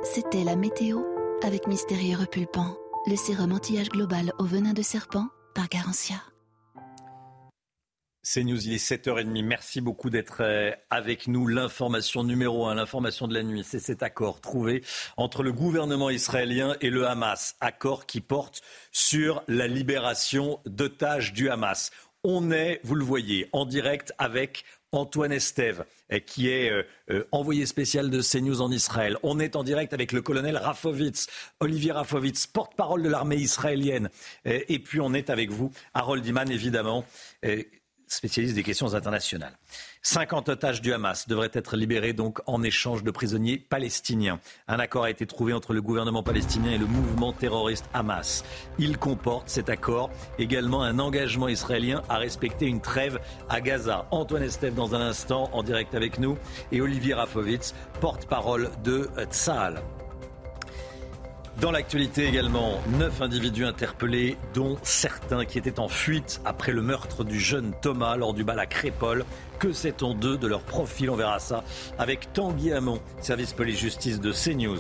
[0.03, 1.03] C'était la météo
[1.43, 2.77] avec Mystérieux Repulpant
[3.07, 6.17] le sérum anti-âge global au venin de serpent par Garantia.
[8.23, 9.43] C'est News, il est 7h30.
[9.43, 11.47] Merci beaucoup d'être euh, avec nous.
[11.47, 14.85] L'information numéro un, l'information de la nuit, c'est cet accord trouvé
[15.17, 17.57] entre le gouvernement israélien et le Hamas.
[17.61, 18.61] Accord qui porte
[18.93, 21.93] sur la libération d'otages du Hamas.
[22.23, 25.87] On est, vous le voyez, en direct avec Antoine Estève,
[26.19, 29.17] qui est euh, euh, envoyé spécial de CNews en Israël.
[29.23, 31.29] On est en direct avec le colonel Rafovitz,
[31.61, 34.11] Olivier Rafovitz, porte-parole de l'armée israélienne.
[34.45, 37.05] Eh, et puis on est avec vous, Harold Iman, évidemment,
[38.11, 39.57] spécialiste des questions internationales.
[40.03, 44.41] 50 otages du Hamas devraient être libérés donc en échange de prisonniers palestiniens.
[44.67, 48.45] Un accord a été trouvé entre le gouvernement palestinien et le mouvement terroriste Hamas.
[48.79, 54.07] Il comporte cet accord également un engagement israélien à respecter une trêve à Gaza.
[54.11, 56.37] Antoine Estève dans un instant en direct avec nous
[56.73, 59.83] et Olivier Rafovitz, porte-parole de Tzahal.
[61.61, 67.23] Dans l'actualité également, neuf individus interpellés, dont certains qui étaient en fuite après le meurtre
[67.23, 69.27] du jeune Thomas lors du bal à Crépole.
[69.59, 71.11] Que sait-on d'eux, de leur profil?
[71.11, 71.63] On verra ça
[71.99, 74.79] avec Tanguy Hamon, service police-justice de CNews.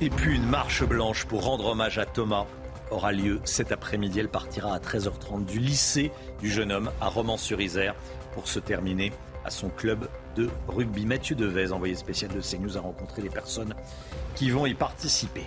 [0.00, 2.46] Et puis une marche blanche pour rendre hommage à Thomas
[2.90, 4.20] aura lieu cet après-midi.
[4.20, 7.94] Elle partira à 13h30 du lycée du jeune homme à Romans-sur-Isère
[8.32, 9.12] pour se terminer
[9.44, 11.06] à son club de rugby.
[11.06, 13.74] Mathieu Devez, envoyé spécial de CNews, a rencontré les personnes
[14.34, 15.44] qui vont y participer.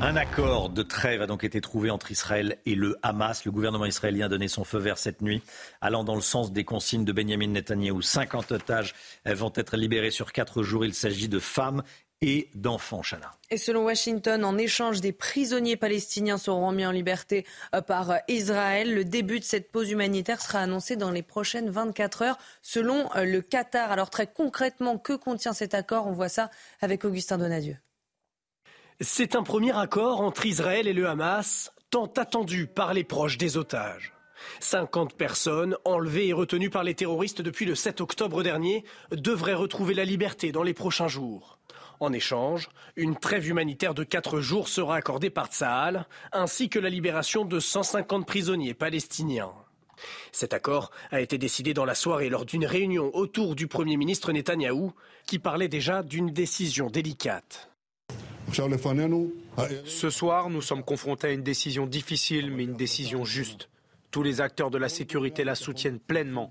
[0.00, 3.46] Un accord de trêve a donc été trouvé entre Israël et le Hamas.
[3.46, 5.42] Le gouvernement israélien a donné son feu vert cette nuit,
[5.80, 8.02] allant dans le sens des consignes de Benjamin Netanyahou.
[8.02, 8.94] 50 otages
[9.24, 10.84] vont être libérés sur quatre jours.
[10.84, 11.82] Il s'agit de femmes
[12.22, 13.32] et d'enfants, Chana.
[13.50, 18.16] Et selon Washington, en échange, des prisonniers palestiniens seront remis en liberté euh, par euh,
[18.28, 18.94] Israël.
[18.94, 23.24] Le début de cette pause humanitaire sera annoncé dans les prochaines 24 heures, selon euh,
[23.24, 23.92] le Qatar.
[23.92, 26.06] Alors très concrètement, que contient cet accord?
[26.06, 27.76] On voit ça avec Augustin Donadieu.
[29.00, 33.58] C'est un premier accord entre Israël et le Hamas, tant attendu par les proches des
[33.58, 34.14] otages.
[34.60, 39.94] 50 personnes, enlevées et retenues par les terroristes depuis le 7 octobre dernier, devraient retrouver
[39.94, 41.55] la liberté dans les prochains jours.
[42.00, 46.90] En échange, une trêve humanitaire de 4 jours sera accordée par Tsahal, ainsi que la
[46.90, 49.52] libération de 150 prisonniers palestiniens.
[50.30, 54.32] Cet accord a été décidé dans la soirée lors d'une réunion autour du Premier ministre
[54.32, 54.92] Netanyahou,
[55.26, 57.70] qui parlait déjà d'une décision délicate.
[59.84, 63.68] Ce soir, nous sommes confrontés à une décision difficile, mais une décision juste.
[64.10, 66.50] Tous les acteurs de la sécurité la soutiennent pleinement.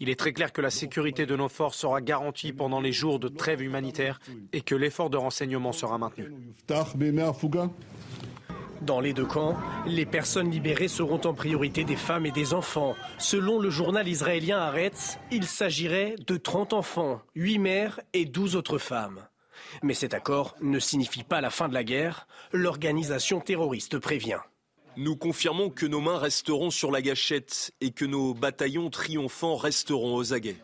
[0.00, 3.18] Il est très clair que la sécurité de nos forces sera garantie pendant les jours
[3.18, 4.18] de trêve humanitaire
[4.52, 6.32] et que l'effort de renseignement sera maintenu.
[8.82, 9.56] Dans les deux camps,
[9.86, 12.94] les personnes libérées seront en priorité des femmes et des enfants.
[13.18, 18.78] Selon le journal israélien Haaretz, il s'agirait de 30 enfants, 8 mères et 12 autres
[18.78, 19.20] femmes.
[19.82, 24.40] Mais cet accord ne signifie pas la fin de la guerre, l'organisation terroriste prévient.
[24.96, 30.14] Nous confirmons que nos mains resteront sur la gâchette et que nos bataillons triomphants resteront
[30.14, 30.62] aux aguets.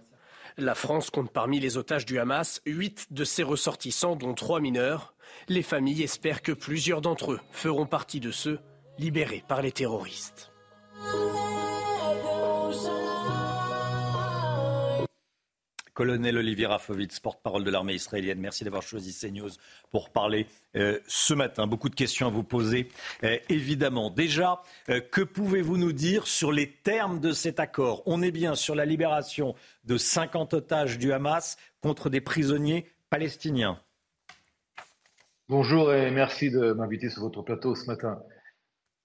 [0.57, 5.15] La France compte parmi les otages du Hamas huit de ses ressortissants, dont trois mineurs.
[5.49, 8.61] Les familles espèrent que plusieurs d'entre eux feront partie de ceux
[8.99, 10.53] libérés par les terroristes.
[16.01, 19.51] Colonel Olivier Rafovitz, porte-parole de l'armée israélienne, merci d'avoir choisi CNews
[19.91, 21.67] pour parler euh, ce matin.
[21.67, 22.89] Beaucoup de questions à vous poser,
[23.23, 24.09] euh, évidemment.
[24.09, 28.03] Déjà, euh, que pouvez-vous nous dire sur les termes de cet accord?
[28.07, 29.55] On est bien sur la libération
[29.85, 33.79] de 50 otages du Hamas contre des prisonniers palestiniens.
[35.51, 38.23] Bonjour et merci de m'inviter sur votre plateau ce matin.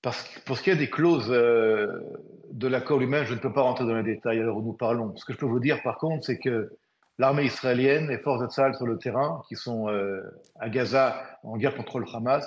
[0.01, 3.63] Parce que pour ce qui est des clauses de l'accord lui-même, je ne peux pas
[3.63, 5.13] rentrer dans les détails à l'heure où nous parlons.
[5.17, 6.71] Ce que je peux vous dire par contre, c'est que
[7.17, 10.21] l'armée israélienne, les forces de Tsahal sur le terrain, qui sont euh,
[10.59, 12.45] à Gaza en guerre contre le Hamas,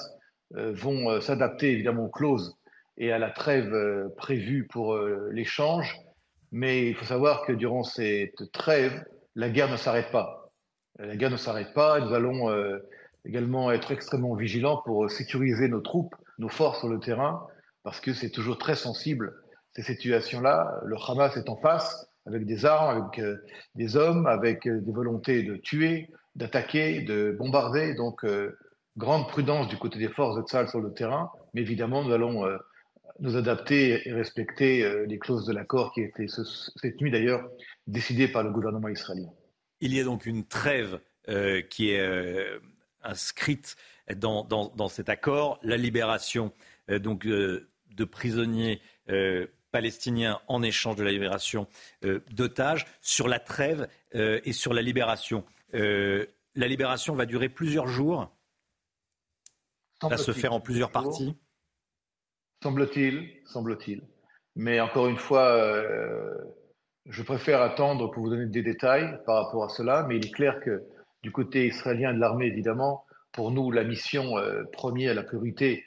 [0.57, 2.57] euh, vont euh, s'adapter évidemment aux clauses
[2.97, 3.73] et à la trêve
[4.17, 4.99] prévue pour
[5.31, 5.97] l'échange.
[6.51, 9.05] Mais il faut savoir que durant cette trêve,
[9.37, 10.51] la guerre ne s'arrête pas.
[10.99, 12.51] La guerre ne s'arrête pas nous allons
[13.25, 17.47] également être extrêmement vigilants pour sécuriser nos troupes, nos forces sur le terrain,
[17.85, 19.33] parce que c'est toujours très sensible
[19.77, 20.81] ces situations-là.
[20.85, 23.43] Le Hamas est en face, avec des armes, avec euh,
[23.75, 27.95] des hommes, avec euh, des volontés de tuer, d'attaquer, de bombarder.
[27.95, 28.57] Donc, euh,
[28.97, 31.31] grande prudence du côté des forces de Tzal sur le terrain.
[31.55, 32.45] Mais évidemment, nous allons
[33.21, 37.49] nous adapter et respecter les clauses de l'accord qui a été cette nuit d'ailleurs
[37.87, 39.31] décidé par le gouvernement israélien.
[39.81, 40.99] Il y a donc une trêve
[41.71, 42.61] qui est
[43.05, 43.77] inscrite
[44.17, 46.53] dans, dans, cet accord, la libération
[46.89, 48.81] donc de prisonniers
[49.71, 51.67] palestiniens en échange de la libération
[52.05, 55.45] euh, d'otages, sur la trêve euh, et sur la libération.
[55.75, 58.31] Euh, la libération va durer plusieurs jours.
[60.03, 61.37] va se faire en plusieurs parties.
[62.63, 64.03] Semble-t-il, semble-t-il.
[64.57, 65.57] Mais encore une fois,
[67.07, 70.05] je préfère attendre pour vous donner des détails par rapport à cela.
[70.09, 70.83] Mais il est clair que
[71.23, 74.35] du côté israélien de l'armée, évidemment, pour nous, la mission
[74.73, 75.85] première, la priorité,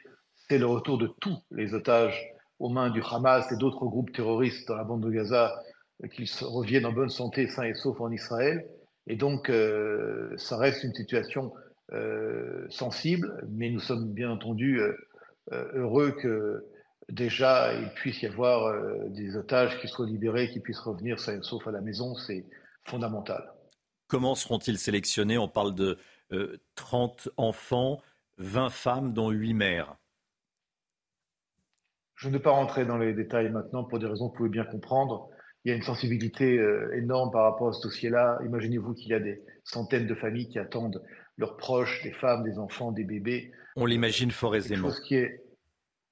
[0.48, 4.68] c'est le retour de tous les otages aux mains du Hamas et d'autres groupes terroristes
[4.68, 5.62] dans la bande de Gaza
[6.04, 8.68] euh, qu'ils reviennent en bonne santé, sains et saufs en Israël.
[9.08, 11.52] Et donc, euh, ça reste une situation
[11.92, 14.80] euh, sensible, mais nous sommes bien entendu
[15.52, 16.64] heureux que
[17.10, 18.72] déjà il puisse y avoir
[19.10, 22.16] des otages qui soient libérés, qui puissent revenir sains et saufs à la maison.
[22.16, 22.46] C'est
[22.86, 23.52] fondamental.
[24.08, 25.38] Comment seront-ils sélectionnés?
[25.40, 25.98] On parle de
[26.76, 28.02] 30 enfants,
[28.38, 29.96] 20 femmes, dont 8 mères.
[32.22, 34.50] Je ne vais pas rentrer dans les détails maintenant pour des raisons que vous pouvez
[34.50, 35.30] bien comprendre.
[35.66, 38.38] Il y a une sensibilité euh, énorme par rapport à ce dossier-là.
[38.46, 41.04] Imaginez-vous qu'il y a des centaines de familles qui attendent
[41.40, 43.52] leurs proches, des femmes, des enfants, des bébés.
[43.76, 44.84] On l'imagine fort aisément.
[44.84, 45.44] Quelque chose qui est,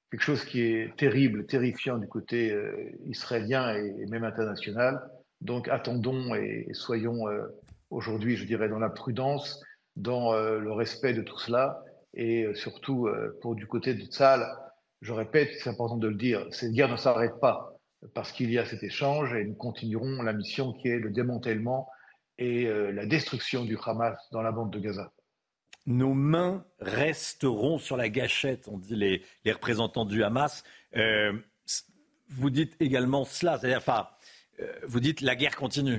[0.09, 4.99] quelque chose qui est terrible, terrifiant du côté euh, israélien et, même international.
[5.41, 7.43] Donc attendons et, soyons euh,
[7.91, 9.63] aujourd'hui, je dirais, dans la prudence,
[9.95, 11.83] dans le respect de tout cela
[12.13, 13.09] et surtout
[13.41, 14.47] pour du côté de Tzal,
[15.01, 17.79] je répète, c'est important de le dire, cette guerre ne s'arrête pas
[18.13, 21.89] parce qu'il y a cet échange et nous continuerons la mission qui est le démantèlement
[22.37, 25.11] et euh, la destruction du Hamas dans la bande de Gaza.
[25.85, 30.63] Nos mains resteront sur la gâchette, ont dit les, représentants du Hamas.
[30.95, 31.33] Euh,
[32.29, 34.07] vous dites également cela, c'est-à-dire, enfin,
[34.59, 35.97] euh, vous dites la guerre continue.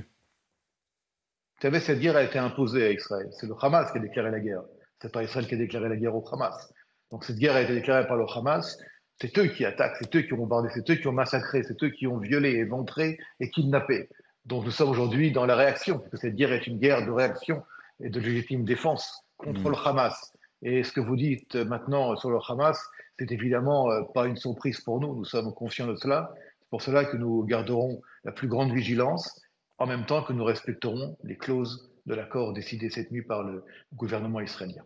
[1.57, 3.29] Vous savez, cette guerre a été imposée à Israël.
[3.33, 4.63] C'est le Hamas qui a déclaré la guerre.
[5.03, 6.73] C'est pas Israël qui a déclaré la guerre au Hamas.
[7.11, 8.79] Donc cette guerre a été déclarée par le Hamas.
[9.21, 11.83] C'est eux qui attaquent, c'est eux qui ont bombardé, c'est eux qui ont massacré, c'est
[11.83, 14.09] eux qui ont violé, éventré et kidnappé.
[14.47, 17.11] Donc nous sommes aujourd'hui dans la réaction, parce que cette guerre est une guerre de
[17.11, 17.63] réaction
[18.03, 19.71] et de légitime défense contre mmh.
[19.71, 20.33] le Hamas.
[20.63, 22.81] Et ce que vous dites maintenant sur le Hamas,
[23.19, 26.33] c'est évidemment euh, pas une surprise pour nous, nous sommes confiants de cela.
[26.61, 29.39] C'est pour cela que nous garderons la plus grande vigilance,
[29.77, 33.65] en même temps que nous respecterons les clauses de l'accord décidé cette nuit par le
[33.95, 34.85] gouvernement israélien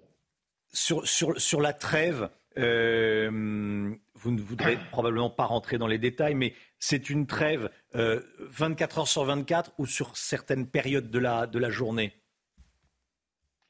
[0.74, 2.28] sur, sur, sur la trêve,
[2.58, 3.94] euh,
[4.24, 9.00] vous ne voudrez probablement pas rentrer dans les détails, mais c'est une trêve 24 euh,
[9.00, 12.14] heures sur 24 ou sur certaines périodes de la, de la journée?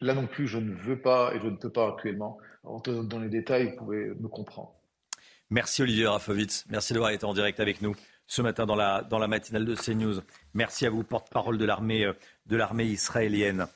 [0.00, 3.18] Là non plus, je ne veux pas et je ne peux pas actuellement rentrer dans
[3.18, 4.74] les détails, vous pouvez me comprendre.
[5.50, 7.94] Merci Olivier Rafovitz, merci d'avoir été en direct avec nous
[8.26, 10.20] ce matin dans la, dans la matinale de CNews.
[10.54, 12.10] Merci à vous, porte-parole de l'armée,
[12.46, 13.66] de l'armée israélienne.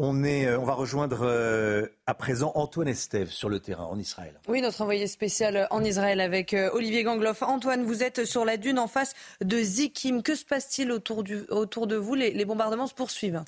[0.00, 4.40] Euh, on va rejoindre euh, à présent Antoine Estève sur le terrain en Israël.
[4.48, 7.42] Oui, notre envoyé spécial en Israël avec euh, Olivier Gangloff.
[7.42, 10.22] Antoine, vous êtes sur la dune en face de Zikim.
[10.22, 12.14] Que se passe-t-il autour de vous?
[12.14, 13.44] Les bombardements se poursuivent.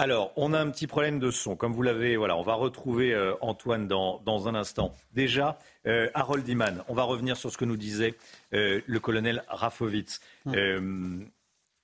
[0.00, 1.56] Alors, on a un petit problème de son.
[1.56, 4.94] Comme vous l'avez, voilà, on va retrouver euh, Antoine dans, un instant.
[5.12, 8.14] Déjà, euh, Harold Iman, on va revenir sur ce que nous disait
[8.54, 10.22] euh, le colonel Rafovitz.
[10.46, 11.28] Hum.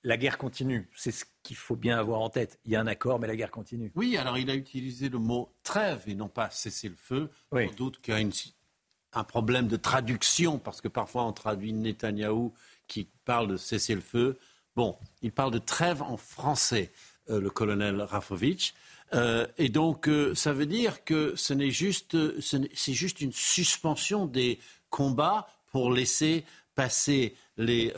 [0.01, 2.59] la guerre continue, c'est ce qu'il faut bien avoir en tête.
[2.65, 3.91] Il y a un accord, mais la guerre continue.
[3.93, 7.29] Oui, alors il a utilisé le mot trêve et non pas cesser le feu.
[7.51, 7.67] Oui.
[7.67, 12.51] Sans doute qu'il y a un problème de traduction, parce que parfois on traduit Netanyahou
[12.87, 14.39] qui parle de cesser le feu.
[14.75, 16.91] Bon, il parle de trêve en français.
[17.29, 18.73] Euh, le colonel Rafovitch.
[19.13, 24.25] Euh, et donc, euh, ça veut dire que ce n'est juste, c'est juste une suspension
[24.25, 24.59] des
[24.89, 27.91] combats pour laisser passer les,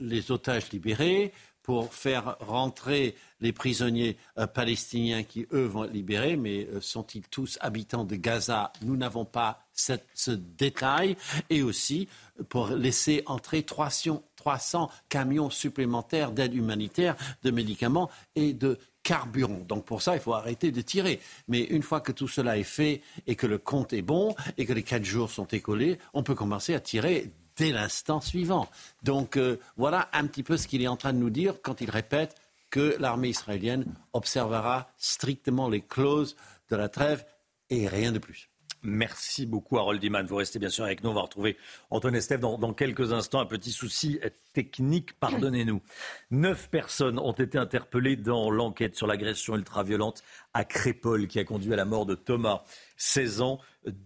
[0.00, 1.32] les otages libérés,
[1.62, 4.16] pour faire rentrer les prisonniers
[4.54, 6.36] palestiniens qui, eux, vont être libérés.
[6.36, 8.72] Mais sont-ils tous habitants de Gaza?
[8.82, 11.16] Nous n'avons pas ce détail.
[11.48, 12.08] Et aussi
[12.48, 19.58] pour laisser entrer 300, 300 camions supplémentaires d'aide humanitaire, de médicaments et de carburant.
[19.66, 21.18] Donc pour ça, il faut arrêter de tirer.
[21.48, 24.64] Mais une fois que tout cela est fait et que le compte est bon et
[24.64, 28.68] que les quatre jours sont écoulés, on peut commencer à tirer dès l'instant suivant.
[29.02, 31.80] Donc euh, voilà un petit peu ce qu'il est en train de nous dire quand
[31.80, 32.36] il répète
[32.70, 36.36] que l'armée israélienne observera strictement les clauses
[36.70, 37.26] de la trêve
[37.68, 38.48] et rien de plus.
[38.86, 40.24] Merci beaucoup, Harold Iman.
[40.24, 41.10] Vous restez bien sûr avec nous.
[41.10, 41.56] On va retrouver
[41.90, 43.40] Antoine Estève dans, quelques instants.
[43.40, 44.20] Un petit souci
[44.52, 45.82] technique, pardonnez-nous.
[46.30, 50.22] Neuf personnes ont été interpellées dans l'enquête sur l'agression ultra-violente
[50.54, 52.62] à Crépol qui a conduit à la mort de Thomas,
[52.96, 53.58] 16 ans.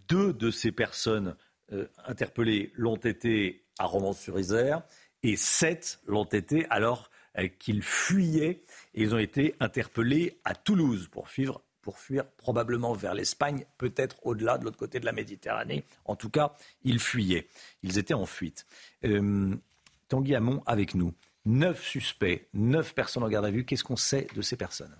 [0.09, 1.37] Deux de ces personnes
[1.73, 4.83] euh, interpellées l'ont été à Romans-sur-Isère
[5.23, 8.63] et sept l'ont été alors euh, qu'ils fuyaient.
[8.95, 14.59] Ils ont été interpellés à Toulouse pour suivre pour fuir probablement vers l'Espagne, peut-être au-delà,
[14.59, 15.85] de l'autre côté de la Méditerranée.
[16.05, 16.55] En tout cas,
[16.85, 17.49] ils fuyaient.
[17.83, 18.67] Ils étaient en fuite.
[19.05, 19.55] Euh,
[20.09, 21.15] Tanguy Hamon avec nous.
[21.47, 23.65] Neuf suspects, neuf personnes en garde à vue.
[23.65, 24.95] Qu'est-ce qu'on sait de ces personnes?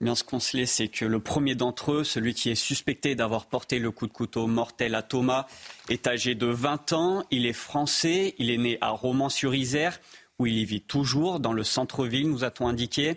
[0.00, 3.46] Bien, ce qu'on sait, c'est que le premier d'entre eux, celui qui est suspecté d'avoir
[3.46, 5.46] porté le coup de couteau mortel à Thomas,
[5.88, 7.24] est âgé de 20 ans.
[7.30, 8.34] Il est français.
[8.38, 10.00] Il est né à Romans-sur-Isère,
[10.40, 13.16] où il y vit toujours, dans le centre-ville, nous a-t-on indiqué.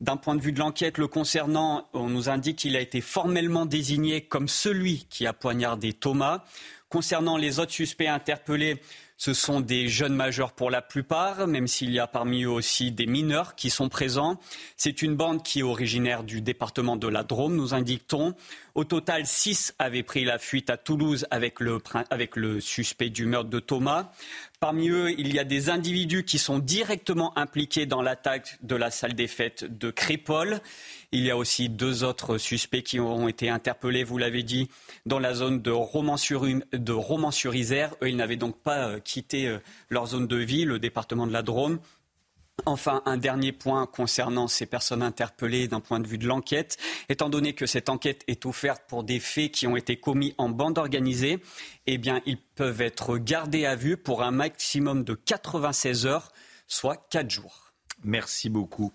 [0.00, 3.66] D'un point de vue de l'enquête le concernant, on nous indique qu'il a été formellement
[3.66, 6.44] désigné comme celui qui a poignardé Thomas.
[6.88, 8.80] Concernant les autres suspects interpellés,
[9.20, 12.92] ce sont des jeunes majeurs pour la plupart, même s'il y a parmi eux aussi
[12.92, 14.38] des mineurs qui sont présents.
[14.76, 18.36] C'est une bande qui est originaire du département de la Drôme, nous indique-t-on.
[18.76, 21.80] Au total, six avaient pris la fuite à Toulouse avec le,
[22.10, 24.12] avec le suspect du meurtre de Thomas.
[24.60, 28.90] Parmi eux, il y a des individus qui sont directement impliqués dans l'attaque de la
[28.90, 30.58] salle des fêtes de Crépol.
[31.12, 34.68] Il y a aussi deux autres suspects qui ont été interpellés, vous l'avez dit,
[35.06, 37.94] dans la zone de Romans-sur-Isère.
[38.02, 39.58] Eux, ils n'avaient donc pas euh, quitté euh,
[39.90, 41.78] leur zone de vie, le département de la Drôme.
[42.66, 46.76] Enfin, un dernier point concernant ces personnes interpellées d'un point de vue de l'enquête.
[47.08, 50.48] Étant donné que cette enquête est ouverte pour des faits qui ont été commis en
[50.48, 51.38] bande organisée,
[51.86, 56.32] eh bien, ils peuvent être gardés à vue pour un maximum de 96 heures,
[56.66, 57.72] soit 4 jours.
[58.04, 58.92] Merci beaucoup.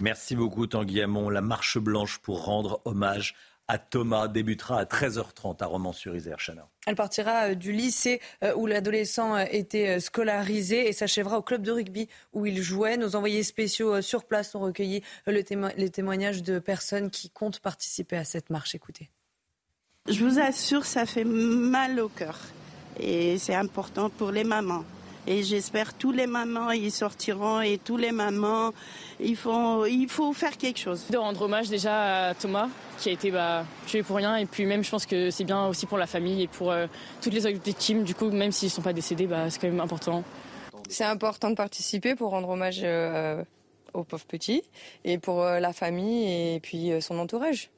[0.00, 1.30] Merci beaucoup, Tanguy Hamon.
[1.30, 3.34] La marche blanche pour rendre hommage
[3.68, 6.68] à Thomas débutera à 13h30 à Romans-sur-Isère, Chana.
[6.86, 11.62] Elle partira euh, du lycée euh, où l'adolescent euh, était scolarisé et s'achèvera au club
[11.62, 12.96] de rugby où il jouait.
[12.96, 18.24] Nos envoyés spéciaux sur place ont recueilli les témoignages de personnes qui comptent participer à
[18.24, 18.74] cette marche.
[18.74, 19.10] Écoutez.
[20.08, 22.38] Je vous assure, ça fait mal au cœur
[23.00, 24.84] et c'est important pour les mamans.
[25.26, 28.72] Et j'espère tous les mamans y sortiront et tous les mamans,
[29.20, 31.06] il faut, il faut faire quelque chose.
[31.08, 32.68] De rendre hommage déjà à Thomas
[32.98, 35.66] qui a été bah, tué pour rien et puis même je pense que c'est bien
[35.66, 36.86] aussi pour la famille et pour euh,
[37.22, 38.04] toutes les autres victimes.
[38.04, 40.24] Du coup, même s'ils ne sont pas décédés, bah, c'est quand même important.
[40.90, 43.42] C'est important de participer pour rendre hommage euh,
[43.94, 44.62] aux pauvres petits
[45.04, 47.70] et pour euh, la famille et puis son entourage.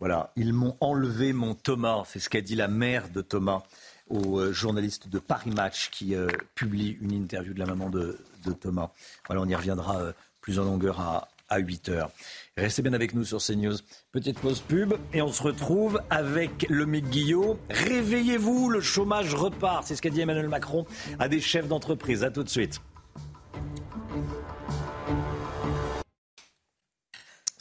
[0.00, 3.62] Voilà, ils m'ont enlevé mon Thomas, c'est ce qu'a dit la mère de Thomas
[4.08, 8.18] au euh, journaliste de Paris Match qui euh, publie une interview de la maman de,
[8.60, 8.90] Thomas.
[9.26, 10.12] Voilà, on y reviendra euh,
[10.42, 12.10] plus en longueur à, à 8 heures.
[12.56, 13.76] Restez bien avec nous sur CNews.
[14.12, 17.58] Petite pause pub et on se retrouve avec le Mick Guillot.
[17.70, 19.86] Réveillez-vous, le chômage repart.
[19.86, 20.86] C'est ce qu'a dit Emmanuel Macron
[21.18, 22.22] à des chefs d'entreprise.
[22.22, 22.80] À tout de suite.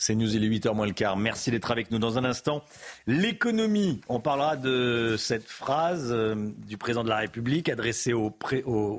[0.05, 1.15] C'est News, il est 8h moins le quart.
[1.15, 2.61] Merci d'être avec nous dans un instant.
[3.07, 8.35] L'économie, on parlera de cette phrase euh, du président de la République adressée aux,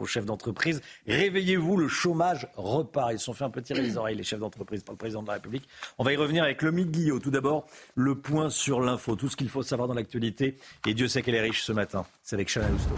[0.06, 0.80] chefs d'entreprise.
[1.06, 3.12] Réveillez-vous, le chômage repart.
[3.12, 5.20] Ils se sont fait un peu tirer les oreilles, les chefs d'entreprise, par le président
[5.20, 5.68] de la République.
[5.98, 7.18] On va y revenir avec Lomi Guillot.
[7.18, 10.56] Tout d'abord, le point sur l'info, tout ce qu'il faut savoir dans l'actualité.
[10.86, 12.06] Et Dieu sait qu'elle est riche ce matin.
[12.22, 12.94] C'est avec Chana Lousteau.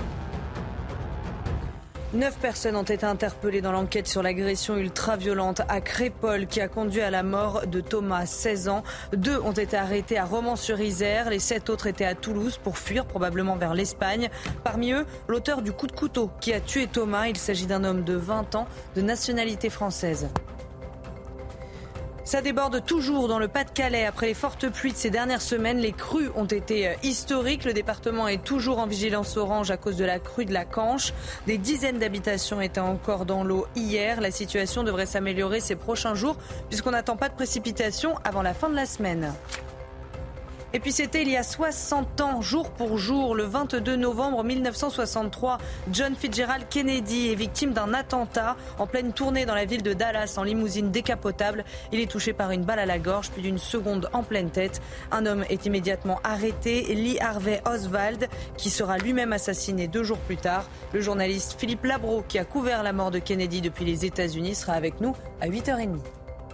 [2.13, 7.01] Neuf personnes ont été interpellées dans l'enquête sur l'agression ultra-violente à Crépol qui a conduit
[7.01, 8.85] à la mort de Thomas, 16 ans.
[9.13, 11.31] Deux ont été arrêtés à Romans-sur-Isère.
[11.31, 14.31] Les sept autres étaient à Toulouse pour fuir probablement vers l'Espagne.
[14.63, 17.27] Parmi eux, l'auteur du coup de couteau qui a tué Thomas.
[17.27, 20.29] Il s'agit d'un homme de 20 ans de nationalité française.
[22.27, 24.05] Ça déborde toujours dans le Pas-de-Calais.
[24.05, 27.65] Après les fortes pluies de ces dernières semaines, les crues ont été euh, historiques.
[27.65, 31.13] Le département est toujours en vigilance orange à cause de la crue de la Canche.
[31.47, 34.21] Des dizaines d'habitations étaient encore dans l'eau hier.
[34.21, 36.37] La situation devrait s'améliorer ces prochains jours
[36.69, 39.33] puisqu'on n'attend pas de précipitations avant la fin de la semaine.
[40.73, 45.59] Et puis c'était il y a 60 ans, jour pour jour, le 22 novembre 1963.
[45.93, 50.35] John Fitzgerald Kennedy est victime d'un attentat en pleine tournée dans la ville de Dallas
[50.37, 51.65] en limousine décapotable.
[51.93, 54.83] Il est touché par une balle à la gorge, puis d'une seconde en pleine tête.
[55.13, 60.37] Un homme est immédiatement arrêté, Lee Harvey Oswald, qui sera lui-même assassiné deux jours plus
[60.37, 60.65] tard.
[60.93, 64.73] Le journaliste Philippe Labro, qui a couvert la mort de Kennedy depuis les États-Unis, sera
[64.73, 65.99] avec nous à 8h30.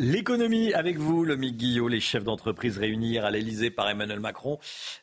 [0.00, 4.58] L'économie avec vous, le Guillot, les chefs d'entreprise réunis à l'Elysée par Emmanuel Macron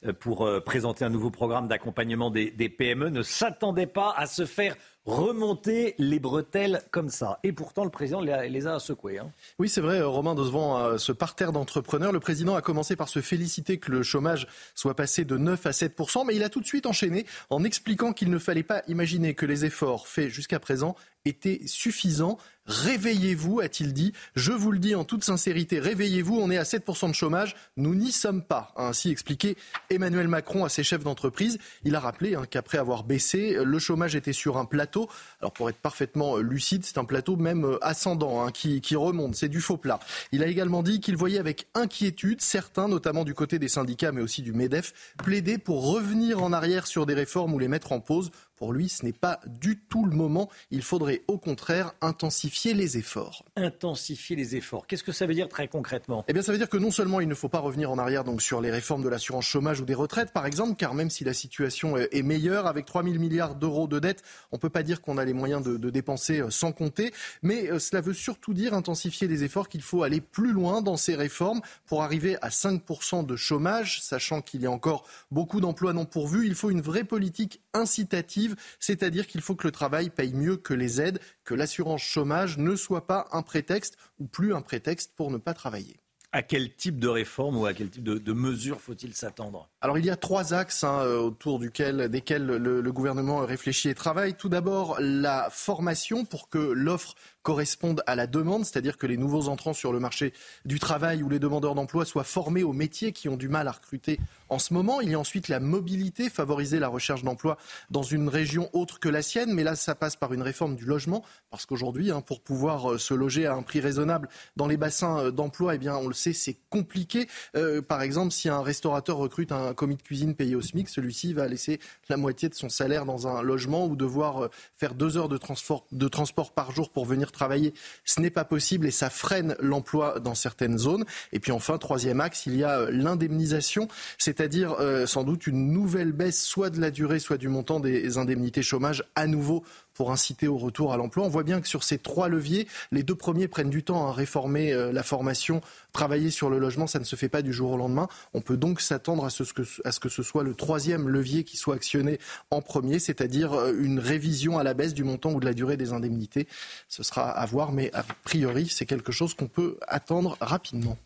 [0.05, 4.45] euh, pour euh, présenter un nouveau programme d'accompagnement des, PME ne s'attendaient pas à se
[4.45, 7.39] faire remonter les bretelles comme ça.
[7.43, 9.17] Et pourtant, le président les a, secouées.
[9.17, 9.31] Hein.
[9.59, 13.21] Oui, c'est vrai, Romain, devant euh, ce parterre d'entrepreneurs, le président a commencé par se
[13.21, 14.45] féliciter que le chômage
[14.75, 15.97] soit passé de 9 à 7
[16.27, 19.45] mais il a tout de suite enchaîné en expliquant qu'il ne fallait pas imaginer que
[19.45, 20.95] les efforts faits jusqu'à présent
[21.25, 24.13] étaient suffisants Réveillez-vous, a-t-il dit.
[24.35, 27.95] Je vous le dis en toute sincérité, réveillez-vous, on est à 7% de chômage, nous
[27.95, 29.57] n'y sommes pas, a ainsi expliqué
[29.89, 31.57] Emmanuel Macron à ses chefs d'entreprise.
[31.83, 35.09] Il a rappelé hein, qu'après avoir baissé, le chômage était sur un plateau.
[35.39, 38.95] Alors pour être parfaitement euh, lucide, c'est un plateau même euh, ascendant hein, qui, qui
[38.95, 39.99] remonte, c'est du faux plat.
[40.31, 44.21] Il a également dit qu'il voyait avec inquiétude certains, notamment du côté des syndicats mais
[44.21, 47.99] aussi du MEDEF, plaider pour revenir en arrière sur des réformes ou les mettre en
[47.99, 48.31] pause
[48.61, 50.47] pour lui, ce n'est pas du tout le moment.
[50.69, 53.43] Il faudrait au contraire intensifier les efforts.
[53.55, 54.85] Intensifier les efforts.
[54.85, 56.23] Qu'est-ce que ça veut dire très concrètement?
[56.27, 58.23] Eh bien, ça veut dire que non seulement il ne faut pas revenir en arrière
[58.23, 61.23] donc sur les réformes de l'assurance chômage ou des retraites, par exemple, car même si
[61.23, 64.21] la situation est meilleure, avec 3 000 milliards d'euros de dettes,
[64.51, 67.15] on ne peut pas dire qu'on a les moyens de, de dépenser euh, sans compter.
[67.41, 70.97] Mais euh, cela veut surtout dire intensifier les efforts, qu'il faut aller plus loin dans
[70.97, 75.93] ces réformes pour arriver à 5% de chômage, sachant qu'il y a encore beaucoup d'emplois
[75.93, 76.45] non pourvus.
[76.45, 80.73] Il faut une vraie politique incitative c'est-à-dire qu'il faut que le travail paye mieux que
[80.73, 85.31] les aides, que l'assurance chômage ne soit pas un prétexte ou plus un prétexte pour
[85.31, 85.97] ne pas travailler.
[86.33, 89.69] À quel type de réforme ou à quel type de, mesures faut-il s'attendre?
[89.81, 93.93] Alors il y a trois axes hein, euh, autour duquel, desquels le, gouvernement réfléchit et
[93.93, 94.35] travaille.
[94.35, 99.49] Tout d'abord la formation pour que l'offre corresponde à la demande, c'est-à-dire que les nouveaux
[99.49, 100.33] entrants sur le marché
[100.65, 103.71] du travail ou les demandeurs d'emploi soient formés aux métiers qui ont du mal à
[103.71, 104.19] recruter
[104.49, 105.01] en ce moment.
[105.01, 107.57] Il y a ensuite la mobilité, favoriser la recherche d'emploi
[107.89, 109.53] dans une région autre que la sienne.
[109.53, 112.97] Mais là, ça passe par une réforme du logement, parce qu'aujourd'hui, hein, pour pouvoir euh,
[112.97, 116.13] se loger à un prix raisonnable dans les bassins euh, d'emploi, eh bien, on le
[116.13, 117.27] sait, c'est compliqué.
[117.55, 121.33] Euh, par exemple, si un restaurateur recrute un commis de cuisine payé au SMIC, celui-ci
[121.33, 125.29] va laisser la moitié de son salaire dans un logement ou devoir faire deux heures
[125.29, 127.73] de transport par jour pour venir travailler.
[128.05, 131.05] Ce n'est pas possible et ça freine l'emploi dans certaines zones.
[131.31, 133.87] Et puis enfin, troisième axe, il y a l'indemnisation,
[134.17, 137.81] c'est c'est-à-dire euh, sans doute une nouvelle baisse soit de la durée, soit du montant
[137.81, 139.65] des indemnités chômage à nouveau
[140.01, 141.23] pour inciter au retour à l'emploi.
[141.23, 144.11] On voit bien que sur ces trois leviers, les deux premiers prennent du temps à
[144.11, 145.61] réformer euh, la formation,
[145.93, 148.07] travailler sur le logement, ça ne se fait pas du jour au lendemain.
[148.33, 151.43] On peut donc s'attendre à ce, que, à ce que ce soit le troisième levier
[151.43, 152.17] qui soit actionné
[152.49, 155.77] en premier, c'est-à-dire euh, une révision à la baisse du montant ou de la durée
[155.77, 156.47] des indemnités.
[156.89, 160.97] Ce sera à voir, mais a priori, c'est quelque chose qu'on peut attendre rapidement.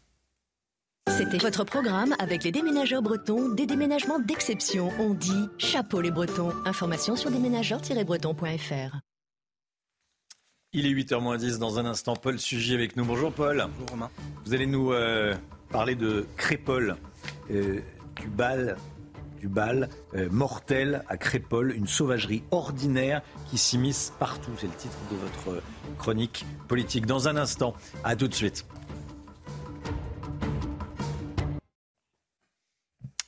[1.10, 4.90] C'était votre programme avec les déménageurs bretons, des déménagements d'exception.
[5.00, 6.52] On dit chapeau les bretons.
[6.66, 8.98] Information sur déménageurs-bretons.fr.
[10.74, 12.16] Il est 8h10 dans un instant.
[12.16, 13.06] Paul Sugy avec nous.
[13.06, 13.66] Bonjour Paul.
[13.78, 14.10] Bonjour Romain.
[14.46, 15.36] Vous allez nous euh,
[15.70, 16.98] parler de Crépol,
[17.52, 17.80] euh,
[18.20, 18.76] du bal,
[19.40, 24.52] du bal euh, mortel à Crépol, une sauvagerie ordinaire qui s'immisce partout.
[24.58, 25.62] C'est le titre de votre
[26.00, 27.06] chronique politique.
[27.06, 28.66] Dans un instant, à tout de suite.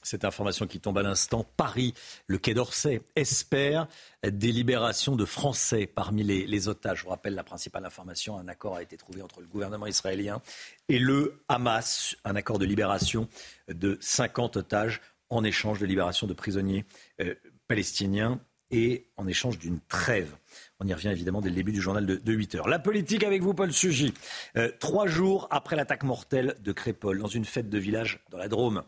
[0.08, 1.94] Cette information qui tombe à l'instant, Paris,
[2.28, 3.90] le Quai d'Orsay, espère
[4.26, 7.00] des libérations de Français parmi les, otages.
[7.00, 10.42] Je vous rappelle la principale information, un accord a été trouvé entre le gouvernement israélien
[10.88, 13.28] et le Hamas, un accord de libération
[13.68, 16.86] de 50 otages en échange de libération de prisonniers
[17.20, 17.36] euh,
[17.68, 18.40] palestiniens
[18.72, 20.38] et en échange d'une trêve.
[20.80, 22.70] On y revient évidemment dès le début du journal de, 8 heures.
[22.70, 24.14] La politique avec vous, Paul Sugy.
[24.56, 28.48] Euh, trois jours après l'attaque mortelle de Crépol, dans une fête de village dans la
[28.48, 28.84] Drôme.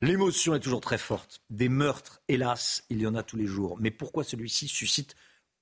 [0.00, 1.42] L'émotion est toujours très forte.
[1.50, 3.76] Des meurtres, hélas, il y en a tous les jours.
[3.80, 5.16] Mais pourquoi celui-ci suscite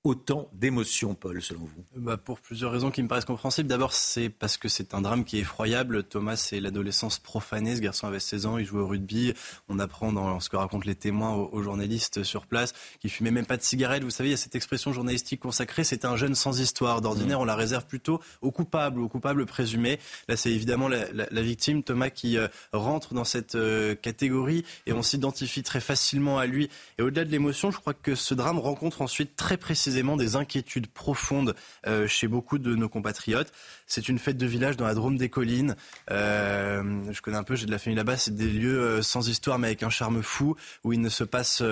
[0.06, 1.84] autant d'émotions, Paul, selon vous?
[1.96, 3.68] Bah Pour plusieurs raisons qui me paraissent compréhensibles.
[3.68, 6.04] D'abord, c'est parce que c'est un drame qui est effroyable.
[6.04, 7.74] Thomas, c'est l'adolescence profanée.
[7.74, 9.34] Ce garçon avait 16 ans, il jouait au rugby.
[9.68, 13.46] On apprend dans ce que racontent les témoins aux, journalistes sur place qu'il fumait même
[13.46, 14.04] pas de cigarette.
[14.04, 17.00] Vous savez, il y a cette expression journalistique consacrée, c'est un jeune sans histoire.
[17.00, 19.98] D'ordinaire, on la réserve plutôt aux coupables, aux coupables présumés.
[20.28, 24.92] Là, c'est évidemment la, la, victime, Thomas, qui euh, rentre dans cette euh, catégorie et
[24.92, 26.70] on s'identifie très facilement à lui.
[26.98, 30.88] Et au-delà de l'émotion, je crois que ce drame rencontre ensuite très précisément des inquiétudes
[30.88, 31.54] profondes
[31.86, 33.52] euh, chez beaucoup de nos compatriotes.
[33.86, 35.76] C'est une fête de village dans la Drôme des Collines.
[36.10, 38.16] Euh, je connais un peu, j'ai de la famille là-bas.
[38.16, 41.24] C'est des lieux euh, sans histoire, mais avec un charme fou, où il ne se
[41.24, 41.62] passe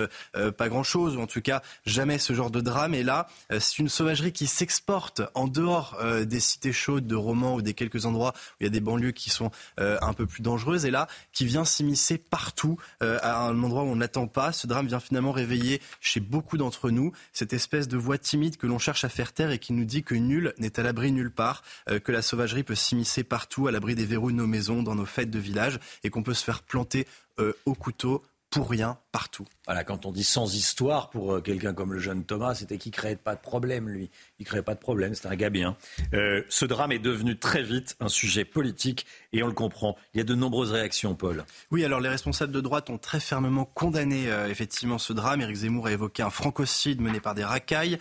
[0.57, 2.95] pas grand-chose, ou en tout cas jamais ce genre de drame.
[2.95, 7.63] Et là, c'est une sauvagerie qui s'exporte en dehors des cités chaudes de Romans ou
[7.63, 10.85] des quelques endroits où il y a des banlieues qui sont un peu plus dangereuses.
[10.85, 14.53] Et là, qui vient s'immiscer partout, à un endroit où on n'attend pas.
[14.53, 18.67] Ce drame vient finalement réveiller chez beaucoup d'entre nous cette espèce de voix timide que
[18.67, 21.31] l'on cherche à faire taire et qui nous dit que nul n'est à l'abri nulle
[21.31, 24.83] part, euh, que la sauvagerie peut s'immiscer partout, à l'abri des verrous de nos maisons,
[24.83, 27.07] dans nos fêtes de village, et qu'on peut se faire planter
[27.41, 29.47] euh, au couteau pour rien partout.
[29.67, 32.93] Voilà, quand on dit sans histoire pour euh, quelqu'un comme le jeune Thomas, c'était qu'il
[32.93, 34.11] créait pas de problème, lui.
[34.39, 35.77] Il créait pas de problème, c'était un gars bien.
[36.13, 39.97] Euh, ce drame est devenu très vite un sujet politique et on le comprend.
[40.13, 41.47] Il y a de nombreuses réactions, Paul.
[41.71, 45.41] Oui, alors les responsables de droite ont très fermement condamné euh, effectivement ce drame.
[45.41, 47.99] Éric Zemmour a évoqué un francocide mené par des racailles.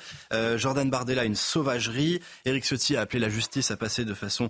[0.58, 2.20] Jordan Bardella une sauvagerie.
[2.46, 4.50] Éric Ciotti a appelé la justice à passer de façon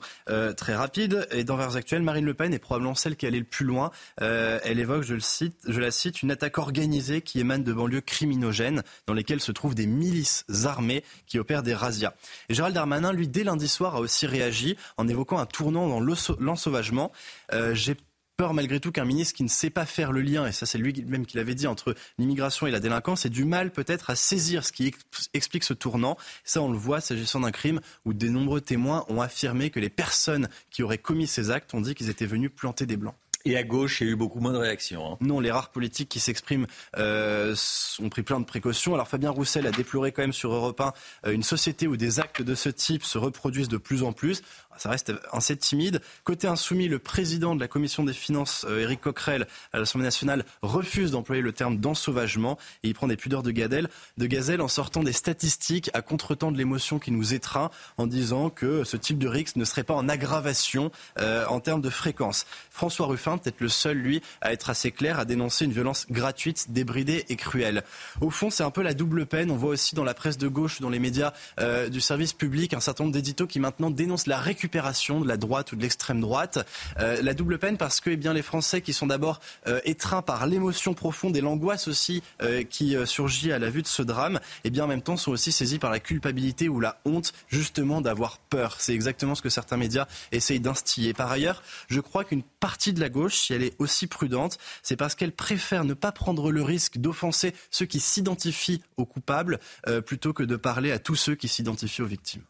[0.58, 1.28] très rapide.
[1.32, 3.92] Et dans Vers Actuelles, Marine Le Pen est probablement celle qui allait le plus loin.
[4.18, 8.02] elle évoque, je le cite, je la cite, une attaque organisée qui émane de banlieues
[8.02, 12.14] criminogènes dans lesquelles se trouvent des milices armées qui opèrent des razzias.
[12.50, 16.00] Et Gérald Darmanin, lui, dès lundi soir, a aussi réagi en évoquant un tournant dans
[16.40, 17.12] l'ensauvagement.
[17.54, 17.96] Euh, J'ai
[18.36, 20.80] peur malgré tout qu'un ministre qui ne sait pas faire le lien, et ça c'est
[20.80, 24.66] lui-même qui l'avait dit, entre l'immigration et la délinquance, ait du mal peut-être à saisir
[24.66, 24.94] ce qui
[25.34, 26.18] explique ce tournant.
[26.44, 29.90] Ça on le voit s'agissant d'un crime où de nombreux témoins ont affirmé que les
[29.90, 33.16] personnes qui auraient commis ces actes ont dit qu'ils étaient venus planter des blancs.
[33.46, 35.06] Et à gauche, il y a eu beaucoup moins de réactions.
[35.06, 35.18] Hein.
[35.20, 36.66] Non, les rares politiques qui s'expriment
[36.98, 37.54] euh,
[38.00, 38.94] ont pris plein de précautions.
[38.94, 40.94] Alors Fabien Roussel a déploré quand même sur Europe 1
[41.26, 44.44] euh, une société où des actes de ce type se reproduisent de plus en plus
[44.78, 46.02] ça reste assez timide.
[46.24, 50.46] Côté insoumis, le président de la commission des finances, euh, Éric Coquerel, à l'Assemblée nationale,
[50.62, 55.04] refuse d'employer le terme d'ensauvagement et il prend des pudeurs de, de gazelle en sortant
[55.04, 59.28] des statistiques à contretemps de l'émotion qui nous étreint en disant que ce type de
[59.28, 62.46] risque ne serait pas en aggravation euh, en termes de fréquence.
[62.70, 66.72] François Ruffin, peut-être le seul, lui, à être assez clair, à dénoncer une violence gratuite,
[66.72, 67.84] débridée et cruelle.
[68.22, 69.52] Au fond, c'est un peu la double peine.
[69.52, 72.74] On voit aussi dans la presse de gauche, dans les médias euh, du service public,
[72.74, 75.82] un certain nombre d'éditos qui maintenant dénoncent la récupération récupération de la droite ou de
[75.82, 76.66] l'extrême droite.
[76.98, 80.22] Euh, la double peine parce que eh bien, les Français qui sont d'abord euh, étreints
[80.22, 84.40] par l'émotion profonde et l'angoisse aussi euh, qui surgit à la vue de ce drame,
[84.64, 88.00] eh bien en même temps sont aussi saisis par la culpabilité ou la honte justement
[88.00, 88.78] d'avoir peur.
[88.80, 91.14] C'est exactement ce que certains médias essayent d'instiller.
[91.14, 94.96] Par ailleurs, je crois qu'une partie de la gauche, si elle est aussi prudente, c'est
[94.96, 99.60] parce qu'elle préfère ne pas prendre le risque d'offenser ceux qui s'identifient aux coupables
[100.06, 102.44] plutôt que de parler à tous ceux qui s'identifient aux victimes.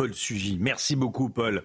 [0.00, 0.56] Paul Sugy.
[0.58, 1.62] Merci beaucoup, Paul.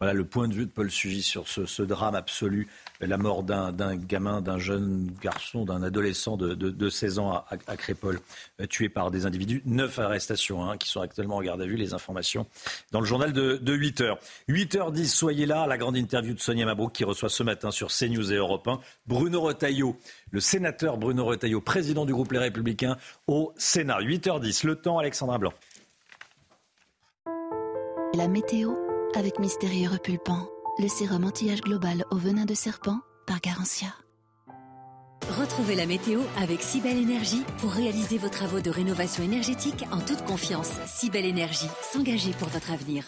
[0.00, 2.66] Voilà le point de vue de Paul Sugy sur ce, drame absolu,
[3.00, 8.18] la mort d'un gamin, d'un jeune garçon, d'un adolescent de, 16 ans à, Crépol,
[8.60, 9.62] euh, tué par des individus.
[9.66, 11.76] Neuf arrestations hein, qui sont actuellement en garde à vue.
[11.76, 12.48] Les informations
[12.90, 14.16] dans le journal de, 8 h
[14.48, 15.68] 8h10, soyez là.
[15.68, 18.80] La grande interview de Sonia Mabrouk qui reçoit ce matin sur CNews et Europe 1
[19.06, 19.96] Bruno Retailleau,
[20.32, 22.96] le sénateur Bruno Retailleau, président du groupe Les Républicains
[23.28, 24.00] au Sénat.
[24.00, 25.52] 8h10, le temps, Alexandra Blanc.
[28.16, 28.72] La météo
[29.14, 30.48] avec Mystérieux Repulpant,
[30.78, 33.88] le sérum anti-âge global au venin de serpent par Garantia.
[35.38, 40.24] Retrouvez la météo avec Cybelle Énergie pour réaliser vos travaux de rénovation énergétique en toute
[40.24, 40.70] confiance.
[40.86, 43.04] Cybelle Énergie, s'engager pour votre avenir.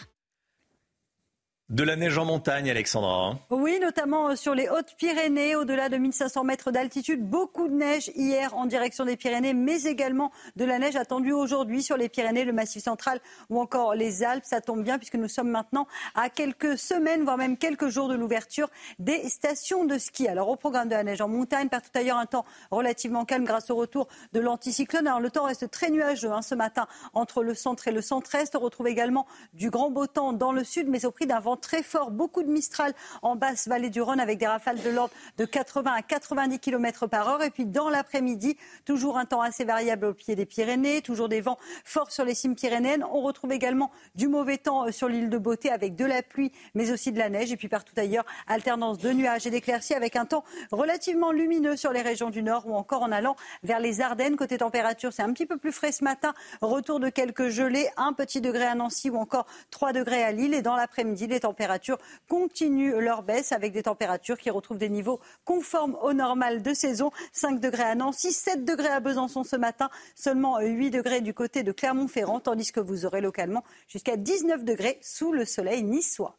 [1.70, 3.26] De la neige en montagne, Alexandra.
[3.26, 3.38] Hein.
[3.50, 7.28] Oui, notamment euh, sur les Hautes-Pyrénées, au-delà de 1500 mètres d'altitude.
[7.28, 11.82] Beaucoup de neige hier en direction des Pyrénées, mais également de la neige attendue aujourd'hui
[11.82, 13.20] sur les Pyrénées, le Massif central
[13.50, 14.46] ou encore les Alpes.
[14.46, 18.14] Ça tombe bien puisque nous sommes maintenant à quelques semaines, voire même quelques jours de
[18.14, 20.26] l'ouverture des stations de ski.
[20.26, 23.44] Alors au programme de la neige en montagne, par tout ailleurs un temps relativement calme
[23.44, 25.06] grâce au retour de l'anticyclone.
[25.06, 28.56] Alors le temps reste très nuageux hein, ce matin entre le centre et le centre-est.
[28.56, 31.57] On retrouve également du grand beau temps dans le sud, mais au prix d'un vent
[31.58, 35.12] très fort, beaucoup de Mistral en basse vallée du Rhône avec des rafales de l'ordre
[35.36, 37.42] de 80 à 90 km par heure.
[37.42, 41.40] Et puis dans l'après-midi, toujours un temps assez variable au pied des Pyrénées, toujours des
[41.40, 43.04] vents forts sur les cimes pyrénéennes.
[43.12, 46.52] On retrouve également du mauvais temps euh, sur l'île de Beauté avec de la pluie,
[46.74, 47.52] mais aussi de la neige.
[47.52, 51.92] Et puis partout ailleurs, alternance de nuages et d'éclaircies avec un temps relativement lumineux sur
[51.92, 54.36] les régions du nord ou encore en allant vers les Ardennes.
[54.36, 56.34] Côté température, c'est un petit peu plus frais ce matin.
[56.60, 60.54] Retour de quelques gelées, un petit degré à Nancy ou encore 3 degrés à Lille.
[60.54, 61.98] Et dans l'après-midi, les températures
[62.28, 67.10] continuent leur baisse avec des températures qui retrouvent des niveaux conformes au normal de saison.
[67.32, 71.62] 5 degrés à Nancy, 7 degrés à Besançon ce matin, seulement 8 degrés du côté
[71.62, 76.36] de Clermont-Ferrand, tandis que vous aurez localement jusqu'à 19 degrés sous le soleil niçois.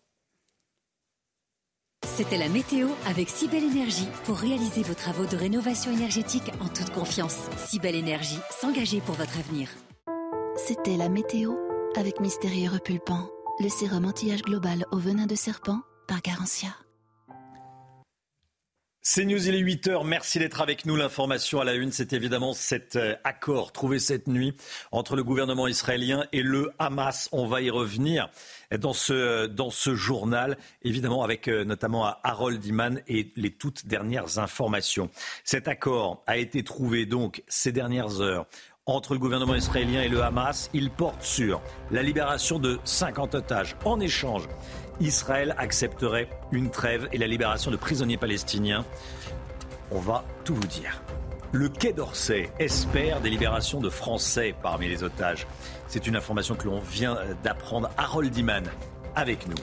[2.05, 6.91] C'était la météo avec Cybelle Énergie pour réaliser vos travaux de rénovation énergétique en toute
[6.91, 7.37] confiance.
[7.57, 9.69] Cybelle Énergie, s'engager pour votre avenir.
[10.55, 11.55] C'était la météo
[11.95, 13.27] avec Mystérieux Repulpant
[13.59, 16.69] le sérum anti-âge global au venin de serpent par Garantia.
[19.01, 20.05] C'est News, il est 8h.
[20.05, 20.95] Merci d'être avec nous.
[20.95, 24.55] L'information à la une, c'est évidemment cet euh, accord trouvé cette nuit
[24.91, 27.27] entre le gouvernement israélien et le Hamas.
[27.31, 28.29] On va y revenir
[28.77, 34.37] dans ce, dans ce journal, évidemment avec euh, notamment Harold Iman et les toutes dernières
[34.37, 35.09] informations.
[35.43, 38.45] Cet accord a été trouvé donc ces dernières heures
[38.95, 40.69] entre le gouvernement israélien et le Hamas.
[40.73, 41.61] Il porte sur
[41.91, 43.75] la libération de 50 otages.
[43.85, 44.47] En échange,
[44.99, 48.85] Israël accepterait une trêve et la libération de prisonniers palestiniens.
[49.91, 51.01] On va tout vous dire.
[51.51, 55.47] Le Quai d'Orsay espère des libérations de Français parmi les otages.
[55.87, 57.89] C'est une information que l'on vient d'apprendre.
[57.97, 58.63] Harold Iman
[59.15, 59.55] avec nous.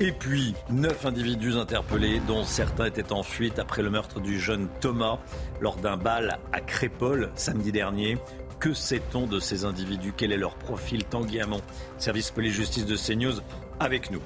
[0.00, 4.68] Et puis, neuf individus interpellés, dont certains étaient en fuite après le meurtre du jeune
[4.80, 5.18] Thomas
[5.60, 8.16] lors d'un bal à Crépole samedi dernier.
[8.60, 10.12] Que sait-on de ces individus?
[10.16, 11.04] Quel est leur profil?
[11.04, 11.60] Tanguy Hamon,
[11.96, 13.40] service police-justice de CNews,
[13.78, 14.22] avec nous.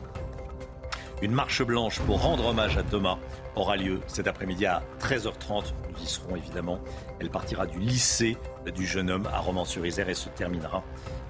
[1.20, 3.18] Une marche blanche pour rendre hommage à Thomas
[3.54, 5.74] aura lieu cet après-midi à 13h30.
[5.92, 6.80] Nous y serons évidemment.
[7.20, 8.38] Elle partira du lycée
[8.74, 10.82] du jeune homme à Romans-sur-Isère et se terminera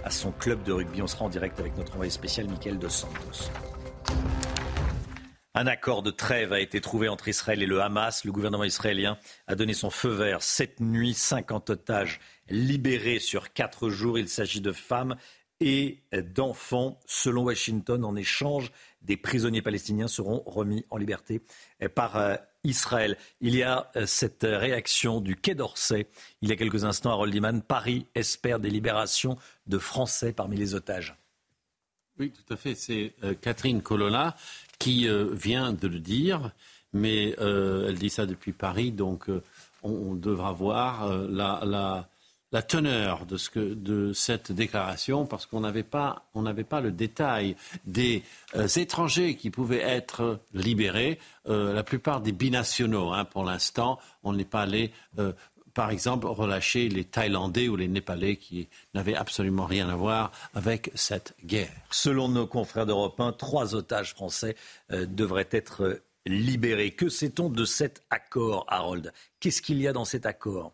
[0.05, 1.03] à son club de rugby.
[1.03, 3.51] On sera en direct avec notre envoyé spécial Michael Dos Santos.
[5.55, 8.25] Un accord de trêve a été trouvé entre Israël et le Hamas.
[8.25, 11.13] Le gouvernement israélien a donné son feu vert cette nuit.
[11.13, 12.21] 50 otages
[12.53, 14.19] libérés sur quatre jours.
[14.19, 15.17] Il s'agit de femmes
[15.61, 15.99] et
[16.35, 17.01] d'enfants.
[17.07, 18.71] Selon Washington, en échange,
[19.03, 21.43] des prisonniers palestiniens seront remis en liberté
[21.95, 23.17] par euh, Israël.
[23.41, 26.07] Il y a euh, cette réaction du Quai d'Orsay.
[26.41, 30.75] Il y a quelques instants, à Roldiman, Paris espère des libérations de Français parmi les
[30.75, 31.17] otages.
[32.19, 32.75] Oui, tout à fait.
[32.75, 34.37] C'est euh, Catherine Colonna
[34.79, 36.51] qui vient de le dire,
[36.93, 39.31] mais elle dit ça depuis Paris, donc
[39.85, 42.09] on, devra voir la,
[42.61, 47.57] teneur de, cette déclaration, parce qu'on n'avait pas, le détail
[47.87, 48.23] des
[48.77, 53.13] étrangers qui pouvaient être libérés, la plupart des binationaux.
[53.13, 54.93] Hein, pour l'instant, on n'est pas allé
[55.75, 60.91] par exemple, relâcher les Thaïlandais ou les Népalais qui n'avaient absolument rien à voir avec
[60.95, 61.73] cette guerre.
[61.91, 64.57] Selon nos confrères d'Europe 1, trois otages français
[64.93, 66.91] euh, devraient être euh, libérés.
[66.91, 69.13] Que sait-on de cet accord, Harold?
[69.41, 70.73] Qu'est-ce qu'il y a dans cet accord?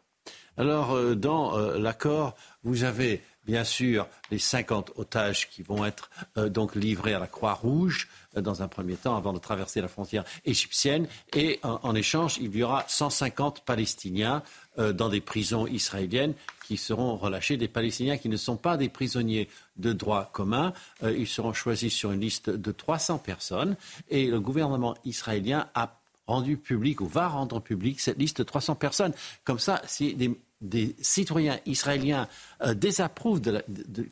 [0.59, 6.75] Alors, euh, dans l'accord, vous avez bien sûr les 50 otages qui vont être donc
[6.75, 11.09] livrés à la Croix-Rouge dans un premier temps avant de traverser la frontière égyptienne.
[11.35, 14.43] Et en échange, il y aura 150 Palestiniens
[14.79, 18.89] euh, dans des prisons israéliennes qui seront relâchés, des Palestiniens qui ne sont pas des
[18.89, 20.73] prisonniers de droit commun.
[21.03, 23.77] Euh, ils seront choisis sur une liste de 300 personnes
[24.09, 25.99] et le gouvernement israélien a
[26.29, 29.15] rendu public ou va rendre public cette liste de 300 personnes.
[29.45, 32.29] Comme ça, si des des citoyens israéliens
[32.63, 33.63] euh, désapprouvent de,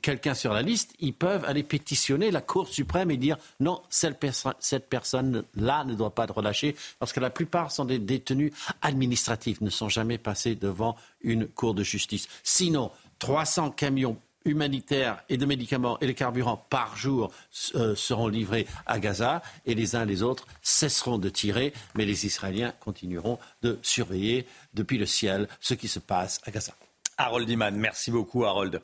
[0.03, 4.25] quelqu'un sur la liste, ils peuvent aller pétitionner la Cour suprême et dire non, cette,
[4.61, 8.53] cette personne-là ne doit pas être relâchée, parce que la plupart sont des détenus
[8.83, 12.29] administratifs, ne sont jamais passés devant une Cour de justice.
[12.43, 17.33] Sinon, 300 camions humanitaires et de médicaments et de carburants par jour
[17.75, 22.25] euh, seront livrés à Gaza et les uns les autres cesseront de tirer, mais les
[22.25, 26.73] Israéliens continueront de surveiller depuis le ciel ce qui se passe à Gaza.
[27.19, 28.81] Harold Iman, merci beaucoup Harold.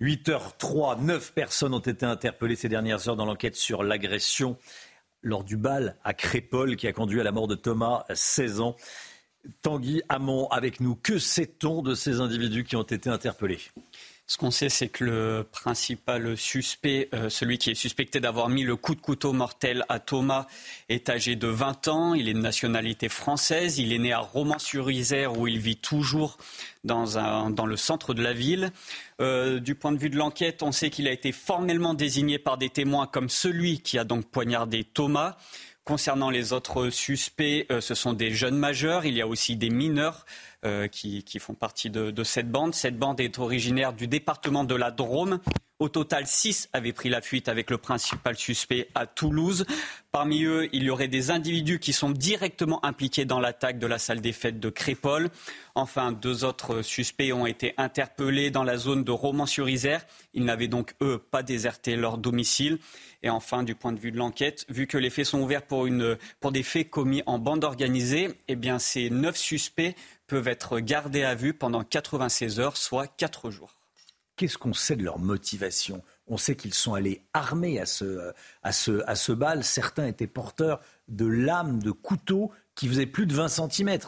[0.00, 4.58] 8h03, 9 personnes ont été interpellées ces dernières heures dans l'enquête sur l'agression
[5.22, 8.76] lors du bal à Crépole qui a conduit à la mort de Thomas, 16 ans.
[9.62, 10.96] Tanguy Hamon avec nous.
[10.96, 13.60] Que sait-on de ces individus qui ont été interpellés?
[14.28, 18.64] Ce qu'on sait, c'est que le principal suspect, euh, celui qui est suspecté d'avoir mis
[18.64, 20.48] le coup de couteau mortel à Thomas,
[20.88, 22.14] est âgé de 20 ans.
[22.14, 23.78] Il est de nationalité française.
[23.78, 26.38] Il est né à Romans-sur-Isère où il vit toujours
[26.82, 27.04] dans,
[27.66, 28.72] le centre de la ville.
[29.20, 32.58] Euh, du point de vue de l'enquête, on sait qu'il a été formellement désigné par
[32.58, 35.36] des témoins comme celui qui a donc poignardé Thomas.
[35.86, 39.04] Concernant les autres suspects, euh, ce sont des jeunes majeurs.
[39.06, 40.26] Il y a aussi des mineurs
[40.64, 42.74] euh, qui, font partie de, cette bande.
[42.74, 45.38] Cette bande est originaire du département de la Drôme.
[45.78, 49.64] Au total, six avaient pris la fuite avec le principal suspect à Toulouse.
[50.10, 53.98] Parmi eux, il y aurait des individus qui sont directement impliqués dans l'attaque de la
[53.98, 55.28] salle des fêtes de Crépole.
[55.76, 60.04] Enfin, deux autres suspects ont été interpellés dans la zone de Romans-sur-Isère.
[60.34, 62.78] Ils n'avaient donc, eux, pas déserté leur domicile.
[63.22, 65.86] Et enfin, du point de vue de l'enquête, vu que les faits sont ouverts pour,
[65.86, 69.94] une, pour des faits commis en bande organisée, eh bien, ces neuf suspects
[70.26, 73.74] peuvent être gardés à vue pendant 96 heures, soit 4 jours.
[74.36, 76.02] Qu'est-ce qu'on sait de leur motivation?
[76.26, 78.32] On sait qu'ils sont allés armés à ce,
[78.62, 79.64] à, ce, à ce bal.
[79.64, 83.98] Certains étaient porteurs de lames, de couteaux qui faisaient plus de 20 cm.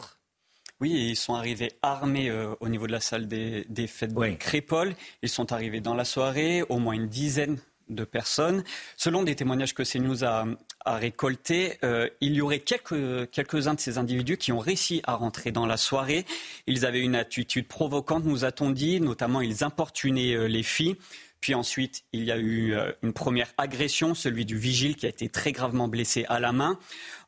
[0.81, 4.95] Oui, ils sont arrivés armés euh, au niveau de la salle des, fêtes de Crépole.
[5.21, 7.57] Ils sont arrivés dans la soirée, au moins une dizaine
[7.89, 8.63] de personnes.
[8.97, 10.45] Selon des témoignages que CNews a,
[10.85, 15.15] a récoltés, euh, il y aurait quelques, quelques-uns de ces individus qui ont réussi à
[15.15, 16.25] rentrer dans la soirée.
[16.67, 20.95] Ils avaient une attitude provocante, nous a-t-on dit, notamment ils importunaient euh, les filles.
[21.41, 25.09] Puis ensuite, il y a eu euh, une première agression, celui du vigile qui a
[25.09, 26.77] été très gravement blessé à la main.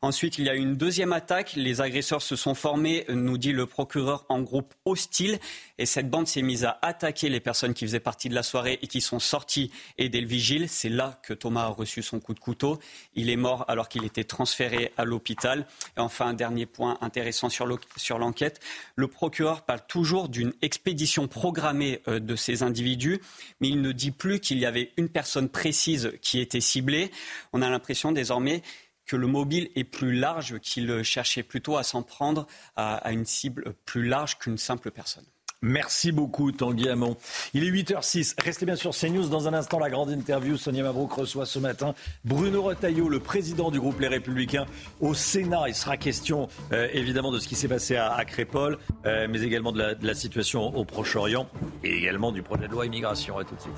[0.02, 1.52] Ensuite, il y a eu une deuxième attaque.
[1.54, 5.38] Les agresseurs se sont formés, nous dit le procureur, en groupe hostile.
[5.78, 8.80] Et cette bande s'est mise à attaquer les personnes qui faisaient partie de la soirée
[8.82, 10.68] et qui sont sorties aider le vigile.
[10.68, 12.80] C'est là que Thomas a reçu son coup de couteau.
[13.14, 15.66] Il est mort alors qu'il était transféré à l'hôpital.
[15.96, 18.60] Et enfin, un dernier point intéressant sur l'enquête.
[18.96, 23.20] Le procureur parle toujours d'une expédition programmée euh, de ces individus,
[23.60, 27.10] mais il ne plus qu'il y avait une personne précise qui était ciblée.
[27.52, 28.62] On a l'impression désormais
[29.06, 32.46] que le mobile est plus large, qu'il cherchait plutôt à s'en prendre
[32.76, 35.26] à, une cible plus large qu'une simple personne.
[35.62, 37.16] Merci beaucoup Tanguy Hamon.
[37.54, 38.34] Il est 8h06.
[38.42, 39.28] Restez bien sur CNews.
[39.28, 40.56] Dans un instant, la grande interview.
[40.56, 41.94] Sonia Mabrouk reçoit ce matin
[42.24, 44.66] Bruno Retailleau, le président du groupe Les Républicains,
[45.00, 45.68] au Sénat.
[45.68, 49.70] Il sera question euh, évidemment de ce qui s'est passé à, Crépole, euh, mais également
[49.70, 51.48] de la, de la situation au Proche-Orient
[51.84, 53.38] et également du projet de loi immigration.
[53.38, 53.72] À tout de suite.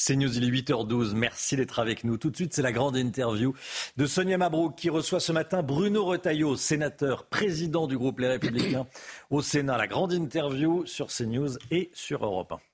[0.00, 1.14] C'est News, il est 8h12.
[1.16, 2.18] Merci d'être avec nous.
[2.18, 3.52] Tout de suite, c'est la grande interview
[3.96, 8.86] de Sonia Mabrouk qui reçoit ce matin Bruno Retailleau, sénateur, président du groupe Les Républicains
[9.30, 9.76] au Sénat.
[9.76, 12.67] La grande interview sur CNews et sur Europe 1.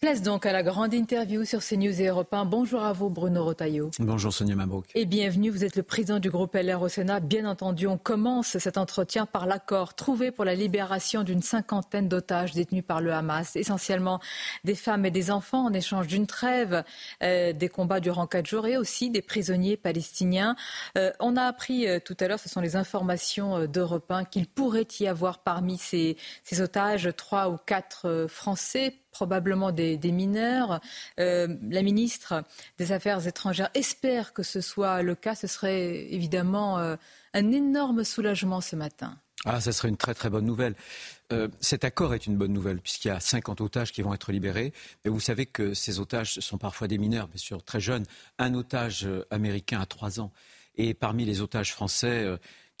[0.00, 2.46] Place donc à la grande interview sur CNews et Europe 1.
[2.46, 3.90] Bonjour à vous, Bruno Rotaillot.
[3.98, 4.86] Bonjour, Sonia Mabrouk.
[4.94, 5.50] Et bienvenue.
[5.50, 7.20] Vous êtes le président du groupe LR au Sénat.
[7.20, 12.52] Bien entendu, on commence cet entretien par l'accord trouvé pour la libération d'une cinquantaine d'otages
[12.52, 14.20] détenus par le Hamas, essentiellement
[14.64, 16.82] des femmes et des enfants en échange d'une trêve,
[17.22, 20.56] euh, des combats durant quatre jours et aussi des prisonniers palestiniens.
[20.96, 24.46] Euh, on a appris euh, tout à l'heure, ce sont les informations d'Europe 1, qu'il
[24.46, 30.80] pourrait y avoir parmi ces, ces otages trois ou quatre Français probablement des, mineurs.
[31.18, 32.44] Euh, la ministre
[32.78, 35.34] des Affaires étrangères espère que ce soit le cas.
[35.34, 36.96] Ce serait évidemment euh,
[37.34, 39.16] un énorme soulagement ce matin.
[39.46, 40.74] Ah, ce serait une très très bonne nouvelle.
[41.32, 44.32] Euh, cet accord est une bonne nouvelle puisqu'il y a 50 otages qui vont être
[44.32, 44.72] libérés.
[45.04, 48.04] Mais vous savez que ces otages sont parfois des mineurs, bien sûr, très jeunes.
[48.38, 50.32] Un otage américain à 3 ans.
[50.76, 52.26] Et parmi les otages français,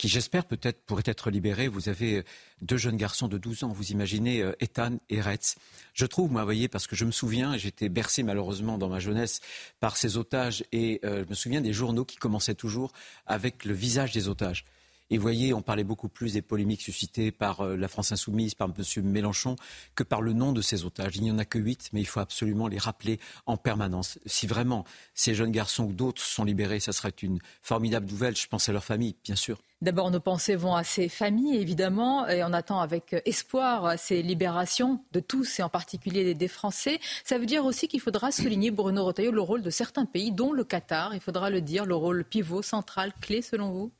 [0.00, 1.68] qui j'espère peut-être pourraient être libérés.
[1.68, 2.22] Vous avez euh,
[2.62, 5.56] deux jeunes garçons de 12 ans, vous imaginez euh, Ethan et Retz.
[5.92, 9.40] Je trouve, moi, voyez, parce que je me souviens, j'étais bercé malheureusement dans ma jeunesse
[9.78, 12.92] par ces otages et euh, je me souviens des journaux qui commençaient toujours
[13.26, 14.64] avec le visage des otages.
[15.10, 19.04] Et voyez, on parlait beaucoup plus des polémiques suscitées par la France insoumise, par M.
[19.04, 19.56] Mélenchon,
[19.94, 21.16] que par le nom de ces otages.
[21.16, 24.18] Il n'y en a que huit, mais il faut absolument les rappeler en permanence.
[24.26, 24.84] Si vraiment
[25.14, 28.36] ces jeunes garçons ou d'autres sont libérés, ça serait une formidable nouvelle.
[28.36, 29.60] Je pense à leur famille, bien sûr.
[29.82, 35.02] D'abord, nos pensées vont à ces familles, évidemment, et on attend avec espoir ces libérations
[35.12, 37.00] de tous, et en particulier des Français.
[37.24, 40.52] Ça veut dire aussi qu'il faudra souligner, Bruno Retailleau, le rôle de certains pays, dont
[40.52, 41.14] le Qatar.
[41.14, 43.90] Il faudra le dire, le rôle pivot, central, clé, selon vous?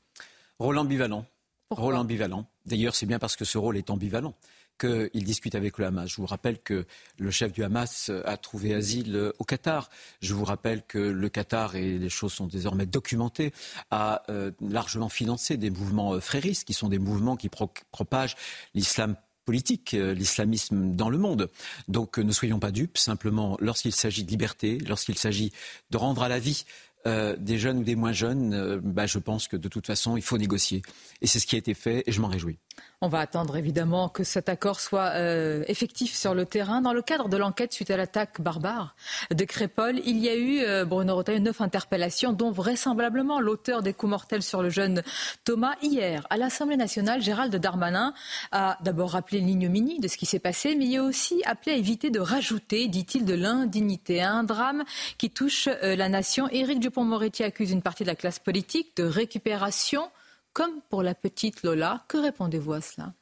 [0.61, 1.25] Rôle ambivalent.
[1.71, 2.45] rôle ambivalent.
[2.67, 4.35] D'ailleurs, c'est bien parce que ce rôle est ambivalent
[4.79, 6.07] qu'il discute avec le Hamas.
[6.07, 6.85] Je vous rappelle que
[7.17, 9.89] le chef du Hamas a trouvé asile au Qatar.
[10.21, 13.53] Je vous rappelle que le Qatar, et les choses sont désormais documentées,
[13.89, 18.35] a euh, largement financé des mouvements euh, fréristes, qui sont des mouvements qui propagent
[18.75, 19.15] l'islam
[19.45, 21.49] politique, euh, l'islamisme dans le monde.
[21.87, 25.51] Donc ne soyons pas dupes, simplement lorsqu'il s'agit de liberté, lorsqu'il s'agit
[25.89, 26.65] de rendre à la vie
[27.05, 30.37] des jeunes ou des moins jeunes, bah, je pense que de toute façon, il faut
[30.37, 30.81] négocier.
[31.21, 32.57] Et c'est ce qui a été fait et je m'en réjouis.
[33.03, 36.81] On va attendre évidemment que cet accord soit euh, effectif sur le terrain.
[36.81, 38.95] Dans le cadre de l'enquête suite à l'attaque barbare
[39.33, 43.95] de Crépol, il y a eu, euh, Bruno Retailleau, neuf interpellations, dont vraisemblablement l'auteur des
[43.95, 45.01] coups mortels sur le jeune
[45.45, 45.73] Thomas.
[45.81, 48.13] Hier, à l'Assemblée nationale, Gérald Darmanin
[48.51, 51.79] a d'abord rappelé l'ignominie de ce qui s'est passé, mais il a aussi appelé à
[51.79, 54.83] éviter de rajouter, dit-il, de l'indignité à un drame
[55.17, 56.47] qui touche euh, la nation.
[56.49, 60.11] Éric Dupont-Moretti accuse une partie de la classe politique de récupération
[60.53, 62.03] comme pour la petite Lola.
[62.07, 63.13] Que répondez-vous à cela?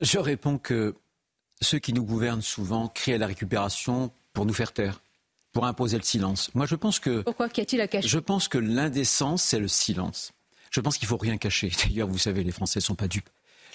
[0.00, 0.94] Je réponds que
[1.60, 5.02] ceux qui nous gouvernent souvent crient à la récupération pour nous faire taire,
[5.52, 6.54] pour imposer le silence.
[6.54, 7.22] Moi, je pense que.
[7.22, 8.08] Pourquoi Qu'y a-t-il à cacher?
[8.08, 10.32] Je pense que l'indécence, c'est le silence.
[10.70, 11.70] Je pense qu'il faut rien cacher.
[11.84, 13.28] D'ailleurs, vous savez, les Français ne sont pas dupes.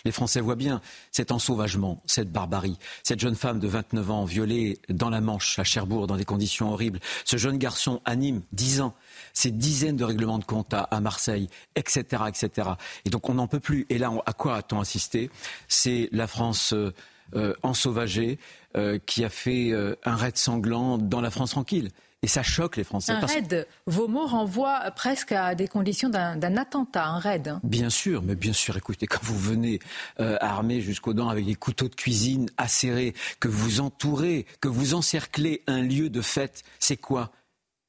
[0.05, 2.77] Les Français voient bien cet ensauvagement, cette barbarie.
[3.03, 6.71] Cette jeune femme de 29 ans violée dans la Manche, à Cherbourg, dans des conditions
[6.71, 6.99] horribles.
[7.25, 8.93] Ce jeune garçon anime 10 ans
[9.33, 12.69] ces dizaines de règlements de compte à, Marseille, etc., etc.
[13.03, 13.85] Et donc on n'en peut plus.
[13.89, 15.29] Et là, à quoi a-t-on assisté?
[15.67, 16.93] C'est la France euh,
[17.35, 18.39] euh, ensauvagée
[18.77, 19.73] euh, qui a fait
[20.03, 21.89] un raid sanglant dans la France tranquille.
[22.21, 23.11] Et ça choque les Français.
[23.11, 27.47] Un raid, vos mots renvoient presque à des conditions d'un attentat, un raid.
[27.47, 27.61] Hein.
[27.63, 29.79] Bien sûr, mais bien sûr, écoutez, quand vous venez
[30.17, 35.61] armé jusqu'aux dents avec des couteaux de cuisine acérés, que vous entourez, que vous encerclez
[35.67, 37.31] un lieu de fête, c'est quoi?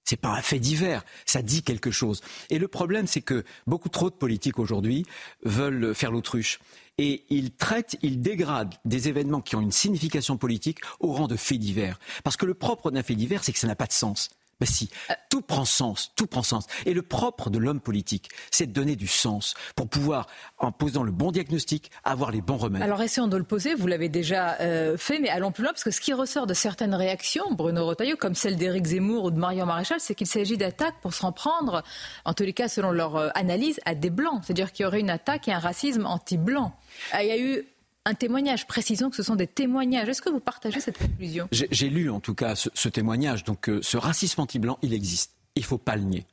[0.04, 2.20] C'est pas un fait divers, ça dit quelque chose.
[2.48, 5.04] Et le problème, c'est que beaucoup trop de politiques aujourd'hui
[5.44, 6.60] veulent faire l'autruche.
[6.98, 11.36] Et ils traitent, ils dégradent des événements qui ont une signification politique au rang de
[11.36, 11.98] faits divers.
[12.24, 14.30] Parce que le propre d'un fait divers, c'est que ça n'a pas de sens.
[14.58, 14.88] Ben si,
[15.28, 16.66] tout prend sens, tout prend sens.
[16.86, 20.26] Et le propre de l'homme politique, c'est de donner du sens pour pouvoir,
[20.58, 22.82] en posant le bon diagnostic, avoir les bons remèdes.
[22.82, 25.84] Alors essayons de le poser, vous l'avez déjà euh, fait, mais allons plus loin, parce
[25.84, 29.38] que ce qui ressort de certaines réactions, Bruno Retailleau, comme celle d'Éric Zemmour ou de
[29.38, 31.82] Marion Maréchal, c'est qu'il s'agit d'attaques pour s'en prendre,
[32.24, 34.40] en tous les cas selon leur euh, analyse, à des blancs.
[34.44, 36.72] C'est-à-dire qu'il y aurait une attaque et un racisme anti-blanc.
[37.12, 37.66] Ah, il y a eu
[38.06, 38.66] un témoignage.
[38.66, 40.08] Précisons que ce sont des témoignages.
[40.08, 41.48] Est-ce que vous partagez cette conclusion?
[41.50, 43.44] J'ai lu en tout cas ce, témoignage.
[43.44, 45.32] Donc euh, ce racisme anti-blanc, il existe.
[45.56, 46.26] Il ne faut pas le nier.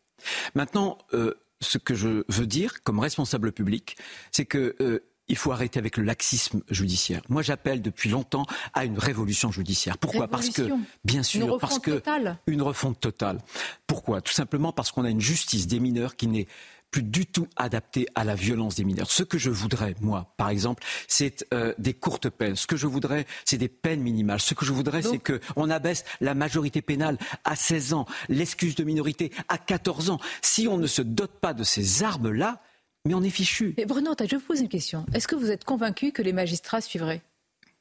[0.53, 3.97] Maintenant, euh, ce que je veux dire comme responsable public,
[4.31, 7.21] c'est que euh, il faut arrêter avec le laxisme judiciaire.
[7.29, 9.97] Moi, j'appelle depuis longtemps à une révolution judiciaire.
[9.97, 10.27] Pourquoi?
[10.27, 10.63] Parce que,
[11.05, 12.03] bien sûr, parce que
[12.45, 13.39] une refonte totale.
[13.87, 14.21] Pourquoi?
[14.21, 16.47] Tout simplement parce qu'on a une justice des mineurs qui n'est
[16.93, 19.09] plus du tout adapté à la violence des mineurs.
[19.09, 22.55] Ce que je voudrais, moi, par exemple, c'est euh, des courtes peines.
[22.55, 24.39] Ce que je voudrais, c'est des peines minimales.
[24.39, 28.83] Ce que je voudrais, c'est qu'on abaisse la majorité pénale à 16 ans, l'excuse de
[28.83, 30.19] minorité à 14 ans.
[30.43, 32.61] Si on ne se dote pas de ces armes-là,
[33.05, 33.73] mais on est fichu.
[33.75, 35.07] Mais Bruno, je vous pose une question.
[35.13, 37.23] Est-ce que vous êtes convaincu que les magistrats suivraient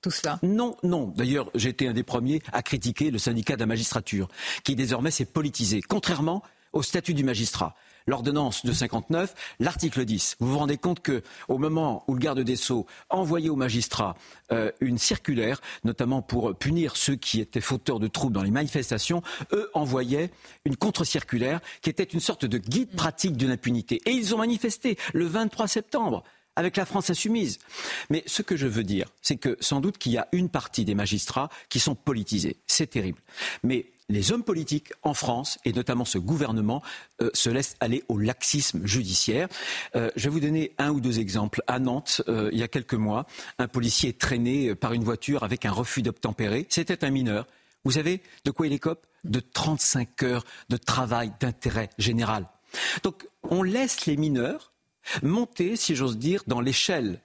[0.01, 0.39] tout cela?
[0.43, 1.13] Non, non.
[1.15, 4.29] D'ailleurs, j'ai été un des premiers à critiquer le syndicat de la magistrature,
[4.65, 7.77] qui désormais s'est politisé, contrairement au statut du magistrat
[8.07, 10.37] l'ordonnance de 59, l'article 10.
[10.41, 14.17] Vous vous rendez compte que au moment où le garde des Sceaux envoyait aux magistrats
[14.53, 19.23] euh, une circulaire, notamment pour punir ceux qui étaient fauteurs de troubles dans les manifestations,
[19.53, 20.31] eux envoyaient
[20.65, 24.01] une contre-circulaire qui était une sorte de guide pratique de l'impunité.
[24.07, 26.25] Et ils ont manifesté le 23 septembre
[26.57, 27.59] avec la France insoumise.
[28.11, 30.85] Mais ce que je veux dire, c'est que sans doute qu'il y a une partie
[30.85, 32.57] des magistrats qui sont politisés.
[32.67, 33.21] C'est terrible.
[33.63, 36.83] Mais les hommes politiques en France, et notamment ce gouvernement,
[37.23, 39.49] euh, se laissent aller au laxisme judiciaire.
[39.97, 41.63] Euh, je vais vous donner un ou deux exemples.
[41.67, 43.27] À Nantes, euh, il y a quelques mois,
[43.59, 46.67] un policier est traîné par une voiture avec un refus d'obtempérer.
[46.69, 47.47] C'était un mineur.
[47.85, 49.07] Vous savez de quoi il écope?
[49.25, 52.47] De 35 heures de travail d'intérêt général.
[53.03, 54.72] Donc on laisse les mineurs
[55.23, 57.21] monter, si j'ose dire, dans l'échelle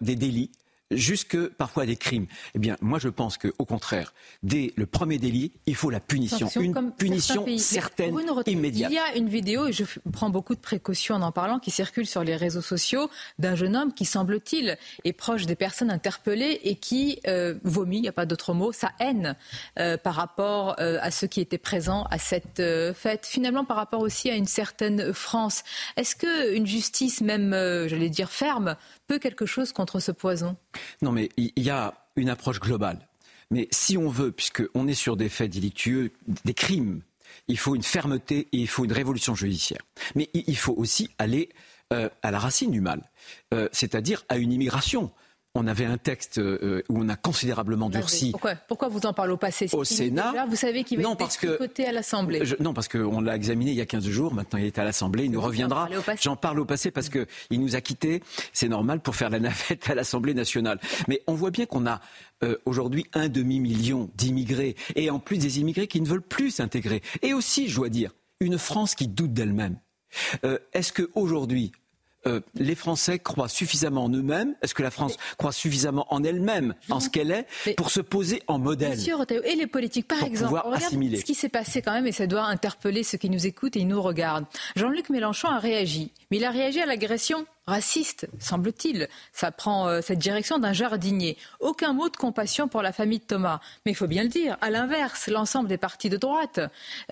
[0.00, 0.50] des délits
[0.90, 2.26] jusque parfois des crimes.
[2.54, 6.48] Eh bien, moi, je pense qu'au contraire, dès le premier délit, il faut la punition,
[6.60, 8.90] une punition certaine, immédiate.
[8.90, 11.70] Il y a une vidéo, et je prends beaucoup de précautions en en parlant, qui
[11.70, 16.60] circule sur les réseaux sociaux d'un jeune homme qui, semble-t-il, est proche des personnes interpellées
[16.62, 19.34] et qui euh, vomit, il n'y a pas d'autre mot, sa haine
[19.78, 22.62] euh, par rapport euh, à ceux qui étaient présents à cette
[22.94, 23.26] fête.
[23.26, 25.64] Finalement, par rapport aussi à une certaine France.
[25.96, 27.50] Est-ce qu'une justice, même,
[27.88, 28.76] j'allais dire, ferme,
[29.08, 30.56] peut quelque chose contre ce poison?
[31.02, 33.06] Non, mais il y a une approche globale.
[33.50, 36.12] Mais si on veut, puisqu'on est sur des faits délictueux,
[36.44, 37.02] des crimes,
[37.48, 39.82] il faut une fermeté et il faut une révolution judiciaire.
[40.14, 41.50] Mais il faut aussi aller
[41.92, 43.10] euh, à la racine du mal,
[43.54, 45.12] euh, c'est-à-dire à une immigration.
[45.56, 48.30] On avait un texte euh, où on a considérablement durci.
[48.30, 49.68] Pourquoi, pourquoi vous en parlez au passé?
[49.72, 50.32] Au Sénat.
[50.32, 52.42] Déjà, vous savez qu'il va non, être parce que, côté à l'Assemblée.
[52.60, 54.34] Non, parce qu'on l'a examiné il y a 15 jours.
[54.34, 55.24] Maintenant, il est à l'Assemblée.
[55.24, 55.88] Il nous reviendra.
[56.20, 58.22] J'en parle au passé parce qu'il nous a quittés.
[58.52, 60.78] C'est normal pour faire la navette à l'Assemblée nationale.
[61.08, 62.00] Mais on voit bien qu'on a
[62.42, 64.76] euh, aujourd'hui un demi-million d'immigrés.
[64.94, 67.02] Et en plus des immigrés qui ne veulent plus s'intégrer.
[67.22, 69.78] Et aussi, je dois dire, une France qui doute d'elle-même.
[70.44, 71.72] Euh, Est-ce qu'aujourd'hui,
[72.26, 76.74] euh, les Français croient suffisamment en eux-mêmes Est-ce que la France croit suffisamment en elle-même,
[76.90, 77.46] en ce qu'elle est,
[77.76, 80.84] pour se poser en modèle Monsieur et les politiques, par Pour exemple, pouvoir on regarde
[80.84, 81.18] assimiler.
[81.18, 83.84] ce qui s'est passé quand même, et ça doit interpeller ceux qui nous écoutent et
[83.84, 84.46] nous regardent.
[84.76, 89.08] Jean-Luc Mélenchon a réagi, mais il a réagi à l'agression raciste, semble-t-il.
[89.32, 91.36] Ça prend euh, cette direction d'un jardinier.
[91.60, 93.60] Aucun mot de compassion pour la famille de Thomas.
[93.84, 96.60] Mais il faut bien le dire, à l'inverse, l'ensemble des partis de droite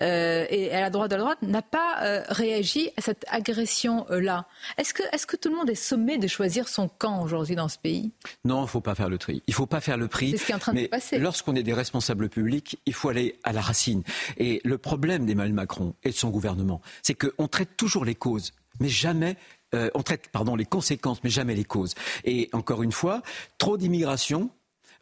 [0.01, 4.45] euh, et à la droite de la droite n'a pas euh, réagi à cette agression-là.
[4.77, 7.67] Est-ce que, est-ce que tout le monde est sommé de choisir son camp aujourd'hui dans
[7.67, 8.11] ce pays?
[8.45, 9.43] Non, il ne faut pas faire le tri.
[9.47, 10.31] Il ne faut pas faire le prix.
[10.31, 11.17] C'est ce qui est en train de mais passer.
[11.17, 14.03] Lorsqu'on est des responsables publics, il faut aller à la racine.
[14.37, 18.53] Et le problème d'Emmanuel Macron et de son gouvernement, c'est qu'on traite toujours les causes,
[18.79, 19.37] mais jamais.
[19.73, 21.95] euh, on traite pardon, les conséquences, mais jamais les causes.
[22.23, 23.21] Et encore une fois,
[23.57, 24.49] trop d'immigration,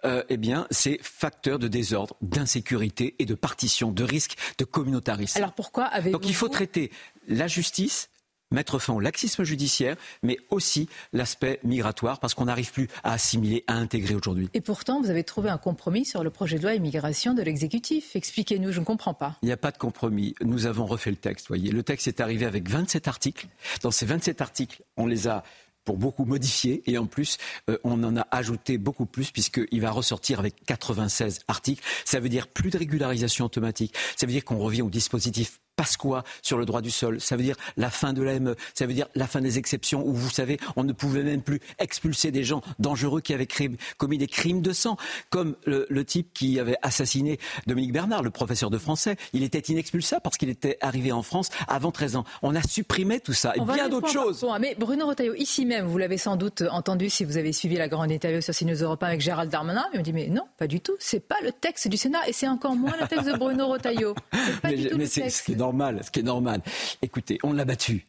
[0.05, 5.37] euh, eh bien, c'est facteur de désordre, d'insécurité et de partition, de risque de communautarisme.
[5.37, 6.91] Alors pourquoi avez-vous Donc il faut traiter
[7.27, 8.09] la justice,
[8.53, 13.63] mettre fin au laxisme judiciaire, mais aussi l'aspect migratoire, parce qu'on n'arrive plus à assimiler,
[13.67, 14.49] à intégrer aujourd'hui.
[14.53, 18.15] Et pourtant, vous avez trouvé un compromis sur le projet de loi immigration de l'exécutif.
[18.15, 19.37] Expliquez-nous, je ne comprends pas.
[19.41, 20.35] Il n'y a pas de compromis.
[20.41, 21.47] Nous avons refait le texte.
[21.47, 23.47] Voyez, le texte est arrivé avec 27 articles.
[23.81, 25.43] Dans ces 27 articles, on les a
[25.83, 27.37] pour beaucoup modifiés et en plus
[27.69, 31.83] euh, on en a ajouté beaucoup plus puisqu'il va ressortir avec 96 articles.
[32.05, 33.93] Ça veut dire plus de régularisation automatique.
[34.15, 37.19] Ça veut dire qu'on revient au dispositif Pasqua sur le droit du sol.
[37.19, 38.55] Ça veut dire la fin de l'AME.
[38.73, 41.59] Ça veut dire la fin des exceptions où, vous savez, on ne pouvait même plus
[41.79, 44.97] expulser des gens dangereux qui avaient crime- commis des crimes de sang,
[45.29, 49.15] comme le, le type qui avait assassiné Dominique Bernard, le professeur de français.
[49.33, 52.23] Il était inexpulsable parce qu'il était arrivé en France avant 13 ans.
[52.41, 54.45] On a supprimé tout ça et On bien d'autres choses.
[54.59, 57.87] Mais Bruno Retailleau, ici même, vous l'avez sans doute entendu si vous avez suivi la
[57.87, 59.85] grande interview sur CNews Europe 1 avec Gérald Darmanin.
[59.93, 60.93] Il me dit mais non, pas du tout.
[60.99, 64.13] C'est pas le texte du Sénat et c'est encore moins le texte de Bruno Retailleau.
[64.31, 65.45] C'est pas mais du tout mais le c'est texte.
[65.63, 66.61] Normal, ce qui est normal.
[67.01, 68.05] Écoutez, on l'a battu.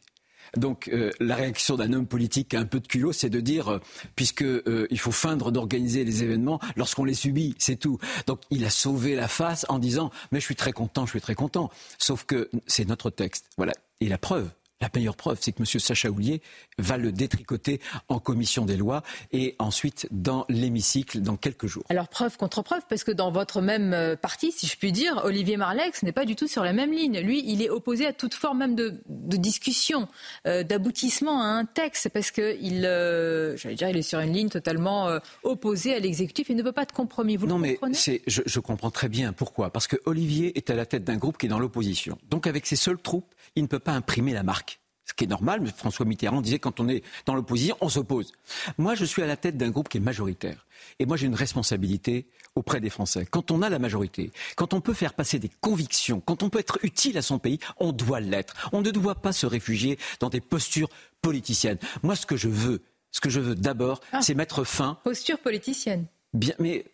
[0.57, 3.41] Donc euh, la réaction d'un homme politique qui a un peu de culot, c'est de
[3.41, 3.81] dire, euh,
[4.17, 7.99] puisque euh, il faut feindre d'organiser les événements lorsqu'on les subit, c'est tout.
[8.27, 11.21] Donc il a sauvé la face en disant, mais je suis très content, je suis
[11.21, 11.71] très content.
[11.99, 13.73] Sauf que c'est notre texte, voilà.
[14.01, 14.51] Et la preuve.
[14.85, 15.81] La meilleure preuve, c'est que M.
[15.81, 16.43] Sacha Houlier
[16.79, 19.03] va le détricoter en commission des lois
[19.33, 21.85] et ensuite dans l'hémicycle dans quelques jours.
[21.89, 25.23] Alors preuve contre preuve, parce que dans votre même euh, parti, si je puis dire,
[25.25, 27.21] Olivier Marlex n'est pas du tout sur la même ligne.
[27.21, 30.07] Lui, il est opposé à toute forme même de, de discussion,
[30.47, 34.35] euh, d'aboutissement à un texte, parce que il, euh, j'allais dire, il est sur une
[34.35, 36.51] ligne totalement euh, opposée à l'exécutif.
[36.51, 37.37] Il ne veut pas de compromis.
[37.39, 37.95] Vous non, le mais comprenez?
[37.95, 39.71] c'est, je, je comprends très bien pourquoi.
[39.71, 42.19] Parce que Olivier est à la tête d'un groupe qui est dans l'opposition.
[42.29, 44.74] Donc, avec ses seules troupes, il ne peut pas imprimer la marque.
[45.07, 48.33] Ce qui est normal, mais François Mitterrand disait quand on est dans l'opposition, on s'oppose.
[48.79, 50.67] Moi, je suis à la tête d'un groupe qui est majoritaire.
[50.99, 53.27] Et moi, j'ai une responsabilité auprès des Français.
[53.31, 56.59] Quand on a la majorité, quand on peut faire passer des convictions, quand on peut
[56.59, 58.71] être utile à son pays, on doit l'être.
[58.73, 60.89] On ne doit pas se réfugier dans des postures
[61.21, 61.79] politiciennes.
[62.03, 64.23] Moi, ce que je veux, ce que je veux d'abord, Ah.
[64.23, 66.07] c'est mettre fin Posture politicienne.
[66.33, 66.87] Bien, mais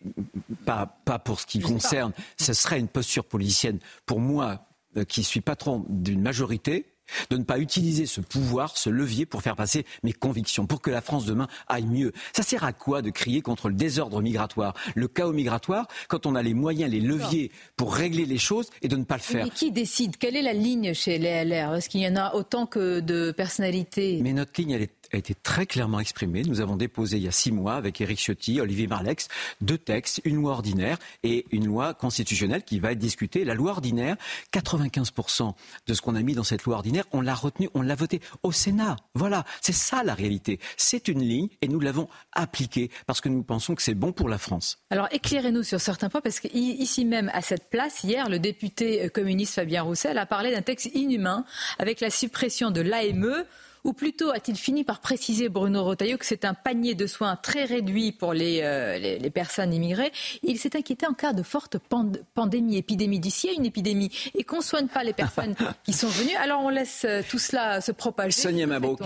[0.65, 2.13] pas, pas pour ce qui Je concerne.
[2.37, 4.65] Ce serait une posture politicienne pour moi,
[4.97, 6.90] euh, qui suis patron d'une majorité,
[7.29, 10.89] de ne pas utiliser ce pouvoir, ce levier pour faire passer mes convictions, pour que
[10.91, 12.11] la France demain aille mieux.
[12.35, 16.35] Ça sert à quoi de crier contre le désordre migratoire, le chaos migratoire, quand on
[16.35, 19.45] a les moyens, les leviers pour régler les choses et de ne pas le faire
[19.45, 20.17] Mais qui décide?
[20.17, 23.31] Quelle est la ligne chez les LR Est-ce qu'il y en a autant que de
[23.31, 24.19] personnalités?
[24.21, 26.43] Mais notre ligne, elle est- a été très clairement exprimée.
[26.43, 29.27] Nous avons déposé il y a six mois avec Éric Ciotti, Olivier Marlex,
[29.61, 33.43] deux textes, une loi ordinaire et une loi constitutionnelle qui va être discutée.
[33.43, 34.15] La loi ordinaire,
[34.53, 35.53] 95%
[35.87, 38.21] de ce qu'on a mis dans cette loi ordinaire, on l'a retenu, on l'a voté
[38.43, 38.95] au Sénat.
[39.13, 40.59] Voilà, c'est ça la réalité.
[40.77, 44.29] C'est une ligne et nous l'avons appliquée parce que nous pensons que c'est bon pour
[44.29, 44.79] la France.
[44.89, 49.55] Alors éclairez-nous sur certains points, parce qu'ici même, à cette place, hier, le député communiste
[49.55, 51.45] Fabien Roussel a parlé d'un texte inhumain
[51.79, 53.45] avec la suppression de l'AME.
[53.83, 57.65] Ou plutôt a-t-il fini par préciser, Bruno Rotaillot, que c'est un panier de soins très
[57.65, 60.11] réduit pour les, euh, les, les personnes immigrées?
[60.43, 63.19] Il s'est inquiété en cas de forte pand- pandémie, épidémie.
[63.19, 66.61] D'ici à une épidémie et qu'on ne soigne pas les personnes qui sont venues, alors
[66.61, 68.31] on laisse euh, tout cela se propager.
[68.39, 68.99] Sonia Mabrouk,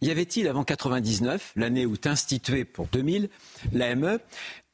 [0.00, 3.28] y avait-il avant 99, l'année où est instituée pour 2000
[3.72, 4.18] l'AME,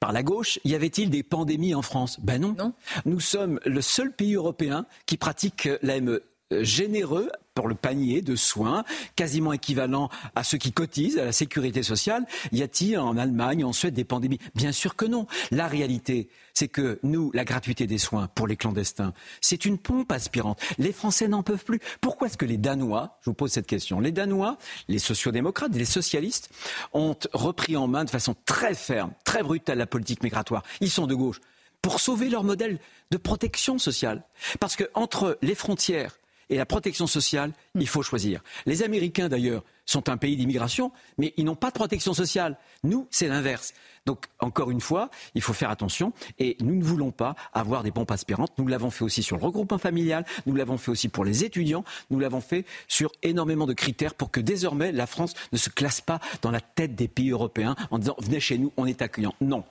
[0.01, 2.21] par la gauche, y avait-il des pandémies en France?
[2.21, 2.73] Ben non.
[3.05, 6.21] Nous sommes le seul pays européen qui pratique l'AME.
[6.53, 8.85] Euh, généreux pour le panier de soins,
[9.17, 12.25] quasiment équivalent à ceux qui cotisent à la sécurité sociale.
[12.53, 14.39] Y a-t-il en Allemagne, en Suède des pandémies?
[14.55, 15.27] Bien sûr que non.
[15.51, 20.13] La réalité, c'est que nous, la gratuité des soins pour les clandestins, c'est une pompe
[20.13, 20.61] aspirante.
[20.79, 21.81] Les Français n'en peuvent plus.
[22.01, 24.57] Pourquoi est-ce que les Danois, je vous pose cette question, les Danois,
[24.87, 26.51] les sociodémocrates, les socialistes,
[26.93, 30.63] ont repris en main de façon très ferme, très brutale la politique migratoire?
[30.81, 31.41] Ils sont de gauche
[31.83, 32.79] pour sauver leur modèle
[33.11, 34.25] de protection sociale.
[34.61, 36.19] Parce que entre les frontières
[36.51, 38.43] et la protection sociale, il faut choisir.
[38.67, 42.59] Les Américains, d'ailleurs, sont un pays d'immigration, mais ils n'ont pas de protection sociale.
[42.85, 43.73] Nous, c'est l'inverse.
[44.07, 47.91] Donc, encore une fois, il faut faire attention et nous ne voulons pas avoir des
[47.91, 48.53] pompes aspirantes.
[48.59, 51.85] Nous l'avons fait aussi sur le regroupement familial, nous l'avons fait aussi pour les étudiants,
[52.11, 56.01] nous l'avons fait sur énormément de critères pour que désormais la France ne se classe
[56.01, 59.35] pas dans la tête des pays européens en disant venez chez nous, on est accueillant.
[59.41, 59.65] Non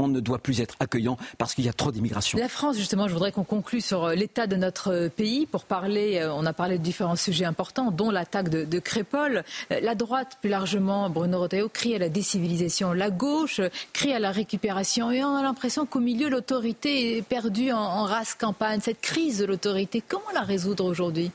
[0.00, 2.38] on ne doit plus être accueillant parce qu'il y a trop d'immigration.
[2.38, 5.64] La France, justement, je voudrais qu'on conclue sur euh, l'état de notre euh, pays pour
[5.64, 9.42] parler, euh, on a parlé de différents sujets importants, dont l'attaque de, de, Crépol.
[9.70, 12.92] La droite, plus largement, Bruno Retailleau, crie à la décivilisation.
[12.92, 13.60] La gauche
[13.92, 15.10] crie à la récupération.
[15.10, 18.78] Et on a l'impression qu'au milieu, l'autorité est perdue en, en race campagne.
[18.80, 21.32] Cette crise de l'autorité, comment la résoudre aujourd'hui?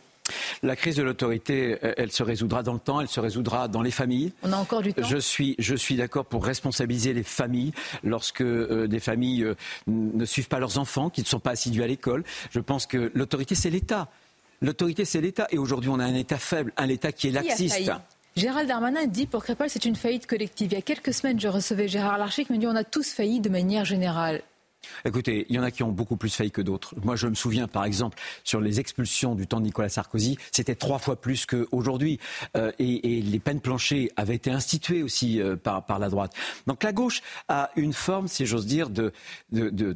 [0.61, 3.81] La crise de l'autorité, euh, elle se résoudra dans le temps, elle se résoudra dans
[3.81, 4.33] les familles.
[4.43, 5.03] On a encore du temps.
[5.03, 7.73] Je suis, je suis d'accord pour responsabiliser les familles
[8.03, 9.55] lorsque euh, des familles euh,
[9.87, 12.23] ne suivent pas leurs enfants, qui ne sont pas assidus à l'école.
[12.51, 14.07] Je pense que l'autorité, c'est l'État.
[14.61, 15.47] L'autorité, c'est l'État.
[15.51, 17.91] Et aujourd'hui, on a un État faible, un État qui est laxiste.
[18.35, 20.71] Gérald Darmanin dit pour Crépol, c'est une faillite collective.
[20.71, 23.11] Il y a quelques semaines, je recevais Gérard Larcher qui me dit on a tous
[23.11, 24.41] failli de manière générale.
[25.05, 26.95] Écoutez, il y en a qui ont beaucoup plus failli que d'autres.
[27.03, 30.75] Moi, je me souviens, par exemple, sur les expulsions du temps de Nicolas Sarkozy, c'était
[30.75, 32.19] trois fois plus qu'aujourd'hui.
[32.57, 36.33] Euh, et, les peines planchées avaient été instituées aussi euh, par, la droite.
[36.67, 39.13] Donc la gauche a une forme, si j'ose dire, de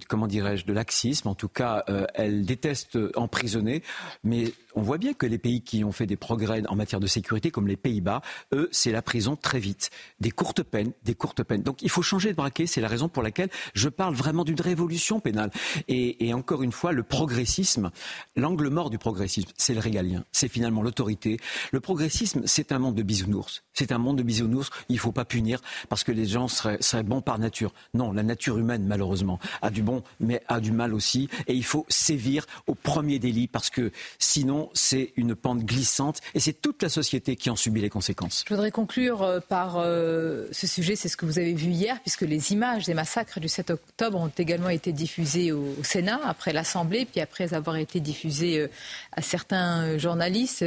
[0.08, 1.28] comment dirais-je, de laxisme.
[1.28, 3.84] En tout cas, euh, elle déteste emprisonner,
[4.24, 7.08] mais on voit bien que les pays qui ont fait des progrès en matière de
[7.08, 8.22] sécurité, comme les Pays-Bas,
[8.54, 9.90] eux, c'est la prison très vite.
[10.20, 11.64] Des courtes peines, des courtes peines.
[11.64, 12.68] Donc il faut changer de braquet.
[12.68, 15.50] C'est la raison pour laquelle je parle vraiment d'une révolution pénale.
[15.88, 17.90] Et, et, encore une fois, le progressisme,
[18.36, 20.24] l'angle mort du progressisme, c'est le régalien.
[20.32, 21.40] C'est finalement l'autorité.
[21.72, 23.64] Le progressisme, c'est un monde de bisounours.
[23.74, 24.70] C'est un monde de bisounours.
[24.90, 25.60] Il ne faut pas punir
[25.90, 27.74] parce que les gens seraient, seraient bons par nature.
[27.96, 31.30] Non, la nature humaine, malheureusement, a du bon, mais a du mal aussi.
[31.48, 36.40] Et il faut sévir au premier délit parce que sinon, c'est une pente glissante et
[36.40, 38.44] c'est toute la société qui en subit les conséquences.
[38.48, 42.00] Je voudrais conclure euh, par euh, ce sujet, c'est ce que vous avez vu hier,
[42.02, 46.54] puisque les images des massacres du 7 octobre ont également été diffusées au, Sénat, après
[46.54, 48.68] l'Assemblée, puis après avoir été diffusées euh,
[49.12, 50.66] à certains journalistes.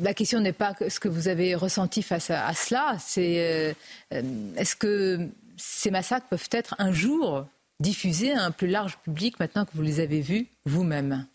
[0.00, 3.74] La question n'est pas ce que vous avez ressenti face à, à cela, c'est
[4.10, 7.46] est-ce que ces massacres peuvent être un jour
[7.80, 11.26] diffusés à un plus large public maintenant que vous les avez vus vous-même?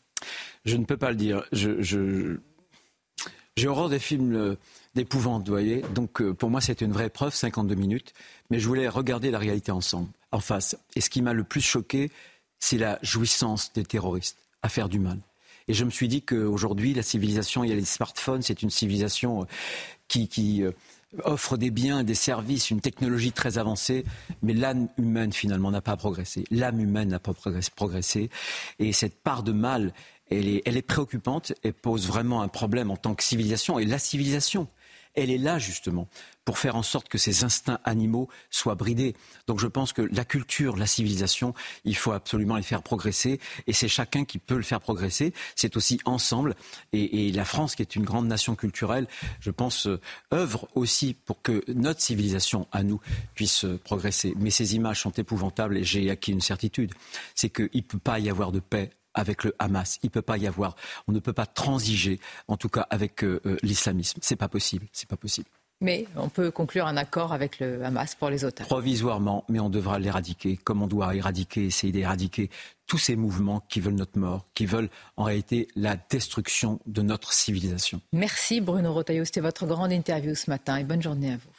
[0.66, 1.44] Je ne peux pas le dire.
[3.56, 4.56] J'ai horreur des films euh,
[4.96, 5.84] d'épouvante, vous voyez.
[5.94, 8.14] Donc euh, pour moi, c'était une vraie preuve, 52 minutes.
[8.50, 10.76] Mais je voulais regarder la réalité ensemble, en face.
[10.96, 12.12] Et ce qui m'a le plus choqué,
[12.60, 15.20] c'est la jouissance des terroristes à faire du mal.
[15.68, 18.70] Et je me suis dit qu'aujourd'hui, la civilisation, il y a les smartphones, c'est une
[18.70, 19.46] civilisation euh,
[20.08, 20.64] qui
[21.24, 24.04] offre des biens, des services, une technologie très avancée,
[24.42, 26.44] mais l'âme humaine finalement n'a pas progressé.
[26.52, 27.34] L'âme humaine n'a pas
[27.76, 28.30] progressé.
[28.80, 29.94] Et cette part de mal
[30.30, 33.80] elle est, préoccupante et pose vraiment un problème en tant que civilisation.
[33.80, 34.68] Et la civilisation,
[35.16, 36.08] elle est là justement
[36.46, 39.16] pour faire en sorte que ces instincts animaux soient bridés.
[39.48, 41.54] Donc je pense que la culture, la civilisation,
[41.86, 45.34] il faut absolument les faire progresser et c'est chacun qui peut le faire progresser.
[45.56, 46.56] C'est aussi ensemble
[46.92, 49.08] et, la France, qui est une grande nation culturelle,
[49.40, 50.00] je pense, euh,
[50.34, 53.00] œuvre aussi pour que notre civilisation à nous
[53.36, 54.34] puisse progresser.
[54.38, 56.94] Mais ces images sont épouvantables et j'ai acquis une certitude,
[57.36, 60.00] c'est qu'il ne peut pas y avoir de paix avec le Hamas.
[60.04, 60.76] Il ne peut pas y avoir,
[61.08, 64.20] on ne peut pas transiger, en tout cas avec euh, euh, l'islamisme.
[64.22, 64.88] C'est pas possible.
[64.92, 65.50] C'est pas possible.
[65.82, 68.68] Mais on peut conclure un accord avec le Hamas pour les otages.
[68.68, 72.50] Provisoirement, mais on devra l'éradiquer, comme on doit éradiquer, essayer d'éradiquer
[72.88, 77.34] tous ces mouvements qui veulent notre mort, qui veulent en réalité la destruction de notre
[77.34, 78.00] civilisation.
[78.14, 81.53] Merci Bruno Rotaillot, c'était votre grande interview ce matin et bonne journée à vous.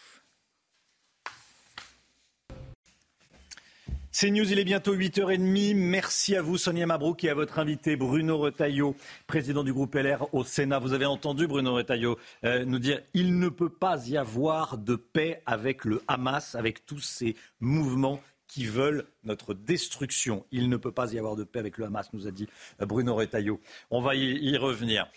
[4.17, 5.75] C'est News, il est bientôt 8h30.
[5.75, 8.95] Merci à vous, Sonia Mabrouk, et à votre invité, Bruno Retailleau,
[9.27, 10.79] président du groupe LR au Sénat.
[10.79, 14.95] Vous avez entendu Bruno Retailleau euh, nous dire il ne peut pas y avoir de
[14.95, 20.47] paix avec le Hamas, avec tous ces mouvements qui veulent notre destruction.
[20.53, 22.47] Il ne peut pas y avoir de paix avec le Hamas, nous a dit
[22.79, 23.61] Bruno Retailleau.
[23.91, 25.09] On va y revenir.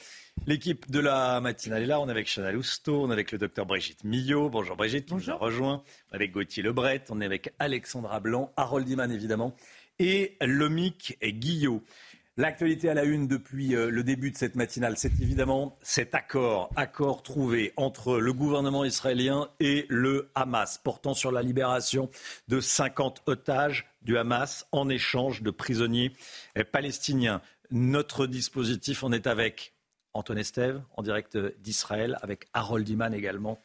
[0.45, 1.99] L'équipe de la matinale est là.
[1.99, 4.49] On est avec Chanel Housteau, on est avec le docteur Brigitte Millot.
[4.49, 5.83] Bonjour Brigitte, qui nous a rejoint.
[6.09, 9.53] On est avec Gauthier Lebret, on est avec Alexandra Blanc, Harold Iman évidemment,
[9.99, 11.83] et Lomic Guillot.
[12.39, 16.69] L'actualité à la une depuis euh, le début de cette matinale, c'est évidemment cet accord,
[16.75, 22.11] accord trouvé entre le gouvernement israélien et le Hamas, portant sur la libération
[22.47, 26.11] de 50 otages du Hamas en échange de prisonniers
[26.71, 27.41] palestiniens.
[27.71, 29.73] Notre dispositif en est avec
[30.17, 33.61] Antoine Estève, en direct d'Israël, avec Harold Iman également,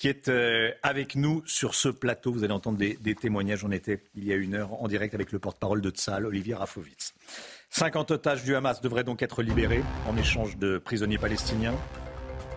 [0.00, 2.32] qui est euh, avec nous sur ce plateau.
[2.32, 3.64] Vous allez entendre des, témoignages.
[3.64, 6.54] On était il y a une heure en direct avec le porte-parole de Tzal, Olivier
[6.54, 7.12] Rafovitz.
[7.68, 11.74] 50 otages du Hamas devraient donc être libérés en échange de prisonniers palestiniens.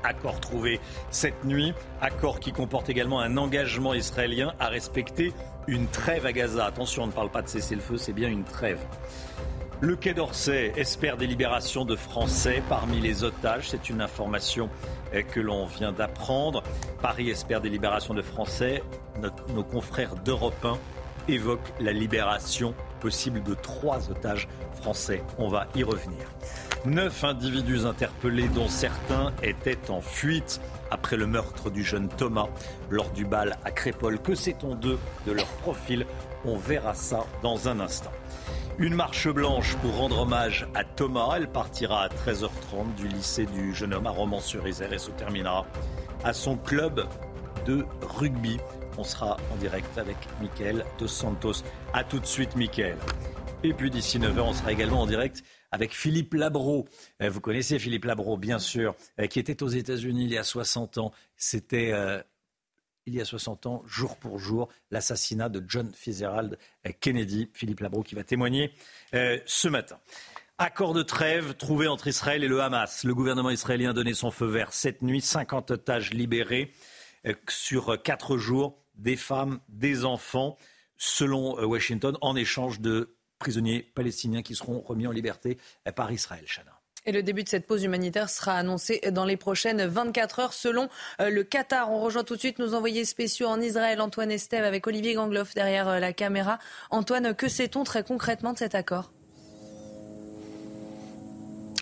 [0.05, 0.79] Accord trouvé
[1.11, 5.33] cette nuit, accord qui comporte également un engagement israélien à respecter
[5.67, 6.65] une trêve à Gaza.
[6.65, 8.79] Attention, on ne parle pas de cesser le feu, c'est bien une trêve.
[9.83, 13.67] Le Quai d'Orsay espère des libérations de Français parmi les otages.
[13.69, 14.69] C'est une information
[15.33, 16.63] que l'on vient d'apprendre.
[17.01, 18.81] Paris espère des libérations de Français.
[19.53, 20.77] nos confrères d'Europe 1
[21.27, 25.21] évoquent la libération possible de trois otages français.
[25.37, 26.27] On va y revenir.
[26.85, 30.61] Neuf individus interpellés, dont certains étaient en fuite
[30.91, 32.47] après le meurtre du jeune Thomas
[32.89, 34.21] lors du bal à Crépole.
[34.21, 36.05] Que sait-on d'eux, de leur profil?
[36.45, 38.11] On verra ça dans un instant.
[38.79, 41.35] Une marche blanche pour rendre hommage à Thomas.
[41.37, 45.67] Elle partira à 13h30 du lycée du jeune homme à Romans-sur-Isère et se terminera
[46.23, 47.07] à son club
[47.67, 48.57] de rugby.
[48.97, 51.63] On sera en direct avec Mickaël Dos Santos.
[51.93, 52.97] A tout de suite, Mickaël.
[53.63, 56.87] Et puis d'ici 9h, on sera également en direct avec Philippe Labro.
[57.21, 60.43] Euh, vous connaissez Philippe Labro, bien sûr, euh, qui était aux États-Unis il y a
[60.43, 61.11] 60 ans.
[61.37, 62.21] C'était euh,
[63.05, 66.57] il y a 60 ans, jour pour jour, l'assassinat de John Fitzgerald
[66.99, 67.49] Kennedy.
[67.53, 68.73] Philippe Labro qui va témoigner
[69.11, 69.99] ce matin.
[70.57, 73.03] Accord de trêve trouvé entre Israël et le Hamas.
[73.03, 75.19] Le gouvernement israélien a donné son feu vert cette nuit.
[75.19, 76.71] 50 otages libérés
[77.49, 80.57] sur quatre jours, des femmes, des enfants,
[80.97, 85.57] selon Washington, en échange de prisonniers palestiniens qui seront remis en liberté
[85.95, 86.45] par Israël.
[87.05, 90.89] Et le début de cette pause humanitaire sera annoncé dans les prochaines 24 heures selon
[91.19, 91.91] euh, le Qatar.
[91.91, 95.53] On rejoint tout de suite nos envoyés spéciaux en Israël, Antoine Estève, avec Olivier Gangloff
[95.53, 96.59] derrière euh, la caméra.
[96.91, 99.11] Antoine, que sait-on très concrètement de cet accord?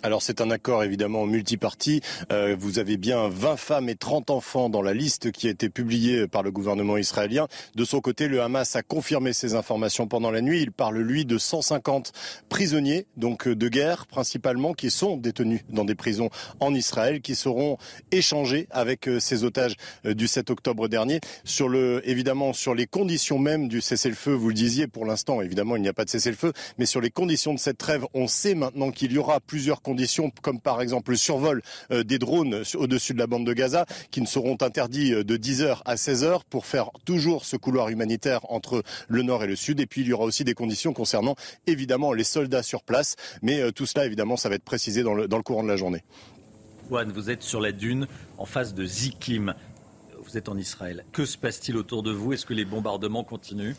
[0.04, 2.02] Alors c'est un accord évidemment multiparti.
[2.32, 5.70] Euh, vous avez bien 20 femmes et 30 enfants dans la liste qui a été
[5.70, 7.48] publiée par le gouvernement israélien.
[7.76, 10.62] De son côté, le Hamas a confirmé ces informations pendant la nuit.
[10.62, 12.14] Il parle lui de 150
[12.50, 16.30] prisonniers, donc de guerre principalement, qui sont détenus dans des prisons
[16.60, 17.78] en Israël, qui seront
[18.12, 19.76] échangés avec euh, ces otages
[20.06, 21.20] euh, du 7 octobre dernier.
[21.44, 25.76] Sur le, évidemment, sur les conditions même du cessez-le-feu, vous le disiez, pour l'instant, évidemment,
[25.76, 28.56] il n'y a pas de cessez-le-feu, mais sur les conditions de cette trêve, on sait
[28.56, 31.62] maintenant qu'il y aura plusieurs conditions conditions comme par exemple le survol
[31.92, 35.36] euh, des drones au-dessus de la bande de Gaza qui ne seront interdits euh, de
[35.36, 39.82] 10h à 16h pour faire toujours ce couloir humanitaire entre le nord et le sud.
[39.82, 41.36] Et puis il y aura aussi des conditions concernant
[41.68, 43.18] évidemment les soldats sur place.
[43.42, 45.68] Mais euh, tout cela évidemment ça va être précisé dans le, dans le courant de
[45.68, 46.04] la journée.
[46.88, 48.08] Juan, vous êtes sur la dune
[48.38, 49.56] en face de Zikim.
[50.24, 51.04] Vous êtes en Israël.
[51.12, 52.32] Que se passe-t-il autour de vous?
[52.32, 53.76] Est-ce que les bombardements continuent?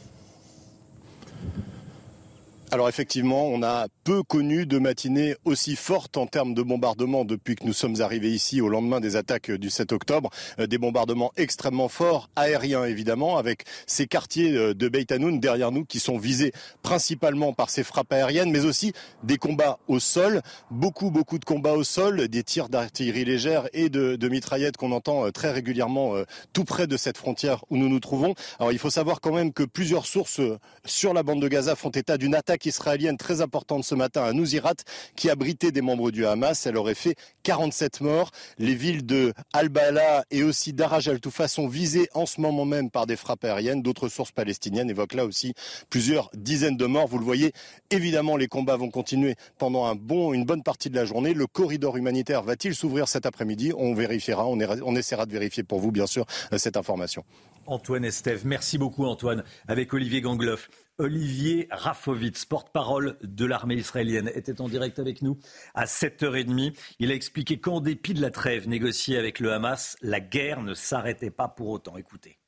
[2.72, 7.54] Alors effectivement, on a peu connu de matinée aussi forte en termes de bombardements depuis
[7.54, 10.30] que nous sommes arrivés ici au lendemain des attaques du 7 octobre.
[10.58, 15.70] Euh, des bombardements extrêmement forts, aériens évidemment, avec ces quartiers euh, de Beit Hanoun derrière
[15.70, 20.40] nous qui sont visés principalement par ces frappes aériennes, mais aussi des combats au sol.
[20.70, 24.92] Beaucoup, beaucoup de combats au sol, des tirs d'artillerie légère et de, de mitraillettes qu'on
[24.92, 26.14] entend euh, très régulièrement
[26.54, 28.34] tout près de cette frontière où nous nous trouvons.
[28.58, 30.40] Alors il faut savoir quand même que plusieurs sources
[30.86, 34.32] sur la bande de Gaza font état d'une attaque israélienne très importante ce matin à
[34.32, 34.74] Nouzirat
[35.16, 36.66] qui abritait des membres du Hamas.
[36.66, 38.30] Elle aurait fait 47 morts.
[38.58, 43.06] Les villes de Al-Bala et aussi d'Araj al-Toufa sont visées en ce moment même par
[43.06, 43.82] des frappes aériennes.
[43.82, 45.54] D'autres sources palestiniennes évoquent là aussi
[45.90, 47.06] plusieurs dizaines de morts.
[47.06, 47.52] Vous le voyez,
[47.90, 49.92] évidemment, les combats vont continuer pendant
[50.32, 51.34] une bonne partie de la journée.
[51.34, 53.72] Le corridor humanitaire va-t-il s'ouvrir cet après-midi?
[53.76, 56.26] On vérifiera, on, on essaiera de vérifier pour vous, bien sûr,
[56.56, 57.24] cette information.
[57.66, 60.68] Antoine Estève, merci beaucoup Antoine, avec Olivier Gangloff.
[60.98, 65.38] Olivier Rafovitz, porte-parole de l'armée israélienne, était en direct avec nous
[65.74, 66.76] à 7h30.
[66.98, 70.74] Il a expliqué qu'en dépit de la trêve négociée avec le Hamas, la guerre ne
[70.74, 71.96] s'arrêtait pas pour autant.
[71.96, 72.38] Écoutez.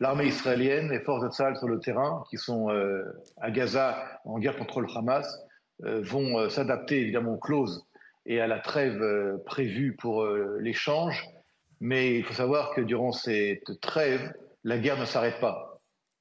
[0.00, 3.04] L'armée israélienne, les forces de Tsahal sur le terrain, qui sont euh,
[3.40, 5.32] à Gaza en guerre contre le Hamas,
[5.84, 7.86] euh, vont euh, s'adapter évidemment aux clauses
[8.26, 9.00] et à la trêve
[9.46, 10.24] prévue pour
[10.60, 11.24] l'échange.
[11.80, 14.32] Mais il faut savoir que durant cette trêve,
[14.62, 15.71] la guerre ne s'arrête pas.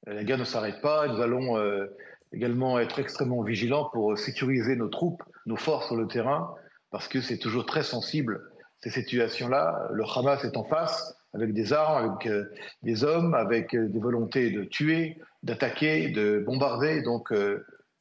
[0.08, 1.08] Euh, la guerre ne s'arrête pas.
[1.08, 1.86] Nous allons euh,
[2.34, 6.54] également être extrêmement vigilants pour sécuriser nos troupes, nos forces sur le terrain,
[6.92, 8.42] parce que c'est toujours très sensible
[8.80, 9.90] ces situations-là.
[9.92, 12.52] Le Hamas est en face avec des armes, avec euh,
[12.84, 17.02] des hommes, avec des volontés de tuer, d'attaquer, de bombarder.
[17.02, 17.32] Donc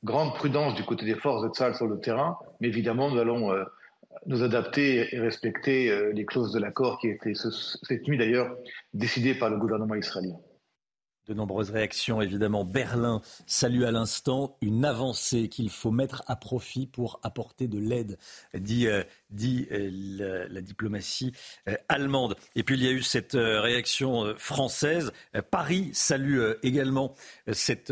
[0.04, 3.52] grande prudence du côté des forces de Tsahal sur le terrain, mais évidemment, nous allons
[3.52, 3.64] euh,
[4.26, 8.54] nous adapter et respecter euh, les clauses de l'accord qui a été cette nuit d'ailleurs
[8.94, 10.36] décidé par le gouvernement israélien.
[11.26, 12.64] De nombreuses réactions, évidemment.
[12.64, 18.18] Berlin salue à l'instant une avancée qu'il faut mettre à profit pour apporter de l'aide,
[18.54, 21.32] dit, euh, dit la, diplomatie
[21.88, 22.36] allemande.
[22.56, 25.12] Et puis il y a eu cette réaction française.
[25.50, 27.14] Paris salue également
[27.52, 27.90] cet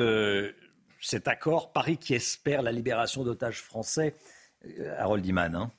[1.27, 1.73] accord.
[1.73, 4.15] Paris qui espère la libération d'otages français.
[4.65, 5.55] Euh, Harold Iman.
[5.55, 5.71] Hein.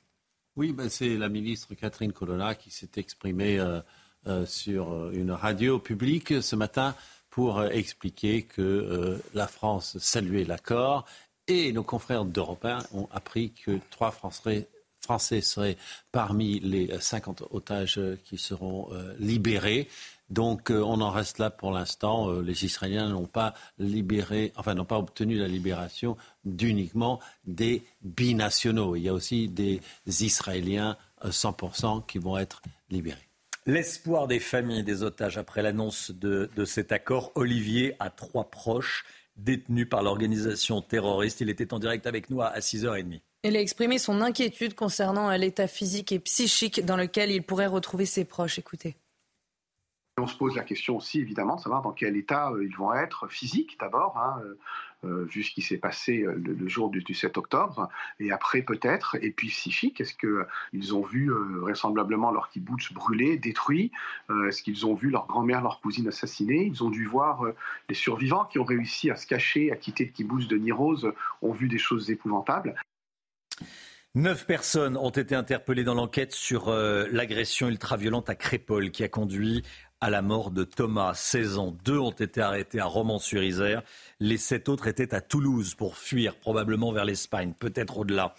[0.56, 3.80] Oui, ben c'est la ministre Catherine Colonna qui s'est exprimée euh,
[4.26, 6.94] euh, sur une radio publique ce matin
[7.30, 11.06] pour expliquer que la France saluait l'accord
[11.46, 14.68] et nos confrères d'Europe ont appris que trois Français,
[15.40, 15.76] seraient
[16.12, 18.88] parmi les 50 otages qui seront
[19.18, 19.88] libérés.
[20.30, 22.30] Donc euh, on en reste là pour l'instant.
[22.30, 28.96] Euh, les Israéliens n'ont pas libéré, enfin n'ont pas obtenu la libération d'uniquement des binationaux.
[28.96, 33.29] Il y a aussi des Israéliens 100% euh, qui vont être libérés.
[33.66, 39.04] L'espoir des familles des otages après l'annonce de, cet accord, Olivier a trois proches
[39.36, 41.40] détenus par l'organisation terroriste.
[41.40, 43.20] Il était en direct avec nous à 6h30.
[43.42, 48.06] Il a exprimé son inquiétude concernant l'état physique et psychique dans lequel il pourrait retrouver
[48.06, 48.58] ses proches.
[48.58, 48.96] Écoutez.
[50.20, 52.92] On se pose la question aussi, évidemment, de savoir dans quel état euh, ils vont
[52.92, 54.58] être, physique d'abord, hein, euh,
[55.04, 57.88] euh, vu ce qui s'est passé le, jour du, 7 octobre,
[58.18, 63.92] et après peut-être, et puis psychique, est-ce qu'ils ont vu vraisemblablement leur kibbutz brûlé, détruit
[64.46, 66.66] Est-ce qu'ils ont vu leur grand-mère, leur cousine assassinée?
[66.66, 67.44] Ils ont dû voir
[67.88, 71.10] les survivants qui ont réussi à se cacher, à quitter le kibbutz de Nirose,
[71.40, 72.74] ont vu des choses épouvantables.
[74.14, 79.62] Neuf personnes ont été interpellées dans l'enquête sur l'agression ultra-violente à Crépol qui a conduit
[80.00, 81.76] à la mort de Thomas, 16 ans.
[81.84, 83.82] Deux ont été arrêtés à Romans-sur-Isère.
[84.18, 88.34] Les sept autres étaient à Toulouse pour fuir, probablement vers l'Espagne, peut-être au-delà.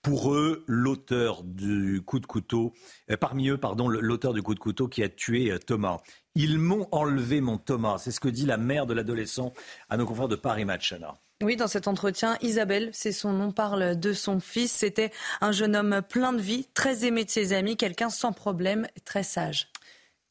[0.00, 2.72] Pour eux, l'auteur du coup de couteau,
[3.10, 5.98] euh, parmi eux, pardon, l'auteur du coup de couteau qui a tué euh, Thomas.
[6.34, 7.98] Ils m'ont enlevé mon Thomas.
[7.98, 9.52] C'est ce que dit la mère de l'adolescent
[9.90, 10.94] à nos confrères de Paris Match.
[11.42, 14.72] Oui, dans cet entretien, Isabelle, c'est son nom, parle de son fils.
[14.72, 18.88] C'était un jeune homme plein de vie, très aimé de ses amis, quelqu'un sans problème,
[19.04, 19.68] très sage.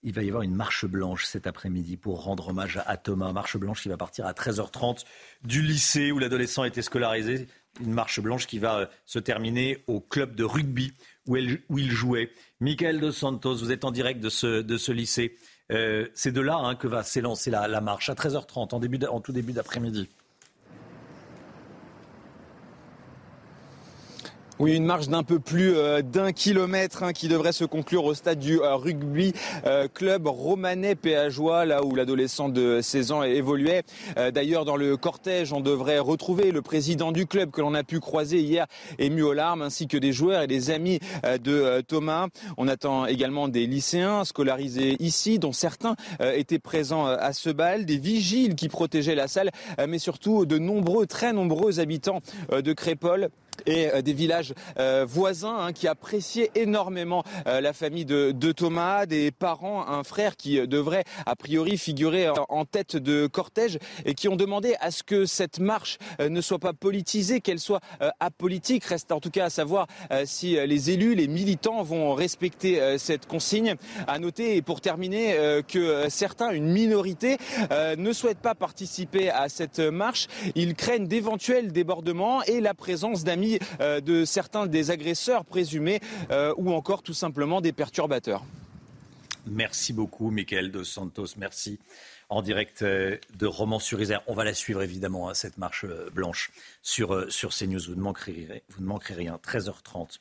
[0.04, 3.32] Il va y avoir une marche blanche cet après-midi pour rendre hommage à Thomas.
[3.34, 5.04] Marche blanche qui va partir à 13h30
[5.44, 7.48] du lycée où l'adolescent était scolarisé.
[7.80, 10.94] Une marche blanche qui va euh, se terminer au club de rugby
[11.28, 12.32] où, il jouait.
[12.60, 15.38] Michael Dos Santos, vous êtes en direct de ce, lycée.
[15.72, 19.32] Euh, c'est de là hein, que va s'élancer la, marche à 13h30 en, en tout
[19.32, 20.10] début d'après-midi.
[24.62, 28.14] Oui, une marche d'un peu plus euh, d'un kilomètre hein, qui devrait se conclure au
[28.14, 29.34] stade du euh, rugby
[29.66, 33.82] euh, club romanais péageois, là où l'adolescent de 16 ans évoluait.
[34.32, 38.00] D'ailleurs, dans le cortège, on devrait retrouver le président du club que l'on a pu
[38.00, 38.68] croiser hier,
[39.00, 42.28] ému aux larmes, ainsi que des joueurs et des amis de Thomas.
[42.58, 47.98] On attend également des lycéens scolarisés ici, dont certains étaient présents à ce bal, des
[47.98, 49.50] vigiles qui protégeaient la salle,
[49.88, 52.22] mais surtout de nombreux, très nombreux habitants
[52.52, 53.30] de Crépole
[53.66, 59.06] et euh, des villages euh, voisins hein, qui appréciaient énormément euh, la famille de, Thomas,
[59.06, 64.28] des parents, un frère qui devrait a priori figurer en tête de cortège et qui
[64.28, 67.80] ont demandé à ce que cette marche ne soit pas politisée, qu'elle soit
[68.20, 68.84] apolitique.
[68.84, 69.88] Reste en tout cas à savoir
[70.26, 73.76] si les élus, les militants vont respecter cette consigne.
[74.08, 77.38] À noter et pour terminer que certains, une minorité,
[77.98, 80.28] ne souhaitent pas participer à cette marche.
[80.56, 83.41] Ils craignent d'éventuels débordements et la présence d'amis
[83.80, 86.00] euh, de certains des agresseurs présumés
[86.32, 88.44] euh, ou encore tout simplement des perturbateurs.
[89.48, 91.28] Merci beaucoup, Michael Dos Santos.
[91.38, 91.80] Merci.
[92.30, 94.22] En direct euh, de Romans-sur-Isère.
[94.28, 96.52] On va la suivre évidemment, hein, cette marche blanche
[96.82, 97.82] sur, sur CNews.
[97.88, 99.40] Vous ne, vous ne manquerez rien.
[99.44, 100.20] 13h30.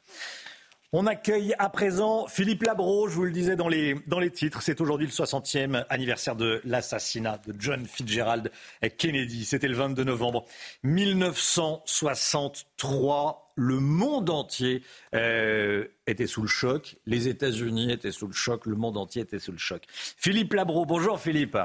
[0.92, 4.60] On accueille à présent Philippe Labro, je vous le disais dans les, dans les titres.
[4.60, 8.50] C'est aujourd'hui le 60e anniversaire de l'assassinat de John Fitzgerald
[8.98, 9.44] Kennedy.
[9.44, 10.46] C'était le 22 novembre
[10.82, 13.52] 1963.
[13.54, 14.82] Le monde entier
[15.14, 16.96] euh, était sous le choc.
[17.06, 18.66] Les États-Unis étaient sous le choc.
[18.66, 19.84] Le monde entier était sous le choc.
[19.92, 21.56] Philippe Labro, bonjour Philippe.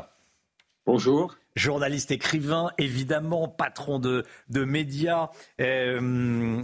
[0.86, 1.36] Bonjour.
[1.56, 5.30] Journaliste écrivain, évidemment, patron de, de médias.
[5.62, 6.62] Euh,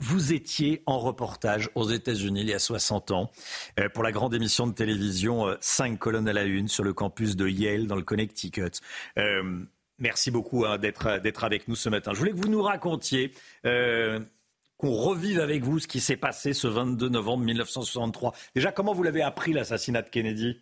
[0.00, 3.30] vous étiez en reportage aux États-Unis il y a 60 ans
[3.78, 6.92] euh, pour la grande émission de télévision 5 euh, colonnes à la une sur le
[6.92, 8.80] campus de Yale dans le Connecticut.
[9.18, 9.60] Euh,
[9.98, 12.12] merci beaucoup hein, d'être avec nous ce matin.
[12.14, 13.32] Je voulais que vous nous racontiez,
[13.64, 18.32] qu'on revive avec vous ce qui s'est passé ce 22 novembre 1963.
[18.54, 20.60] Déjà, comment vous l'avez appris l'assassinat de Kennedy?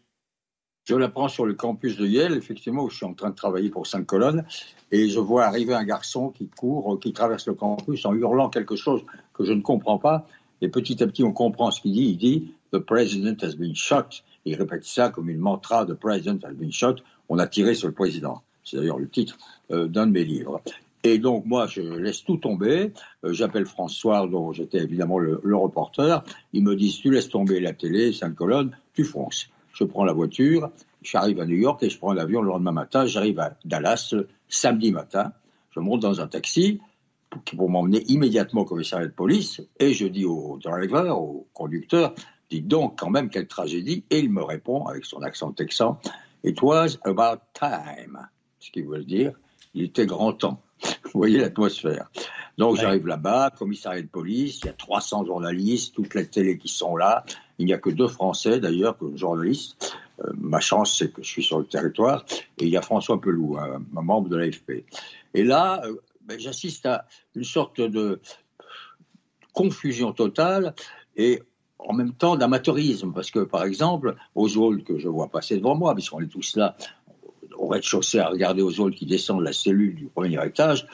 [0.86, 3.70] Je l'apprends sur le campus de Yale, effectivement, où je suis en train de travailler
[3.70, 4.44] pour cinq colonnes,
[4.92, 8.76] et je vois arriver un garçon qui court, qui traverse le campus en hurlant quelque
[8.76, 9.02] chose
[9.34, 10.28] que je ne comprends pas.
[10.62, 12.04] Et petit à petit, on comprend ce qu'il dit.
[12.04, 14.22] Il dit The president has been shot.
[14.44, 16.96] Il répète ça comme une mantra The president has been shot.
[17.28, 18.42] On a tiré sur le président.
[18.62, 19.36] C'est d'ailleurs le titre
[19.72, 20.62] euh, d'un de mes livres.
[21.02, 22.92] Et donc, moi, je laisse tout tomber.
[23.24, 26.22] Euh, j'appelle François, dont j'étais évidemment le, reporter.
[26.52, 29.48] Ils me disent Tu laisses tomber la télé, cinq colonnes, tu fonces.
[29.76, 30.70] Je prends la voiture,
[31.02, 33.04] j'arrive à New York et je prends l'avion le lendemain matin.
[33.04, 34.14] J'arrive à Dallas
[34.48, 35.34] samedi matin.
[35.72, 36.80] Je monte dans un taxi
[37.54, 42.14] pour m'emmener immédiatement au commissariat de police et je dis au driver, au conducteur,
[42.48, 44.02] dites donc quand même quelle tragédie.
[44.08, 45.98] Et il me répond avec son accent texan,
[46.42, 48.18] It was about time.
[48.58, 49.32] Ce qui veut dire,
[49.74, 50.62] il était grand temps.
[51.04, 52.10] Vous voyez l'atmosphère.
[52.58, 56.68] Donc j'arrive là-bas, commissariat de police, il y a 300 journalistes, toutes les télés qui
[56.68, 57.24] sont là.
[57.58, 59.96] Il n'y a que deux Français d'ailleurs, que journalistes.
[60.24, 62.24] Euh, ma chance, c'est que je suis sur le territoire.
[62.58, 64.84] Et il y a François Pelou, un, un membre de l'AFP.
[65.34, 68.20] Et là, euh, ben, j'assiste à une sorte de
[69.52, 70.74] confusion totale
[71.16, 71.42] et
[71.78, 73.12] en même temps d'amateurisme.
[73.12, 76.76] Parce que, par exemple, Oswald, que je vois passer devant moi, puisqu'on est tous là
[77.58, 80.86] au rez-de-chaussée à regarder Oswald qui descend de la cellule du premier étage,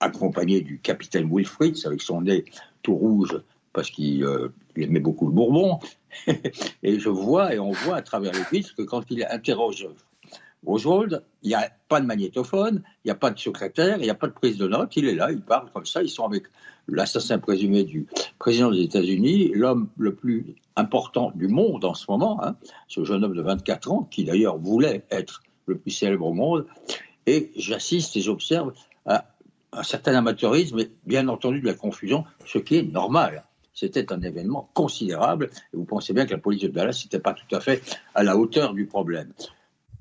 [0.00, 2.44] accompagné du capitaine Wilfrid, avec son nez
[2.82, 3.40] tout rouge
[3.72, 5.78] parce qu'il euh, aimait beaucoup le Bourbon.
[6.82, 9.86] et je vois et on voit à travers les vitres que quand il interroge
[10.66, 14.10] Oswald, il n'y a pas de magnétophone, il n'y a pas de secrétaire, il n'y
[14.10, 16.24] a pas de prise de notes, il est là, il parle comme ça, ils sont
[16.24, 16.44] avec
[16.88, 18.06] l'assassin présumé du
[18.38, 22.56] président des États-Unis, l'homme le plus important du monde en ce moment, hein,
[22.88, 26.66] ce jeune homme de 24 ans, qui d'ailleurs voulait être le plus célèbre au monde,
[27.26, 28.72] et j'assiste et j'observe
[29.06, 29.26] à
[29.78, 33.44] un certain amateurisme et bien entendu de la confusion, ce qui est normal.
[33.72, 37.32] C'était un événement considérable et vous pensez bien que la police de Dallas n'était pas
[37.32, 37.80] tout à fait
[38.14, 39.32] à la hauteur du problème.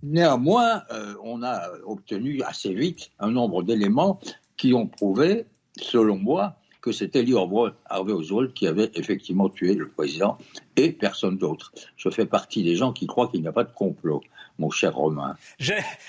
[0.02, 4.20] Néanmoins, euh, on a obtenu assez vite un nombre d'éléments
[4.56, 5.46] qui ont prouvé,
[5.80, 10.38] selon moi, que c'était Lee Harvey Oswald qui avait effectivement tué le président
[10.76, 11.72] et personne d'autre.
[11.98, 14.22] Je fais partie des gens qui croient qu'il n'y a pas de complot,
[14.58, 15.36] mon cher Romain.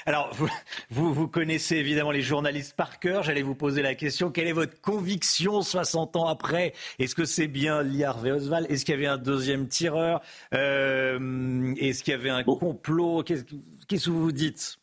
[0.06, 0.32] Alors,
[0.90, 3.22] vous, vous, connaissez évidemment les journalistes par cœur.
[3.22, 6.72] J'allais vous poser la question quelle est votre conviction 60 ans après?
[6.98, 8.66] Est-ce que c'est bien Harvey Oswald?
[8.70, 10.20] Est-ce qu'il y avait un deuxième tireur?
[10.54, 13.22] Euh, Est-ce qu'il y avait un complot?
[13.22, 14.78] Qu'est-ce que vous vous dites?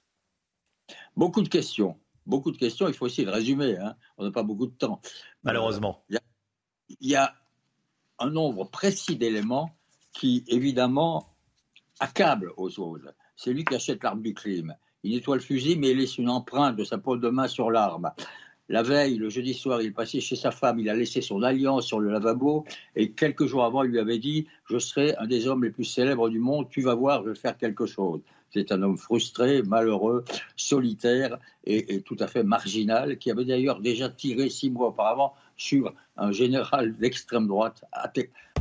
[1.15, 1.97] Beaucoup de questions.
[2.25, 2.87] Beaucoup de questions.
[2.87, 3.77] Il faut essayer de résumer.
[3.77, 3.95] Hein.
[4.17, 5.01] On n'a pas beaucoup de temps.
[5.43, 6.03] Malheureusement.
[6.09, 7.33] Il y, a
[8.19, 9.71] un nombre précis d'éléments
[10.13, 11.35] qui, évidemment,
[11.99, 13.15] accablent Oswald.
[13.35, 14.75] C'est lui qui achète l'arme du crime.
[15.03, 17.69] Il nettoie le fusil, mais il laisse une empreinte de sa peau de main sur
[17.69, 18.11] l'arme.
[18.67, 21.85] La veille, le jeudi soir, il passait chez sa femme, il a laissé son alliance
[21.85, 25.47] sur le lavabo, et quelques jours avant, il lui avait dit Je serai un des
[25.47, 28.21] hommes les plus célèbres du monde, tu vas voir, je vais faire quelque chose.
[28.49, 30.25] C'est un homme frustré, malheureux,
[30.55, 35.35] solitaire et, et, tout à fait marginal, qui avait d'ailleurs déjà tiré six mois auparavant
[35.57, 37.83] sur un général d'extrême droite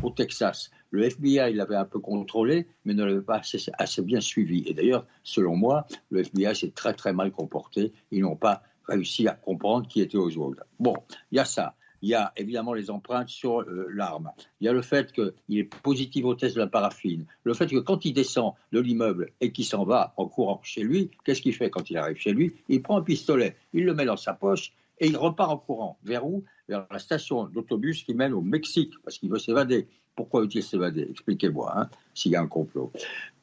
[0.02, 0.70] au Texas.
[0.94, 3.40] Le FBI l'avait un peu contrôlé, mais ne l'avait pas
[3.78, 4.62] assez, bien suivi.
[4.68, 7.92] Et d'ailleurs, selon moi, le FBI s'est très très mal comporté.
[8.12, 10.62] Ils n'ont pas réussi à comprendre qui était Oswald.
[10.78, 10.94] Bon,
[11.32, 11.74] il y a ça.
[12.00, 14.30] Il y a évidemment les empreintes sur euh, l'arme.
[14.60, 17.26] Il y a le fait qu'il est positif au test de la paraffine.
[17.42, 20.84] Le fait que quand il descend de l'immeuble et qu'il s'en va en courant chez
[20.84, 22.54] lui, qu'est-ce qu'il fait quand il arrive chez lui?
[22.68, 25.98] Il prend un pistolet, il le met dans sa poche et il repart en courant.
[26.04, 26.44] Vers où?
[26.68, 29.88] Vers la station d'autobus qui mène au Mexique, parce qu'il veut s'évader.
[30.16, 31.06] Pourquoi veut-il s'évader?
[31.10, 32.92] Expliquez-moi, hein, s'il y a un complot.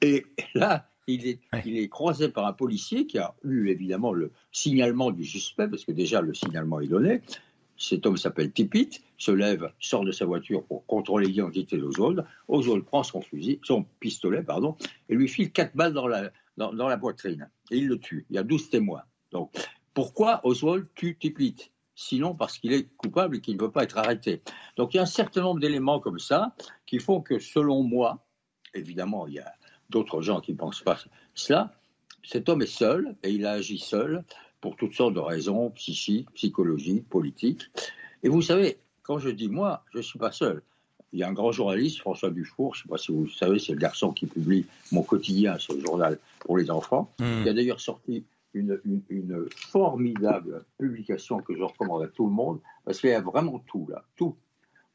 [0.01, 0.25] Et
[0.55, 5.11] là, il est, il est, croisé par un policier qui a eu évidemment le signalement
[5.11, 7.21] du suspect, parce que déjà le signalement est donné.
[7.77, 12.23] Cet homme s'appelle Tipit, se lève, sort de sa voiture pour contrôler l'identité d'Oswald.
[12.47, 14.77] Oswald prend son fusil, son pistolet, pardon,
[15.09, 17.49] et lui file quatre balles dans la, dans, dans la poitrine.
[17.71, 18.25] Et il le tue.
[18.29, 19.01] Il y a douze témoins.
[19.31, 19.51] Donc,
[19.93, 23.97] pourquoi Oswald tue Tipit Sinon parce qu'il est coupable et qu'il ne veut pas être
[23.97, 24.41] arrêté.
[24.75, 26.55] Donc il y a un certain nombre d'éléments comme ça
[26.85, 28.25] qui font que, selon moi,
[28.73, 29.53] évidemment, il y a
[29.89, 30.97] d'autres gens qui ne pensent pas
[31.35, 31.73] cela,
[32.23, 34.23] cet homme est seul et il a agi seul
[34.61, 37.63] pour toutes sortes de raisons psychiques, psychologiques, politiques.
[38.23, 40.61] Et vous savez, quand je dis moi, je ne suis pas seul.
[41.13, 43.29] Il y a un grand journaliste, François Dufour, je ne sais pas si vous le
[43.29, 47.43] savez, c'est le garçon qui publie Mon quotidien sur le journal pour les enfants, mmh.
[47.43, 48.23] qui a d'ailleurs sorti
[48.53, 53.59] une, formidable publication que je recommande à tout le monde, parce qu'il y a vraiment
[53.67, 54.35] tout là, tout.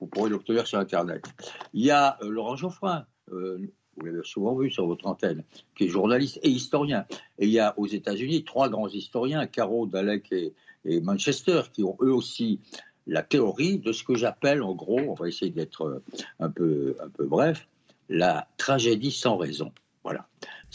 [0.01, 1.25] Vous pourrez l'obtenir sur Internet.
[1.73, 3.59] Il y a euh, Laurent Geoffrin, euh,
[3.97, 5.43] vous l'avez souvent vu sur votre antenne,
[5.75, 7.07] qui est journaliste et historien.
[7.39, 10.53] Et il y a aux États-Unis trois grands historiens, Caro, Dalek et,
[10.85, 12.61] et, Manchester, qui ont eux aussi
[13.07, 16.03] la théorie de ce que j'appelle, en gros, on va essayer d'être
[16.41, 17.67] un peu, un peu bref,
[18.09, 19.73] la tragédie sans raison.
[20.03, 20.29] Voilà.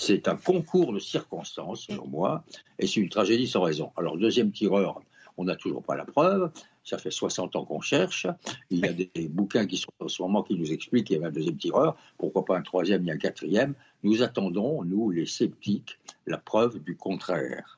[0.03, 2.44] C'est un concours de circonstances, selon moi,
[2.80, 3.91] et c'est une tragédie sans raison.
[3.95, 4.99] Alors, deuxième tireur,
[5.38, 6.52] on n'a toujours pas la preuve.
[6.84, 8.26] Ça fait 60 ans qu'on cherche.
[8.72, 11.19] Il y a des bouquins qui sont en ce moment qui nous expliquent qu'il y
[11.19, 11.98] avait un deuxième tireur.
[12.18, 13.76] Pourquoi pas un troisième et un quatrième?
[14.02, 17.78] Nous attendons, nous, les sceptiques, la preuve du contraire.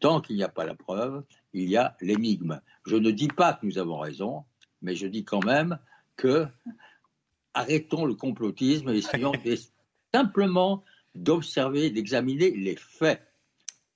[0.00, 1.22] Tant qu'il n'y a pas la preuve,
[1.54, 2.60] il y a l'énigme.
[2.84, 4.44] Je ne dis pas que nous avons raison,
[4.82, 5.78] mais je dis quand même
[6.16, 6.46] que
[7.54, 9.32] arrêtons le complotisme et essayons
[10.12, 10.84] simplement
[11.14, 13.22] d'observer, d'examiner les faits.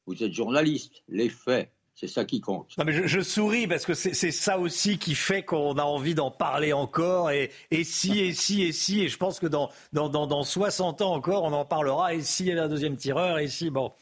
[0.06, 1.70] Vous êtes journaliste, les faits.
[1.94, 2.78] C'est ça qui compte.
[2.78, 6.30] Non mais je, souris parce que c'est ça aussi qui fait qu'on a envie d'en
[6.30, 7.32] parler encore.
[7.32, 9.00] Et, et, si, et si, et si.
[9.00, 12.14] Et je pense que dans, dans, dans, dans 60 ans encore, on en parlera.
[12.14, 13.92] Et s'il y a un deuxième tireur, et si, bon.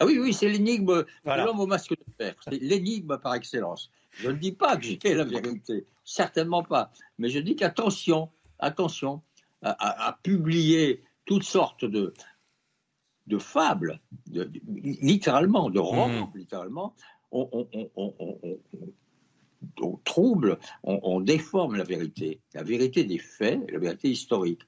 [0.00, 2.34] Ah oui, oui, c'est l'énigme de l'homme au masque de fer.
[2.44, 3.90] C'est l'énigme par excellence.
[4.12, 5.86] Je ne dis pas que j'ai la vérité.
[6.04, 6.92] Certainement pas.
[7.18, 9.22] Mais je dis qu'attention, attention
[9.62, 12.12] à, publier toutes sortes de,
[13.26, 14.00] de fables,
[14.30, 16.38] littéralement, de romans, mmh.
[16.38, 16.94] littéralement,
[17.30, 17.66] on,
[20.04, 24.62] trouble, on, déforme la vérité, la vérité des faits, la vérité historique.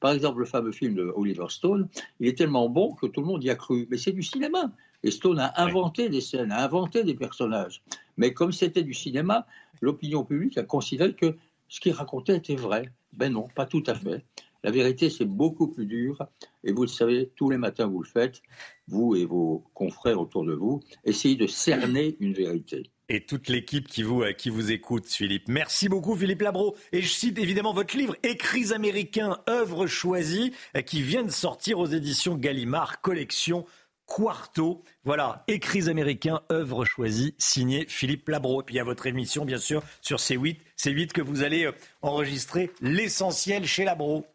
[0.00, 1.88] Par exemple, le fameux film de Oliver Stone,
[2.20, 3.86] il est tellement bon que tout le monde y a cru.
[3.90, 4.72] Mais c'est du cinéma.
[5.02, 7.82] Et Stone a inventé des scènes, a inventé des personnages.
[8.16, 9.46] Mais comme c'était du cinéma,
[9.80, 11.36] l'opinion publique a considéré que
[11.68, 12.90] ce qu'il racontait était vrai.
[13.12, 14.24] Ben non, pas tout à fait.
[14.62, 16.26] La vérité, c'est beaucoup plus dur.
[16.64, 18.42] Et vous le savez, tous les matins, vous le faites,
[18.88, 22.90] vous et vos confrères autour de vous, essayez de cerner une vérité.
[23.08, 25.48] Et toute l'équipe qui vous, euh, qui vous écoute, Philippe.
[25.48, 26.76] Merci beaucoup, Philippe Labro.
[26.92, 31.80] Et je cite évidemment votre livre, Écrits américains, œuvres choisies, euh, qui vient de sortir
[31.80, 33.64] aux éditions Gallimard, collection
[34.06, 34.82] Quarto.
[35.04, 38.60] Voilà, écrits américains, œuvres choisies, signé Philippe Labro.
[38.60, 41.72] Et puis a votre émission, bien sûr, sur C8, C8 que vous allez euh,
[42.02, 44.26] enregistrer l'essentiel chez Labro.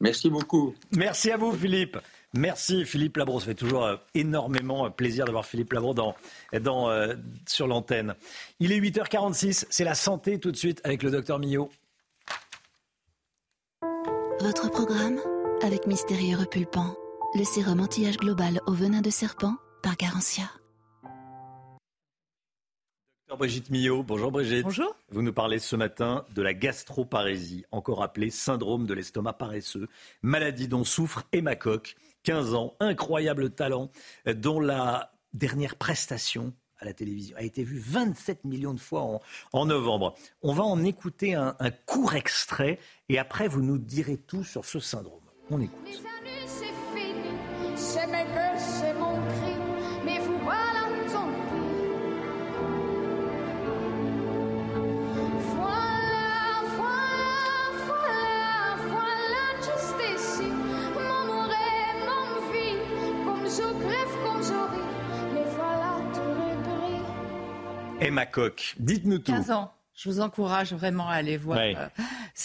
[0.00, 0.74] Merci beaucoup.
[0.92, 1.98] Merci à vous, Philippe.
[2.34, 3.40] Merci Philippe Labro.
[3.40, 6.14] Ça fait toujours euh, énormément euh, plaisir d'avoir Philippe Labro dans,
[6.60, 7.14] dans, euh,
[7.46, 8.14] sur l'antenne.
[8.60, 11.70] Il est 8h46, c'est la santé tout de suite avec le docteur Millot.
[14.40, 15.18] Votre programme
[15.62, 16.94] avec Mystérieux Repulpant,
[17.34, 20.50] le sérum anti-âge global au venin de serpent par Garantia.
[23.34, 24.02] Brigitte Millot.
[24.02, 24.62] Bonjour Brigitte.
[24.62, 24.96] Bonjour.
[25.10, 29.88] Vous nous parlez ce matin de la gastroparésie, encore appelée syndrome de l'estomac paresseux,
[30.22, 33.90] maladie dont souffre Emma Coq, 15 ans, incroyable talent,
[34.26, 39.20] dont la dernière prestation à la télévision a été vue 27 millions de fois
[39.52, 40.14] en, novembre.
[40.42, 42.78] On va en écouter un, un court extrait
[43.08, 45.22] et après vous nous direz tout sur ce syndrome.
[45.50, 46.02] On écoute.
[68.00, 69.32] Emma Coq, dites-nous tout.
[69.32, 69.72] 15 ans.
[69.94, 71.58] Je vous encourage vraiment à aller voir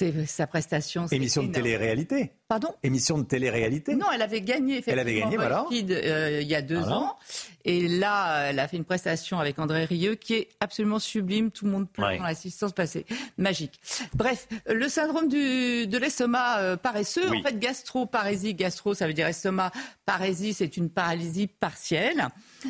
[0.01, 1.05] euh, sa prestation.
[1.07, 2.73] Émission de télé-réalité Pardon?
[2.83, 5.01] Émission de télé-réalité Non, elle avait gagné effectivement.
[5.01, 5.65] Elle avait gagné, voilà.
[5.71, 7.17] Euh, il y a deux ans.
[7.63, 11.51] Et là, elle a fait une prestation avec André Rieu qui est absolument sublime.
[11.51, 13.05] Tout le monde pleure dans l'assistance passée.
[13.37, 13.79] Magique.
[14.13, 19.27] Bref, le syndrome du, de l'estomac euh, paresseux, en fait, gastro-parésie, gastro, ça veut dire
[19.27, 19.71] estomac,
[20.05, 22.27] parésie, c'est une paralysie partielle.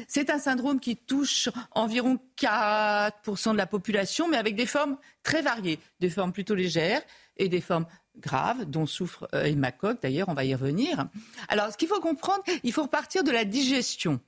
[0.08, 5.42] C'est un syndrome qui touche environ 4% de la population, mais avec des formes très
[5.42, 7.02] variées, des formes plutôt légères
[7.38, 7.86] et des formes
[8.18, 11.08] graves, dont souffre euh, Emma Coq, d'ailleurs, on va y revenir.
[11.48, 14.20] Alors, ce qu'il faut comprendre, il faut repartir de la digestion.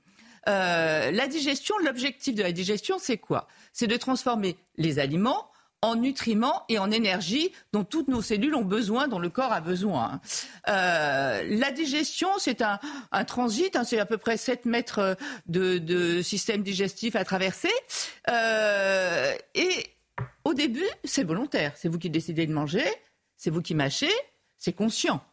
[0.48, 3.48] Euh, la digestion, l'objectif de la digestion, c'est quoi?
[3.72, 5.50] C'est de transformer les aliments
[5.84, 9.60] en nutriments et en énergie dont toutes nos cellules ont besoin, dont le corps a
[9.60, 10.20] besoin.
[10.66, 12.78] Euh, la digestion, c'est un,
[13.24, 15.16] transit, hein, c'est à peu près 7 mètres
[15.46, 17.72] de, système digestif à traverser.
[18.30, 19.93] Euh, et
[20.44, 21.72] au début, c'est volontaire.
[21.76, 22.84] C'est vous qui décidez de manger,
[23.36, 24.12] c'est vous qui mâchez,
[24.58, 25.24] c'est conscient.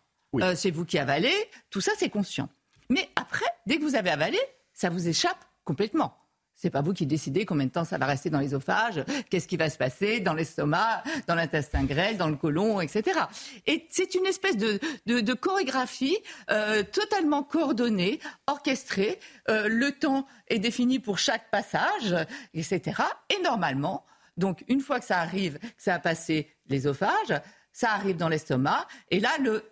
[0.56, 1.36] c'est vous qui avalez,
[1.70, 2.50] tout ça, c'est conscient.
[2.90, 4.40] Mais après, dès que vous avez avalé,
[4.74, 6.18] ça vous échappe complètement.
[6.62, 9.58] C'est pas vous qui décidez combien de temps ça va rester dans l'ésophage, qu'est-ce qui
[9.58, 13.20] va se passer dans l'estomac, dans l'intestin grêle, dans le côlon, etc.
[13.66, 16.18] Et c'est une espèce de, de, chorégraphie
[16.52, 19.20] euh, totalement coordonnée, orchestrée.
[19.50, 22.16] Euh, le temps est défini pour chaque passage,
[22.54, 23.02] etc.
[23.36, 24.06] Et normalement,
[24.42, 27.40] donc une fois que ça arrive, que ça a passé l'ésophage,
[27.72, 28.88] ça arrive dans l'estomac.
[29.10, 29.64] Et là, le,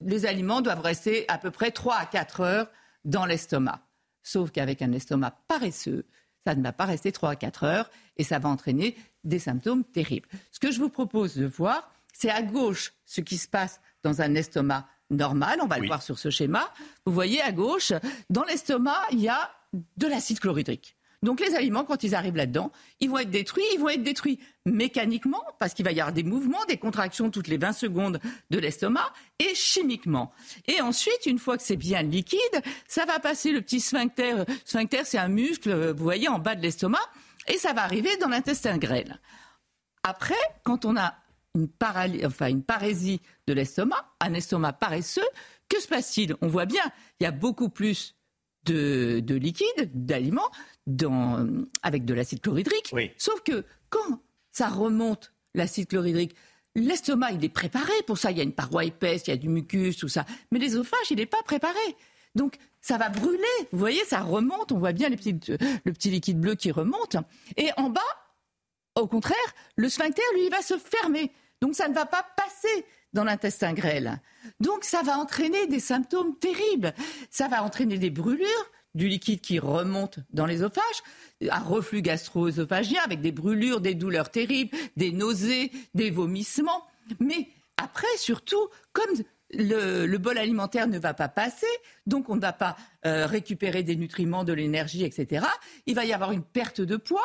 [0.00, 2.70] les aliments doivent rester à peu près 3 à 4 heures
[3.04, 3.80] dans l'estomac.
[4.22, 6.04] Sauf qu'avec un estomac paresseux,
[6.44, 9.84] ça ne va pas rester 3 à 4 heures et ça va entraîner des symptômes
[9.84, 10.28] terribles.
[10.50, 14.20] Ce que je vous propose de voir, c'est à gauche ce qui se passe dans
[14.20, 16.68] un estomac normal, on va le voir sur ce schéma.
[17.06, 17.92] Vous voyez à gauche,
[18.28, 19.50] dans l'estomac, il y a
[19.96, 20.97] de l'acide chlorhydrique.
[21.22, 23.64] Donc les aliments, quand ils arrivent là-dedans, ils vont être détruits.
[23.74, 27.48] Ils vont être détruits mécaniquement, parce qu'il va y avoir des mouvements, des contractions toutes
[27.48, 30.32] les 20 secondes de l'estomac, et chimiquement.
[30.68, 32.38] Et ensuite, une fois que c'est bien liquide,
[32.86, 34.44] ça va passer le petit sphincter.
[34.64, 37.00] Sphincter, c'est un muscle, vous voyez, en bas de l'estomac,
[37.48, 39.20] et ça va arriver dans l'intestin grêle.
[40.04, 41.16] Après, quand on a
[41.54, 41.68] une,
[42.24, 45.26] enfin, une parésie de l'estomac, un estomac paresseux,
[45.68, 46.36] que se passe-t-il?
[46.40, 46.82] On voit bien,
[47.18, 48.14] il y a beaucoup plus
[48.64, 50.50] de, de liquide, d'aliments,
[51.82, 52.94] avec de l'acide chlorhydrique.
[53.16, 54.20] Sauf que quand
[54.52, 56.34] ça remonte, l'acide chlorhydrique,
[56.74, 57.92] l'estomac, il est préparé.
[58.06, 60.24] Pour ça, il y a une paroi épaisse, il y a du mucus, tout ça.
[60.50, 61.78] Mais l'ésophage, il n'est pas préparé.
[62.34, 63.42] Donc, ça va brûler.
[63.72, 64.72] Vous voyez, ça remonte.
[64.72, 67.16] On voit bien les le petit liquide bleu qui remonte.
[67.56, 68.00] Et en bas,
[68.94, 69.36] au contraire,
[69.76, 71.32] le sphincter, lui, il va se fermer.
[71.60, 74.20] Donc, ça ne va pas passer dans l'intestin grêle.
[74.60, 76.94] Donc, ça va entraîner des symptômes terribles.
[77.30, 81.02] Ça va entraîner des brûlures, du liquide qui remonte dans l'ésophage,
[81.48, 86.84] un reflux gastro-œsophagien avec des brûlures, des douleurs terribles, des nausées, des vomissements.
[87.20, 89.10] Mais après, surtout, comme
[89.50, 91.66] le, bol alimentaire ne va pas passer,
[92.06, 95.46] donc on ne va pas euh, récupérer des nutriments, de l'énergie, etc.
[95.86, 97.24] Il va y avoir une perte de poids,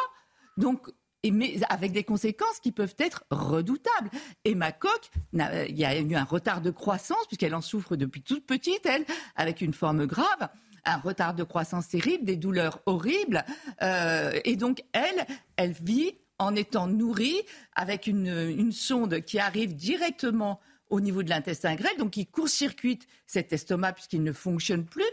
[0.57, 0.89] donc
[1.31, 4.09] mais avec des conséquences qui peuvent être redoutables.
[4.45, 8.21] Et ma coque, il y a eu un retard de croissance puisqu'elle en souffre depuis
[8.21, 10.49] toute petite, elle, avec une forme grave
[10.85, 13.45] un retard de croissance terrible, des douleurs horribles.
[13.81, 17.41] Euh, et donc, elle, elle vit en étant nourrie
[17.73, 23.53] avec une, sonde qui arrive directement au niveau de l'intestin grêle, donc qui court-circuite cet
[23.53, 25.05] estomac puisqu'il ne fonctionne plus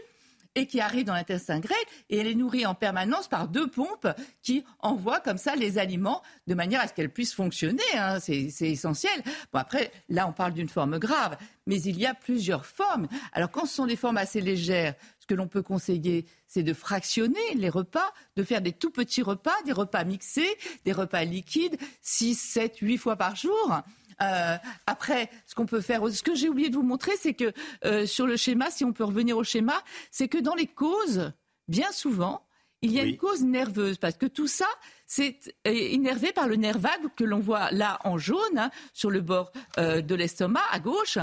[0.55, 1.77] et qui arrive dans l'intestin grêle
[2.09, 4.07] et elle est nourrie en permanence par deux pompes
[4.41, 7.81] qui envoient comme ça les aliments de manière à ce qu'elle puisse fonctionner.
[7.95, 8.19] Hein.
[8.19, 9.23] C'est essentiel.
[9.53, 13.07] Bon après, là on parle d'une forme grave, mais il y a plusieurs formes.
[13.33, 14.95] Alors quand ce sont des formes assez légères,
[15.31, 19.55] que l'on peut conseiller, c'est de fractionner les repas, de faire des tout petits repas,
[19.65, 23.81] des repas mixés, des repas liquides, 6, 7, 8 fois par jour.
[24.21, 27.53] Euh, après, ce qu'on peut faire, ce que j'ai oublié de vous montrer, c'est que
[27.85, 31.31] euh, sur le schéma, si on peut revenir au schéma, c'est que dans les causes,
[31.67, 32.45] bien souvent,
[32.83, 34.65] il y a une cause nerveuse, parce que tout ça,
[35.05, 39.21] c'est énervé par le nerf vague que l'on voit là en jaune, hein, sur le
[39.21, 41.19] bord euh, de l'estomac, à gauche.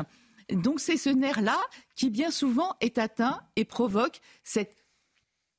[0.51, 1.59] Donc c'est ce nerf-là
[1.97, 4.85] qui bien souvent est atteint et provoque cette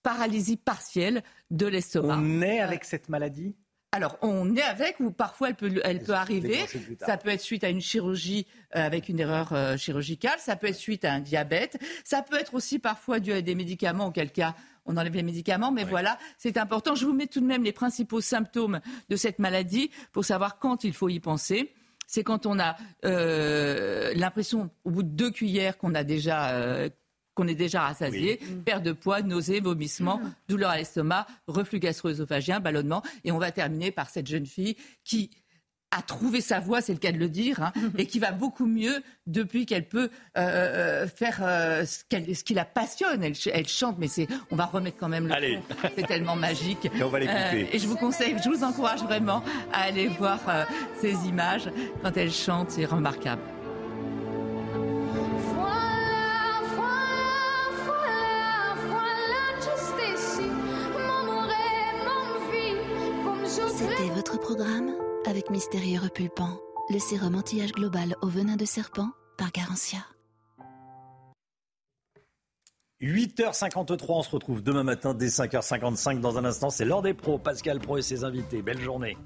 [0.01, 2.17] paralysie partielle de l'estomac.
[2.17, 3.55] On est avec cette maladie?
[3.91, 6.59] Alors, on est avec, ou parfois elle peut, elle peut arriver.
[6.99, 8.45] Ça peut être suite à une chirurgie
[8.75, 10.37] euh, avec une erreur euh, chirurgicale.
[10.37, 11.79] Ça peut être suite à un diabète.
[12.03, 14.53] Ça peut être aussi parfois dû à des médicaments, auquel cas
[14.85, 15.71] on enlève les médicaments.
[15.71, 16.93] Mais voilà, c'est important.
[16.93, 20.83] Je vous mets tout de même les principaux symptômes de cette maladie pour savoir quand
[20.83, 21.73] il faut y penser
[22.11, 26.89] c'est quand on a euh, l'impression, au bout de deux cuillères, qu'on a déjà
[27.35, 33.01] qu'on est déjà rassasié, perte de poids, nausées, vomissements, douleur à l'estomac, reflux gastro-œsophagien, ballonnement.
[33.23, 35.31] Et on va terminer par cette jeune fille qui
[35.91, 38.67] a trouvé sa voix, c'est le cas de le dire, hein, et qui va beaucoup
[38.67, 42.03] mieux depuis qu'elle peut euh, euh faire euh, ce,
[42.43, 43.23] qui la passionne.
[43.23, 45.59] Elle, elle chante, mais c'est, on va remettre quand même le Allez.
[45.95, 46.85] C'est tellement magique.
[46.85, 47.63] Et on va l'écouter.
[47.63, 49.43] Euh, et je vous conseille, je vous encourage vraiment
[49.73, 50.39] à aller voir
[51.01, 51.69] ces images
[52.03, 53.41] quand elle chante, c'est remarquable.
[64.55, 64.95] Programme
[65.27, 69.99] avec Mystérieux Repulpant, le sérum anti-âge global au venin de serpent par Garantia.
[72.99, 76.71] 8h53, on se retrouve demain matin dès 5h55 dans un instant.
[76.71, 78.63] C'est l'heure des pros, Pascal Pro et ses invités.
[78.63, 79.17] Belle journée.